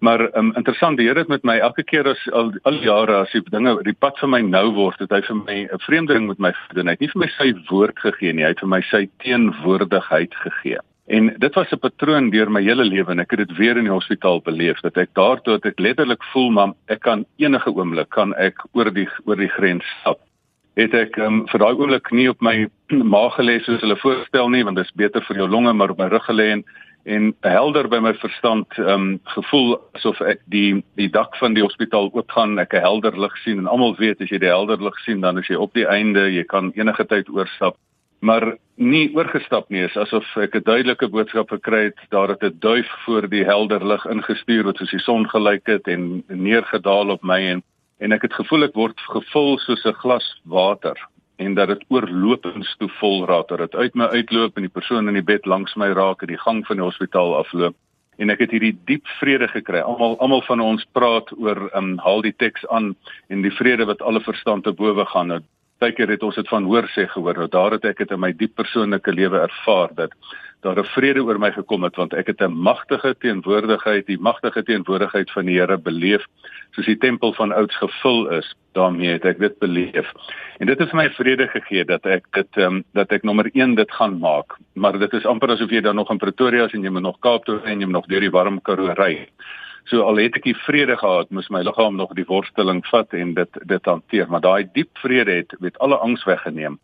Maar 0.00 0.22
um, 0.32 0.54
interessant 0.56 0.96
die 0.96 1.06
Here 1.10 1.20
het 1.20 1.28
met 1.28 1.42
my 1.44 1.58
elke 1.60 1.84
keer 1.84 2.08
as 2.08 2.20
al 2.32 2.54
al 2.64 2.78
jare 2.80 3.18
as 3.20 3.32
die 3.36 3.42
dinge 3.52 3.76
die 3.84 3.96
pad 4.04 4.16
vir 4.20 4.32
my 4.32 4.40
nou 4.40 4.70
word 4.76 5.02
het 5.04 5.12
hy 5.12 5.20
vir 5.26 5.40
my 5.42 5.58
'n 5.68 5.82
vreemde 5.86 6.16
ding 6.16 6.28
met 6.28 6.38
my 6.38 6.52
gedoen. 6.52 6.88
Hy 6.88 6.96
het 6.96 7.00
nie 7.00 7.12
vir 7.12 7.20
my 7.20 7.30
sy 7.36 7.52
woord 7.68 7.98
gegee 8.00 8.32
nie 8.32 8.44
hy 8.44 8.54
het 8.56 8.64
vir 8.64 8.72
my 8.76 8.80
sy 8.88 9.08
teenwoordigheid 9.20 10.34
gegee 10.44 10.80
En 11.11 11.35
dit 11.38 11.55
was 11.55 11.70
'n 11.70 11.79
patroon 11.79 12.31
deur 12.31 12.51
my 12.51 12.62
hele 12.62 12.85
lewe 12.85 13.11
en 13.11 13.18
ek 13.18 13.31
het 13.31 13.38
dit 13.38 13.57
weer 13.57 13.77
in 13.77 13.85
die 13.85 13.92
hospitaal 13.92 14.40
beleef 14.40 14.81
dat 14.81 14.96
ek 14.96 15.09
daartoe 15.12 15.59
dat 15.59 15.64
ek 15.64 15.79
letterlik 15.79 16.23
voel 16.33 16.51
maar 16.51 16.73
ek 16.87 17.01
kan 17.01 17.25
enige 17.37 17.70
oomblik 17.75 18.09
kan 18.09 18.35
ek 18.35 18.62
oor 18.73 18.92
die 18.94 19.09
oor 19.25 19.37
die 19.37 19.49
grens 19.49 19.85
stap. 20.01 20.20
Het 20.75 20.94
ek 20.94 21.16
um, 21.16 21.49
vir 21.49 21.59
daai 21.59 21.75
oomblik 21.75 22.11
nie 22.11 22.29
op 22.29 22.40
my 22.40 22.68
maag 23.14 23.35
gelê 23.35 23.59
soos 23.61 23.81
hulle 23.81 23.96
voorstel 23.96 24.49
nie 24.49 24.64
want 24.64 24.77
dit 24.77 24.85
is 24.85 24.94
beter 24.94 25.23
vir 25.23 25.37
jou 25.37 25.49
longe 25.49 25.73
maar 25.73 25.90
op 25.90 25.99
my 25.99 26.07
rug 26.07 26.25
gelê 26.25 26.51
en 26.53 26.64
en 27.05 27.35
helder 27.40 27.88
by 27.88 27.99
my 27.99 28.14
verstand 28.14 28.79
um 28.79 29.20
gevoel 29.25 29.81
asof 29.99 30.20
ek 30.20 30.40
die 30.46 30.85
die 30.94 31.11
dak 31.11 31.37
van 31.37 31.55
die 31.55 31.62
hospitaal 31.62 32.11
oopgaan 32.12 32.59
ek 32.59 32.75
'n 32.75 32.87
helder 32.87 33.18
lig 33.18 33.37
sien 33.42 33.59
en 33.59 33.66
almal 33.66 33.96
weet 33.96 34.20
as 34.20 34.31
jy 34.31 34.38
die 34.38 34.55
helder 34.55 34.83
lig 34.83 34.99
sien 35.05 35.20
dan 35.20 35.38
is 35.38 35.49
jy 35.49 35.57
op 35.57 35.75
die 35.75 35.87
einde 35.87 36.31
jy 36.31 36.44
kan 36.44 36.73
enige 36.77 37.05
tyd 37.05 37.29
oorstap 37.29 37.77
maar 38.20 38.56
nie 38.76 39.11
oorgestap 39.16 39.68
nie 39.72 39.83
is 39.85 39.96
asof 39.96 40.24
ek 40.37 40.54
'n 40.56 40.64
duidelike 40.64 41.09
boodskap 41.09 41.50
gekry 41.50 41.83
het 41.85 42.00
daar 42.11 42.28
het 42.28 42.42
'n 42.42 42.59
duif 42.61 42.88
voor 43.04 43.28
die 43.28 43.44
helder 43.44 43.87
lig 43.87 44.04
ingestuur 44.06 44.64
wat 44.64 44.76
soos 44.76 44.90
die 44.90 45.06
son 45.06 45.28
gelyk 45.28 45.66
het 45.66 45.88
en 45.88 46.22
neergedaal 46.28 47.11
op 47.11 47.22
my 47.22 47.40
en 47.52 47.62
en 47.98 48.12
ek 48.12 48.22
het 48.22 48.35
gevoel 48.35 48.64
ek 48.64 48.74
word 48.74 49.00
gevul 49.00 49.59
soos 49.59 49.85
'n 49.85 50.00
glas 50.02 50.40
water 50.44 50.96
en 51.37 51.54
dat 51.54 51.68
dit 51.68 51.85
oorlopends 51.88 52.76
toe 52.76 52.88
vol 53.00 53.26
raak 53.26 53.48
dat 53.48 53.59
dit 53.59 53.74
uit 53.74 53.94
my 53.94 54.04
uitloop 54.04 54.56
en 54.56 54.62
die 54.62 54.76
persoon 54.78 55.09
in 55.09 55.14
die 55.14 55.30
bed 55.33 55.46
langs 55.46 55.74
my 55.74 55.88
raak 55.92 56.22
en 56.22 56.28
die 56.28 56.44
gang 56.46 56.66
van 56.66 56.76
die 56.76 56.85
hospitaal 56.85 57.37
afloop 57.37 57.74
en 58.20 58.30
ek 58.33 58.42
het 58.44 58.52
hierdie 58.54 58.74
diep 58.88 59.06
vrede 59.18 59.48
gekry. 59.48 59.80
Almal 59.80 60.18
almal 60.20 60.42
van 60.44 60.61
ons 60.61 60.85
praat 60.96 61.33
oor 61.38 61.68
ehm 61.70 61.92
um, 61.92 61.98
haal 62.04 62.22
die 62.26 62.35
teks 62.37 62.66
aan 62.68 62.92
en 63.33 63.42
die 63.42 63.54
vrede 63.56 63.87
wat 63.88 64.02
alle 64.02 64.20
verstand 64.20 64.64
te 64.64 64.72
bowe 64.76 65.06
gaan. 65.12 65.33
Nou 65.33 65.40
Partykeer 65.80 66.10
het 66.12 66.22
ons 66.22 66.36
dit 66.36 66.48
van 66.48 66.66
hoor 66.68 66.84
sê 66.92 67.06
gehoor, 67.08 67.38
nou 67.40 67.48
daar 67.48 67.72
het 67.72 67.84
ek 67.88 68.02
dit 68.02 68.10
in 68.12 68.20
my 68.20 68.32
diep 68.36 68.52
persoonlike 68.60 69.12
lewe 69.16 69.38
ervaar 69.40 69.94
dat 69.96 70.12
daar 70.60 70.76
'n 70.78 70.84
vrede 70.84 71.22
oor 71.24 71.38
my 71.38 71.50
gekom 71.52 71.84
het 71.84 71.96
want 71.96 72.12
ek 72.12 72.26
het 72.26 72.40
'n 72.40 72.52
magtige 72.52 73.14
teenwoordigheid, 73.18 74.06
die 74.06 74.20
magtige 74.20 74.62
teenwoordigheid 74.62 75.30
van 75.30 75.46
die 75.46 75.58
Here 75.58 75.78
beleef, 75.78 76.26
soos 76.72 76.86
die 76.86 76.98
tempel 76.98 77.32
van 77.32 77.52
ouds 77.52 77.76
gevul 77.76 78.28
is. 78.28 78.54
daarmee 78.72 79.12
het 79.12 79.24
ek 79.24 79.38
dit 79.38 79.58
beleef. 79.58 80.12
En 80.58 80.66
dit 80.66 80.78
het 80.78 80.90
vir 80.90 80.96
my 80.96 81.10
vrede 81.10 81.48
gegee 81.48 81.84
dat 81.84 82.06
ek 82.06 82.26
dit 82.30 82.56
ehm 82.56 82.66
um, 82.66 82.84
dat 82.94 83.10
ek 83.12 83.22
nommer 83.22 83.50
1 83.52 83.74
dit 83.74 83.92
gaan 83.92 84.18
maak. 84.18 84.56
Maar 84.74 84.98
dit 84.98 85.12
is 85.12 85.26
amper 85.26 85.50
asof 85.50 85.70
jy 85.70 85.80
dan 85.80 85.94
nog 85.94 86.10
in 86.10 86.18
Pretoria 86.18 86.64
is 86.64 86.72
en 86.72 86.82
jy 86.82 86.90
moet 86.90 87.02
nog 87.02 87.18
Kaap 87.18 87.44
toe 87.44 87.60
en 87.64 87.80
jy 87.80 87.84
moet 87.84 87.98
nog 87.98 88.06
deur 88.06 88.20
die 88.20 88.30
warm 88.30 88.62
Karoo 88.62 88.92
ry. 88.94 89.28
So 89.90 90.05
al 90.07 90.20
het 90.22 90.37
ek 90.38 90.44
die 90.46 90.55
vrede 90.55 90.94
gehad, 91.00 91.33
moes 91.35 91.48
my 91.50 91.64
liggaam 91.66 91.96
nog 91.98 92.12
die 92.14 92.26
worsteling 92.29 92.85
vat 92.87 93.11
en 93.16 93.33
dit 93.35 93.57
dit 93.66 93.88
hanteer, 93.90 94.29
maar 94.31 94.42
daai 94.44 94.68
diep 94.70 94.90
vrede 95.03 95.40
het 95.40 95.57
met 95.59 95.79
alle 95.83 95.98
angs 95.98 96.22
weggeneem. 96.29 96.76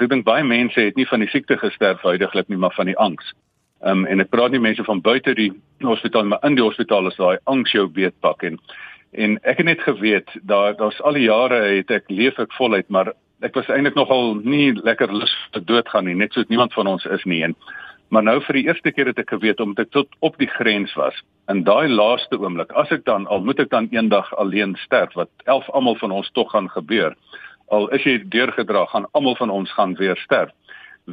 Ek 0.00 0.08
dink 0.08 0.24
baie 0.24 0.44
mense 0.48 0.80
het 0.80 0.96
nie 0.96 1.06
van 1.06 1.20
die 1.20 1.28
siekte 1.28 1.58
gesterf 1.60 2.00
huidigelik 2.02 2.48
nie, 2.48 2.56
maar 2.58 2.72
van 2.72 2.88
die 2.88 2.96
angs. 2.96 3.34
Um, 3.84 4.06
en 4.08 4.24
ek 4.24 4.32
praat 4.32 4.54
nie 4.54 4.62
mense 4.64 4.84
van 4.86 5.02
buite 5.04 5.34
die 5.36 5.50
hospitaal, 5.84 6.24
maar 6.30 6.40
in 6.48 6.56
die 6.56 6.64
hospitaal 6.64 7.10
is 7.10 7.20
daai 7.20 7.36
angs 7.52 7.74
jou 7.76 7.84
beetpak 7.92 8.46
en 8.48 8.58
en 9.14 9.36
ek 9.46 9.60
het 9.60 9.68
net 9.68 9.82
geweet 9.84 10.32
daar 10.42 10.72
daar's 10.74 10.96
al 11.04 11.14
die 11.14 11.28
jare 11.28 11.60
het 11.68 11.92
ek 11.92 12.08
leef 12.08 12.40
ek 12.40 12.56
voluit, 12.56 12.88
maar 12.88 13.12
ek 13.44 13.54
was 13.54 13.68
eintlik 13.68 13.94
nogal 13.94 14.40
nie 14.40 14.72
lekker 14.72 15.12
lus 15.12 15.34
te 15.52 15.60
doodgaan 15.60 16.08
nie, 16.08 16.16
net 16.16 16.32
soos 16.32 16.48
niemand 16.48 16.72
van 16.72 16.88
ons 16.96 17.04
is 17.04 17.28
nie 17.28 17.42
en 17.44 17.54
Maar 18.14 18.22
nou 18.22 18.36
vir 18.46 18.54
die 18.60 18.68
eerste 18.68 18.92
keer 18.94 19.08
het 19.10 19.18
ek 19.18 19.32
geweet 19.34 19.58
omdat 19.62 19.88
ek 19.88 19.94
tot 19.96 20.12
op 20.22 20.36
die 20.38 20.46
grens 20.46 20.92
was. 20.94 21.16
In 21.50 21.64
daai 21.66 21.90
laaste 21.90 22.38
oomblik, 22.38 22.70
as 22.78 22.92
ek 22.94 23.02
dan 23.08 23.24
al 23.26 23.42
moet 23.42 23.58
ek 23.64 23.72
dan 23.72 23.88
eendag 23.90 24.28
alleen 24.38 24.76
sterf 24.84 25.16
wat 25.18 25.32
elf 25.50 25.66
almal 25.74 25.98
van 25.98 26.14
ons 26.14 26.28
tog 26.38 26.52
gaan 26.52 26.68
gebeur. 26.70 27.16
Al 27.74 27.88
is 27.96 28.06
jy 28.06 28.20
deurgedra, 28.30 28.84
gaan 28.92 29.08
almal 29.18 29.34
van 29.40 29.50
ons 29.50 29.72
gaan 29.74 29.96
weer 29.98 30.20
sterf. 30.22 30.54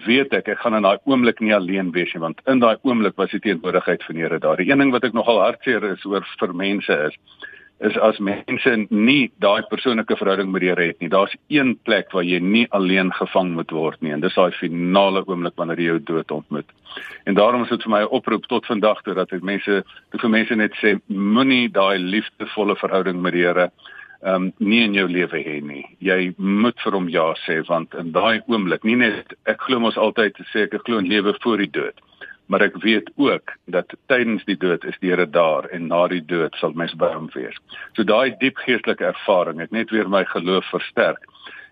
Weet 0.05 0.35
ek, 0.37 0.53
ek 0.53 0.61
gaan 0.61 0.77
in 0.77 0.85
daai 0.85 1.01
oomblik 1.09 1.41
nie 1.41 1.55
alleen 1.57 1.89
wees 1.95 2.13
nie, 2.13 2.21
want 2.21 2.45
in 2.45 2.61
daai 2.61 2.77
oomblik 2.85 3.17
was 3.17 3.33
die 3.33 3.41
teenwoordigheid 3.47 4.05
van 4.05 4.19
die 4.19 4.27
Here 4.27 4.39
daar. 4.39 4.61
Die 4.61 4.69
een 4.69 4.85
ding 4.85 4.93
wat 4.93 5.09
ek 5.09 5.17
nogal 5.17 5.41
hartseer 5.41 5.89
is 5.89 6.05
oor 6.05 6.27
vir 6.37 6.53
mense 6.53 6.99
is, 7.09 7.17
is 7.81 7.97
as 7.97 8.19
mense 8.21 8.73
nie 8.89 9.31
daai 9.41 9.61
persoonlike 9.69 10.17
verhouding 10.19 10.51
met 10.53 10.63
die 10.63 10.69
Here 10.69 10.87
het 10.91 10.99
nie. 11.01 11.09
Daar's 11.09 11.33
een 11.49 11.73
plek 11.87 12.11
waar 12.13 12.25
jy 12.25 12.39
nie 12.43 12.65
alleen 12.77 13.09
gevang 13.17 13.53
moet 13.57 13.71
word 13.73 14.01
nie 14.05 14.13
en 14.13 14.21
dis 14.21 14.37
daai 14.37 14.51
finale 14.59 15.23
oomblik 15.25 15.57
wanneer 15.57 15.81
jy 15.81 15.87
jou 15.89 16.01
dood 16.11 16.31
ontmoet. 16.31 16.69
En 17.25 17.37
daarom 17.39 17.63
is 17.65 17.73
dit 17.73 17.83
vir 17.83 17.91
my 17.91 18.01
'n 18.03 18.13
oproep 18.17 18.45
tot 18.47 18.65
vandag 18.65 19.01
toe 19.01 19.13
dat 19.13 19.33
ek 19.33 19.41
mense, 19.41 19.83
toe 20.11 20.19
vir 20.19 20.29
mense 20.29 20.55
net 20.55 20.73
sê 20.81 20.99
moenie 21.07 21.69
daai 21.69 21.97
liefdevolle 21.97 22.75
verhouding 22.75 23.21
met 23.21 23.33
die 23.33 23.45
Here 23.45 23.71
ehm 24.21 24.35
um, 24.35 24.53
nie 24.59 24.83
in 24.83 24.93
jou 24.93 25.07
lewe 25.07 25.41
hê 25.41 25.61
nie. 25.61 25.85
Jy 25.99 26.33
moet 26.37 26.77
vir 26.83 26.93
hom 26.93 27.09
ja 27.09 27.33
sê 27.47 27.65
want 27.67 27.93
in 27.95 28.11
daai 28.11 28.41
oomblik, 28.47 28.83
nie 28.83 28.95
net 28.95 29.33
ek 29.45 29.61
glo 29.61 29.79
mos 29.79 29.97
altyd 29.97 30.37
sê 30.53 30.69
ek 30.69 30.85
glo 30.85 30.99
in 30.99 31.09
lewe 31.09 31.33
voor 31.41 31.57
die 31.57 31.71
dood 31.71 31.97
maar 32.51 32.65
ek 32.65 32.75
weet 32.83 33.07
ook 33.15 33.53
dat 33.71 33.93
tydens 34.11 34.43
die 34.45 34.57
dood 34.59 34.83
is 34.83 34.97
die 34.99 35.13
Here 35.13 35.25
daar 35.25 35.69
en 35.71 35.87
na 35.87 36.03
die 36.11 36.23
dood 36.25 36.55
sal 36.59 36.75
mens 36.75 36.93
by 36.99 37.07
hom 37.13 37.29
wees. 37.33 37.55
So 37.95 38.03
daai 38.03 38.35
diep 38.43 38.59
geestelike 38.65 39.07
ervaring 39.07 39.61
het 39.63 39.71
net 39.71 39.93
weer 39.95 40.09
my 40.11 40.25
geloof 40.27 40.67
versterk 40.73 41.23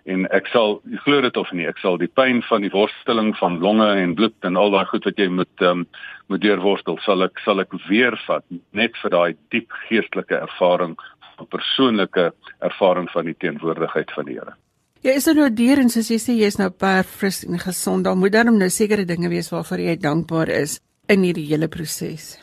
en 0.07 0.23
ek 0.31 0.47
sal 0.53 0.79
glo 1.03 1.19
dit 1.25 1.37
of 1.37 1.51
nie 1.51 1.67
ek 1.67 1.81
sal 1.83 1.99
die 1.99 2.07
pyn 2.07 2.39
van 2.47 2.63
die 2.63 2.71
worsteling 2.71 3.33
van 3.41 3.59
longe 3.59 3.89
en 3.99 4.15
bloed 4.15 4.47
en 4.47 4.55
al 4.61 4.71
daai 4.71 4.85
goed 4.93 5.09
wat 5.09 5.19
jy 5.19 5.27
moet 5.41 5.67
um, 5.67 5.83
moet 6.31 6.45
deurworstel 6.45 6.99
sal 7.03 7.27
ek 7.27 7.43
sal 7.43 7.59
ek 7.59 7.75
weer 7.89 8.15
vat 8.27 8.45
net 8.71 8.95
vir 9.03 9.15
daai 9.17 9.35
diep 9.51 9.75
geestelike 9.89 10.39
ervaring 10.39 10.95
'n 11.39 11.51
persoonlike 11.51 12.31
ervaring 12.71 13.11
van 13.11 13.25
die 13.25 13.37
teenwoordigheid 13.43 14.11
van 14.15 14.25
die 14.25 14.39
Here. 14.39 14.55
Ja, 14.99 15.13
is 15.15 15.23
dit 15.29 15.37
nou 15.39 15.47
deur 15.55 15.79
en 15.79 15.87
soos 15.87 16.09
jy 16.11 16.17
sê 16.19 16.33
jy's 16.35 16.57
nou 16.59 16.67
perfris 16.75 17.45
en 17.47 17.55
gesond, 17.61 18.03
dan 18.03 18.19
moet 18.19 18.33
dan 18.35 18.49
nou 18.59 18.67
sekere 18.67 19.05
dinge 19.07 19.29
wees 19.31 19.47
waarvoor 19.53 19.79
jy 19.79 19.93
dankbaar 19.95 20.51
is 20.51 20.81
in 21.07 21.23
hierdie 21.23 21.45
hele 21.47 21.69
proses. 21.71 22.33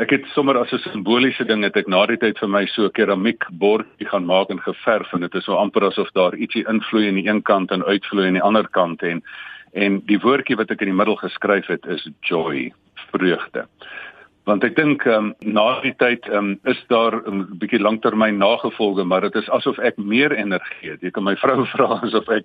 Ek 0.00 0.14
het 0.16 0.24
sommer 0.32 0.56
as 0.56 0.72
'n 0.72 0.80
simboliese 0.80 1.44
ding 1.44 1.62
het 1.62 1.76
ek 1.76 1.86
na 1.86 2.06
die 2.06 2.16
tyd 2.16 2.38
vir 2.40 2.48
my 2.48 2.64
so 2.66 2.86
'n 2.86 2.90
keramiek 2.90 3.44
bordjie 3.50 4.08
gaan 4.08 4.24
maak 4.24 4.48
en 4.50 4.64
geverf 4.64 5.12
en 5.12 5.20
dit 5.20 5.34
is 5.34 5.44
so 5.44 5.56
amper 5.56 5.84
asof 5.84 6.08
daar 6.14 6.34
ietsie 6.34 6.64
invloei 6.66 7.08
aan 7.08 7.20
die 7.20 7.28
een 7.28 7.42
kant 7.42 7.70
en 7.70 7.84
uitvloei 7.84 8.26
aan 8.26 8.40
die 8.40 8.48
ander 8.48 8.68
kant 8.68 9.02
en 9.02 9.22
en 9.74 10.00
die 10.06 10.18
woordjie 10.18 10.56
wat 10.56 10.70
ek 10.70 10.80
in 10.80 10.88
die 10.88 10.96
middel 10.96 11.16
geskryf 11.16 11.66
het 11.66 11.84
is 11.86 12.08
joy, 12.22 12.72
vreugde 13.12 13.68
want 14.44 14.64
ek 14.64 14.76
dink 14.76 15.04
um, 15.08 15.32
na 15.40 15.80
die 15.80 15.94
tyd 15.96 16.26
um, 16.28 16.54
is 16.68 16.80
daar 16.92 17.16
'n 17.16 17.26
um, 17.26 17.58
bietjie 17.58 17.80
langtermyn 17.80 18.38
nagevolge 18.38 19.04
maar 19.04 19.20
dit 19.20 19.34
is 19.34 19.48
asof 19.48 19.78
ek 19.78 19.96
meer 19.96 20.32
energie 20.32 20.90
het. 20.90 21.00
Jy 21.00 21.10
kan 21.10 21.24
my 21.24 21.36
vrou 21.44 21.64
vra 21.64 22.00
asof 22.02 22.28
ek 22.28 22.44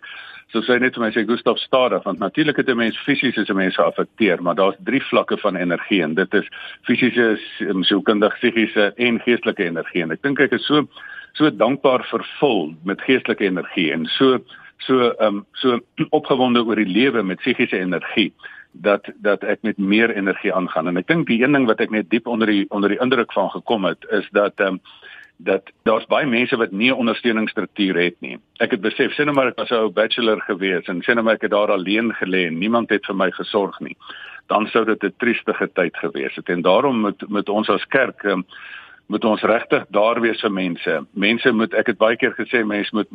so 0.51 0.61
sê 0.61 0.79
net 0.79 0.95
vir 0.95 1.03
my 1.03 1.11
sê 1.11 1.25
Gustaf 1.27 1.59
stadig 1.59 2.03
want 2.03 2.19
natuurlik 2.19 2.57
het 2.57 2.69
'n 2.69 2.77
mens 2.77 2.97
fisies 2.97 3.37
is 3.37 3.49
'n 3.49 3.55
mens 3.55 3.75
geaffekteer 3.75 4.41
maar 4.41 4.55
daar's 4.55 4.79
drie 4.83 5.03
vlakke 5.03 5.37
van 5.37 5.55
energie 5.55 6.01
en 6.01 6.13
dit 6.15 6.33
is 6.33 6.47
fisiese, 6.83 7.37
um, 7.59 7.83
sielkundige, 7.83 8.35
psigiese 8.39 8.93
en 8.95 9.19
geestelike 9.19 9.63
energie 9.63 10.01
en 10.01 10.11
ek 10.11 10.21
dink 10.21 10.39
ek 10.39 10.53
is 10.53 10.65
so 10.65 10.87
so 11.33 11.49
dankbaar 11.49 12.03
vervul 12.03 12.73
met 12.83 13.01
geestelike 13.01 13.45
energie 13.45 13.91
en 13.91 14.05
so 14.05 14.39
so 14.77 15.13
um, 15.19 15.45
so 15.53 15.79
opgewonde 16.19 16.63
oor 16.63 16.75
die 16.75 16.93
lewe 16.93 17.23
met 17.23 17.39
psigiese 17.39 17.77
energie 17.77 18.33
dat 18.71 19.09
dat 19.15 19.43
ek 19.43 19.61
met 19.61 19.77
meer 19.77 20.15
energie 20.15 20.53
aangaan 20.53 20.87
en 20.87 20.97
ek 20.97 21.07
dink 21.07 21.27
die 21.27 21.43
een 21.43 21.51
ding 21.51 21.65
wat 21.67 21.79
ek 21.79 21.89
net 21.89 22.09
diep 22.09 22.27
onder 22.27 22.47
die 22.47 22.65
onder 22.69 22.89
die 22.89 23.01
indruk 23.01 23.33
van 23.33 23.49
gekom 23.49 23.85
het 23.85 24.05
is 24.09 24.29
dat 24.31 24.53
ehm 24.59 24.79
um, 24.79 24.81
dat 25.41 25.71
daar's 25.87 26.05
baie 26.11 26.27
mense 26.27 26.57
wat 26.57 26.71
nie 26.71 26.89
'n 26.91 26.99
ondersteuningsstruktuur 26.99 27.95
het 27.95 28.15
nie. 28.19 28.37
Ek 28.59 28.71
het 28.71 28.81
besef 28.81 29.13
sien 29.13 29.25
nou 29.25 29.35
maar 29.35 29.47
ek 29.47 29.55
was 29.55 29.71
'n 29.71 29.93
bachelor 29.93 30.41
gewees 30.41 30.87
en 30.87 31.01
sien 31.01 31.15
nou 31.15 31.25
maar 31.25 31.35
ek 31.35 31.41
het 31.41 31.51
daar 31.51 31.71
alleen 31.71 32.13
gelê 32.13 32.47
en 32.47 32.57
niemand 32.57 32.89
het 32.89 33.05
vir 33.05 33.15
my 33.15 33.31
gesorg 33.31 33.79
nie. 33.79 33.95
Dan 34.47 34.67
sou 34.67 34.85
dit 34.85 35.03
'n 35.03 35.13
triestige 35.17 35.69
tyd 35.73 35.97
gewees 35.97 36.35
het 36.35 36.49
en 36.49 36.61
daarom 36.61 36.99
moet 36.99 37.29
met 37.29 37.49
ons 37.49 37.69
as 37.69 37.85
kerk 37.85 38.23
um, 38.23 38.45
moet 39.07 39.25
ons 39.25 39.41
regtig 39.41 39.85
daar 39.89 40.21
wees 40.21 40.41
vir 40.41 40.51
mense. 40.51 41.05
Mense 41.13 41.51
moet 41.51 41.73
ek 41.73 41.87
het 41.87 41.97
baie 41.97 42.17
keer 42.17 42.33
gesê 42.37 42.65
mense 42.65 42.95
moet 42.95 43.07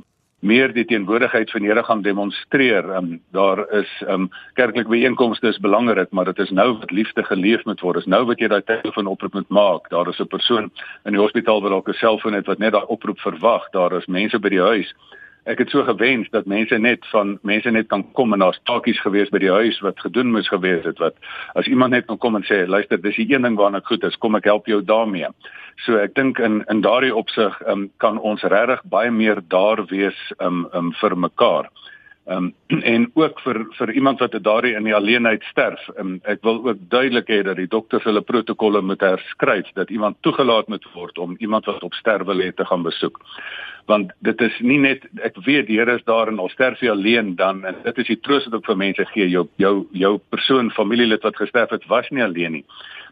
meer 0.44 0.72
die 0.76 0.84
teenwoordigheid 0.84 1.50
van 1.50 1.64
die 1.64 1.70
Here 1.70 1.82
gaan 1.84 2.02
demonstreer. 2.04 2.84
Um, 2.96 3.20
daar 3.32 3.64
is 3.72 3.90
um 4.08 4.28
kerklike 4.60 4.88
byeenkomste 4.92 5.48
is 5.48 5.58
belangrik, 5.58 6.12
maar 6.12 6.28
dit 6.30 6.38
is 6.44 6.50
nou 6.50 6.72
wat 6.78 6.90
liefde 6.90 7.24
geleef 7.24 7.64
moet 7.64 7.80
word. 7.80 8.02
Is 8.02 8.10
nou 8.10 8.24
wat 8.28 8.40
jy 8.40 8.48
daai 8.52 8.62
telefoon 8.62 9.08
oproep 9.10 9.34
moet 9.40 9.48
maak. 9.48 9.88
Daar 9.90 10.08
is 10.08 10.20
'n 10.20 10.28
persoon 10.28 10.70
in 11.04 11.12
die 11.12 11.20
hospitaal 11.20 11.62
wat 11.62 11.70
dalk 11.70 11.88
'n 11.88 12.00
selfoon 12.00 12.34
het 12.34 12.46
wat 12.46 12.58
net 12.58 12.72
daai 12.72 12.86
oproep 12.86 13.18
verwag. 13.20 13.70
Daar 13.72 13.92
is 13.92 14.06
mense 14.06 14.38
by 14.38 14.48
die 14.48 14.60
huis 14.60 14.94
ek 15.44 15.58
het 15.58 15.70
so 15.70 15.84
gewens 15.84 16.28
dat 16.32 16.46
mense 16.48 16.78
net 16.78 17.04
van 17.12 17.38
mense 17.42 17.70
net 17.70 17.88
kan 17.88 18.04
kom 18.16 18.32
en 18.32 18.44
daar's 18.44 18.60
taakies 18.64 19.00
gewees 19.04 19.28
by 19.32 19.42
die 19.42 19.52
huis 19.52 19.80
wat 19.84 20.00
gedoen 20.00 20.32
moes 20.32 20.48
gewees 20.48 20.84
het 20.88 21.00
wat 21.02 21.18
as 21.54 21.68
iemand 21.68 21.92
net 21.92 22.06
kan 22.08 22.18
kom 22.18 22.38
en 22.38 22.46
sê 22.48 22.64
luister 22.66 23.00
dis 23.02 23.18
die 23.20 23.28
een 23.34 23.44
ding 23.44 23.58
waarna 23.60 23.82
ek 23.82 23.92
goed 23.92 24.04
is 24.08 24.16
kom 24.16 24.38
ek 24.40 24.48
help 24.48 24.66
jou 24.70 24.80
daarmee. 24.82 25.28
So 25.84 25.98
ek 26.00 26.14
dink 26.16 26.38
in 26.38 26.62
in 26.72 26.80
daardie 26.80 27.14
opsig 27.14 27.56
um, 27.68 27.88
kan 27.98 28.18
ons 28.18 28.42
regtig 28.42 28.84
baie 28.88 29.10
meer 29.10 29.42
daar 29.48 29.84
wees 29.90 30.20
um, 30.38 30.64
um, 30.72 30.92
vir 31.00 31.16
mekaar. 31.16 31.68
Um, 32.24 32.54
en 32.94 33.10
ook 33.14 33.40
vir 33.44 33.66
vir 33.78 33.92
iemand 33.92 34.22
wat 34.24 34.36
daardie 34.40 34.74
in 34.78 34.88
die 34.88 34.94
alleenheid 34.96 35.44
sterf. 35.50 35.82
Um, 36.00 36.16
ek 36.24 36.40
wil 36.46 36.62
ook 36.64 36.80
duidelik 36.88 37.28
hê 37.28 37.42
dat 37.44 37.60
die 37.60 37.68
dokters 37.68 38.06
hulle 38.08 38.24
protokolle 38.24 38.80
moet 38.80 39.04
herskryf 39.04 39.68
dat 39.76 39.90
iemand 39.90 40.16
toegelaat 40.24 40.72
moet 40.72 40.88
word 40.94 41.18
om 41.18 41.36
iemand 41.38 41.68
wat 41.68 41.84
op 41.84 41.94
sterwe 42.00 42.34
lê 42.34 42.52
te 42.52 42.64
gaan 42.64 42.82
besoek. 42.86 43.20
Want 43.86 44.12
dit 44.24 44.40
is 44.40 44.54
nie 44.60 44.78
net 44.80 45.04
ek 45.26 45.36
weet 45.44 45.66
die 45.68 45.76
Here 45.78 45.98
is 45.98 46.04
daar 46.08 46.30
en 46.32 46.38
al 46.40 46.48
sterf 46.48 46.80
jy 46.80 46.90
alleen 46.90 47.34
dan 47.36 47.64
en 47.68 47.76
dit 47.84 47.98
is 47.98 48.06
die 48.06 48.20
troos 48.24 48.46
wat 48.48 48.60
ek 48.60 48.66
vir 48.70 48.80
mense 48.80 49.06
gee. 49.12 49.28
Jou 49.28 49.46
jou 49.60 49.74
jou 49.92 50.18
persoon 50.32 50.70
familielid 50.72 51.22
wat 51.22 51.36
gesterf 51.36 51.70
het 51.70 51.84
was 51.92 52.08
nie 52.10 52.24
alleen 52.24 52.60
nie. 52.60 52.64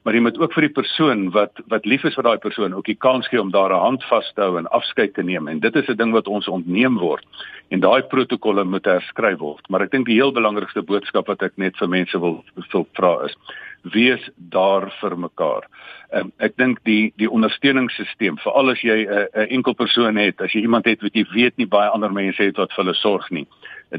Maar 0.03 0.17
jy 0.17 0.23
moet 0.25 0.39
ook 0.41 0.55
vir 0.57 0.67
die 0.67 0.75
persoon 0.81 1.29
wat 1.35 1.61
wat 1.71 1.85
lief 1.87 2.05
is 2.09 2.17
vir 2.19 2.27
daai 2.27 2.39
persoon 2.43 2.73
ook 2.75 2.89
die 2.89 2.99
kans 2.99 3.29
gee 3.29 3.41
om 3.41 3.53
daar 3.53 3.73
'n 3.73 3.85
hand 3.85 4.05
vas 4.11 4.33
te 4.35 4.41
hou 4.41 4.59
en 4.59 4.67
afskeid 4.67 5.15
te 5.15 5.23
neem. 5.23 5.49
En 5.49 5.61
dit 5.61 5.77
is 5.77 5.89
'n 5.89 5.97
ding 5.97 6.13
wat 6.13 6.29
ons 6.29 6.49
ontneem 6.49 6.99
word. 6.99 7.25
En 7.71 7.81
daai 7.81 8.03
protokolle 8.03 8.65
moet 8.65 8.85
herskryf 8.85 9.39
word. 9.39 9.69
Maar 9.69 9.83
ek 9.83 9.91
dink 9.91 10.07
die 10.07 10.21
heel 10.21 10.33
belangrikste 10.33 10.83
boodskap 10.83 11.27
wat 11.27 11.43
ek 11.43 11.53
net 11.57 11.77
vir 11.77 11.89
mense 11.89 12.19
wil 12.19 12.45
wil 12.73 12.87
vra 12.93 13.25
is 13.25 13.37
wees 13.83 14.31
daar 14.37 14.91
vir 15.01 15.17
mekaar. 15.19 15.67
Um, 16.13 16.33
ek 16.39 16.57
dink 16.57 16.79
die 16.85 17.13
die 17.17 17.31
ondersteuningssisteem, 17.31 18.39
veral 18.39 18.71
as 18.71 18.83
jy 18.83 19.05
'n 19.05 19.29
uh, 19.35 19.47
enkel 19.51 19.75
persoon 19.75 20.17
het, 20.17 20.41
as 20.41 20.53
jy 20.53 20.61
iemand 20.61 20.85
het 20.85 21.03
wat 21.03 21.15
jy 21.15 21.25
weet 21.35 21.57
nie 21.57 21.67
baie 21.67 21.89
ander 21.89 22.13
mense 22.13 22.43
het 22.43 22.57
wat 22.57 22.73
vir 22.73 22.85
hulle 22.85 22.95
sorg 22.95 23.31
nie 23.31 23.47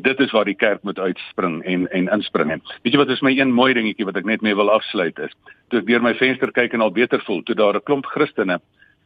dit 0.01 0.19
is 0.19 0.31
waar 0.31 0.45
die 0.45 0.57
kerk 0.57 0.83
moet 0.83 0.99
uitspring 0.99 1.63
en 1.63 1.87
en 1.91 2.07
inspring. 2.07 2.51
En 2.51 2.61
weet 2.81 2.93
jy 2.93 2.97
wat 2.97 3.09
is 3.09 3.21
my 3.21 3.37
een 3.37 3.53
mooi 3.53 3.73
dingetjie 3.73 4.05
wat 4.05 4.17
ek 4.17 4.25
net 4.25 4.41
mee 4.41 4.55
wil 4.55 4.71
afsluit 4.71 5.19
is. 5.19 5.31
Toe 5.69 5.79
ek 5.79 5.85
deur 5.85 6.01
my 6.01 6.13
venster 6.17 6.51
kyk 6.51 6.73
en 6.73 6.81
al 6.81 6.91
beter 6.91 7.21
voel, 7.27 7.43
toe 7.43 7.55
daar 7.55 7.75
'n 7.75 7.83
klomp 7.83 8.05
Christene 8.05 8.59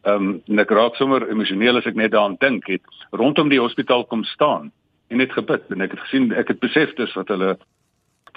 ehm 0.08 0.16
um, 0.16 0.42
en 0.48 0.60
ek 0.60 0.72
raak 0.72 0.96
sommer 0.96 1.28
emosioneel 1.30 1.78
as 1.78 1.86
ek 1.86 1.96
net 1.96 2.12
daaraan 2.12 2.38
dink 2.40 2.68
het 2.68 2.82
rondom 3.12 3.50
die 3.50 3.60
hospitaal 3.60 4.06
kom 4.06 4.24
staan 4.24 4.72
en 5.10 5.18
net 5.18 5.34
gebid 5.34 5.64
en 5.74 5.82
ek 5.82 5.92
het 5.92 6.00
gesien 6.06 6.32
ek 6.32 6.48
het 6.48 6.60
besef 6.60 6.94
dis 6.96 7.14
wat 7.14 7.28
hulle 7.28 7.58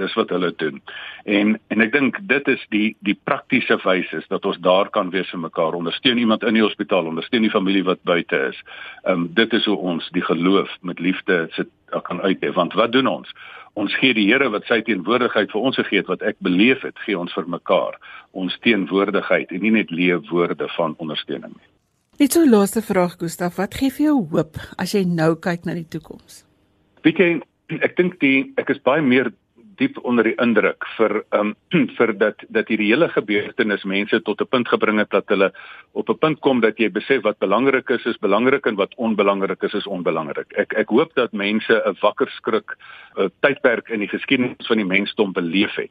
dis 0.00 0.16
wat 0.18 0.32
hulle 0.34 0.50
doen. 0.62 0.80
En 1.24 1.54
en 1.70 1.84
ek 1.84 1.92
dink 1.94 2.18
dit 2.32 2.48
is 2.54 2.64
die 2.74 2.88
die 3.06 3.16
praktiese 3.28 3.78
wyse 3.84 4.22
dat 4.32 4.48
ons 4.48 4.58
daar 4.64 4.90
kan 4.90 5.12
wees 5.14 5.30
vir 5.30 5.44
mekaar. 5.46 5.78
Ondersteun 5.78 6.18
iemand 6.18 6.44
in 6.48 6.58
die 6.58 6.64
hospitaal, 6.64 7.08
ondersteun 7.12 7.46
die 7.46 7.52
familie 7.52 7.84
wat 7.86 8.02
buite 8.08 8.42
is. 8.50 8.58
Ehm 9.04 9.26
um, 9.26 9.28
dit 9.34 9.52
is 9.52 9.68
hoe 9.70 9.76
ons 9.76 10.08
die 10.16 10.24
geloof 10.24 10.76
met 10.80 10.98
liefde 10.98 11.46
sit 11.56 11.70
kan 12.02 12.20
uitleef. 12.20 12.54
Want 12.54 12.74
wat 12.78 12.92
doen 12.92 13.06
ons? 13.06 13.32
Ons 13.78 13.94
gee 13.98 14.14
die 14.14 14.26
Here 14.26 14.50
wat 14.50 14.66
sy 14.66 14.80
teenwoordigheid 14.86 15.50
vir 15.52 15.60
ons 15.60 15.78
gegee 15.78 16.02
het 16.02 16.10
wat 16.10 16.22
ek 16.26 16.38
beleef 16.42 16.82
het, 16.82 16.98
gee 17.06 17.18
ons 17.18 17.32
vir 17.34 17.46
mekaar. 17.48 17.98
Ons 18.32 18.56
teenwoordigheid 18.66 19.52
en 19.54 19.62
nie 19.62 19.74
net 19.74 19.92
leë 19.94 20.20
woorde 20.30 20.68
van 20.76 20.96
ondersteuning 20.98 21.54
nie. 21.54 21.68
Net 22.20 22.34
so 22.36 22.44
laaste 22.44 22.82
vraag 22.84 23.14
Gustaf, 23.20 23.56
wat 23.56 23.78
gee 23.80 23.92
vir 23.96 24.10
jou 24.10 24.16
hoop 24.34 24.58
as 24.76 24.92
jy 24.92 25.06
nou 25.08 25.32
kyk 25.40 25.64
na 25.64 25.76
die 25.78 25.86
toekoms? 25.88 26.42
Wie 27.06 27.14
ken 27.16 27.40
ek 27.80 27.94
dink 27.96 28.18
die 28.20 28.50
ek 28.60 28.74
is 28.74 28.82
baie 28.84 29.00
meer 29.00 29.30
diep 29.80 29.98
onder 30.04 30.26
die 30.28 30.36
indruk 30.42 30.84
vir 30.96 31.22
um 31.36 31.54
vir 31.98 32.12
dat 32.20 32.44
dat 32.56 32.68
hierdie 32.68 32.90
hele 32.90 33.08
gebeurtenis 33.12 33.84
mense 33.88 34.20
tot 34.26 34.40
'n 34.40 34.50
punt 34.54 34.68
gebring 34.68 34.98
het 35.00 35.10
dat 35.10 35.28
hulle 35.32 35.50
op 35.92 36.10
'n 36.10 36.18
punt 36.18 36.40
kom 36.40 36.60
dat 36.60 36.78
jy 36.78 36.90
besef 36.90 37.22
wat 37.22 37.38
belangrik 37.38 37.90
is 37.90 38.04
is 38.04 38.18
belangrik 38.20 38.66
en 38.66 38.76
wat 38.76 38.94
onbelangrik 38.96 39.62
is 39.62 39.74
is 39.74 39.86
onbelangrik. 39.86 40.52
Ek 40.56 40.72
ek 40.72 40.88
hoop 40.88 41.14
dat 41.14 41.32
mense 41.32 41.72
'n 41.72 41.96
wakker 42.00 42.28
skrik 42.28 42.76
'n 43.16 43.30
tydperk 43.40 43.88
in 43.88 44.00
die 44.00 44.12
geskiedenis 44.12 44.66
van 44.66 44.76
die 44.76 44.90
mensdom 44.96 45.32
beleef 45.32 45.74
het. 45.74 45.90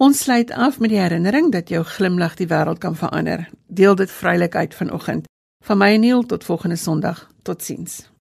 Ons 0.00 0.22
sluit 0.24 0.50
af 0.50 0.78
met 0.80 0.92
die 0.92 1.00
herinnering 1.00 1.50
dat 1.52 1.68
jou 1.68 1.82
glimlag 1.84 2.36
die 2.36 2.48
wêreld 2.48 2.80
kan 2.80 2.96
verander. 2.96 3.48
Deel 3.66 3.94
dit 3.94 4.10
vrylik 4.10 4.54
uit 4.54 4.74
vanoggend. 4.74 5.28
Van 5.64 5.78
my 5.78 5.92
en 5.94 6.00
Neil 6.00 6.22
tot 6.22 6.44
volgende 6.44 6.76
Sondag. 6.76 7.28
Totsiens. 7.42 8.10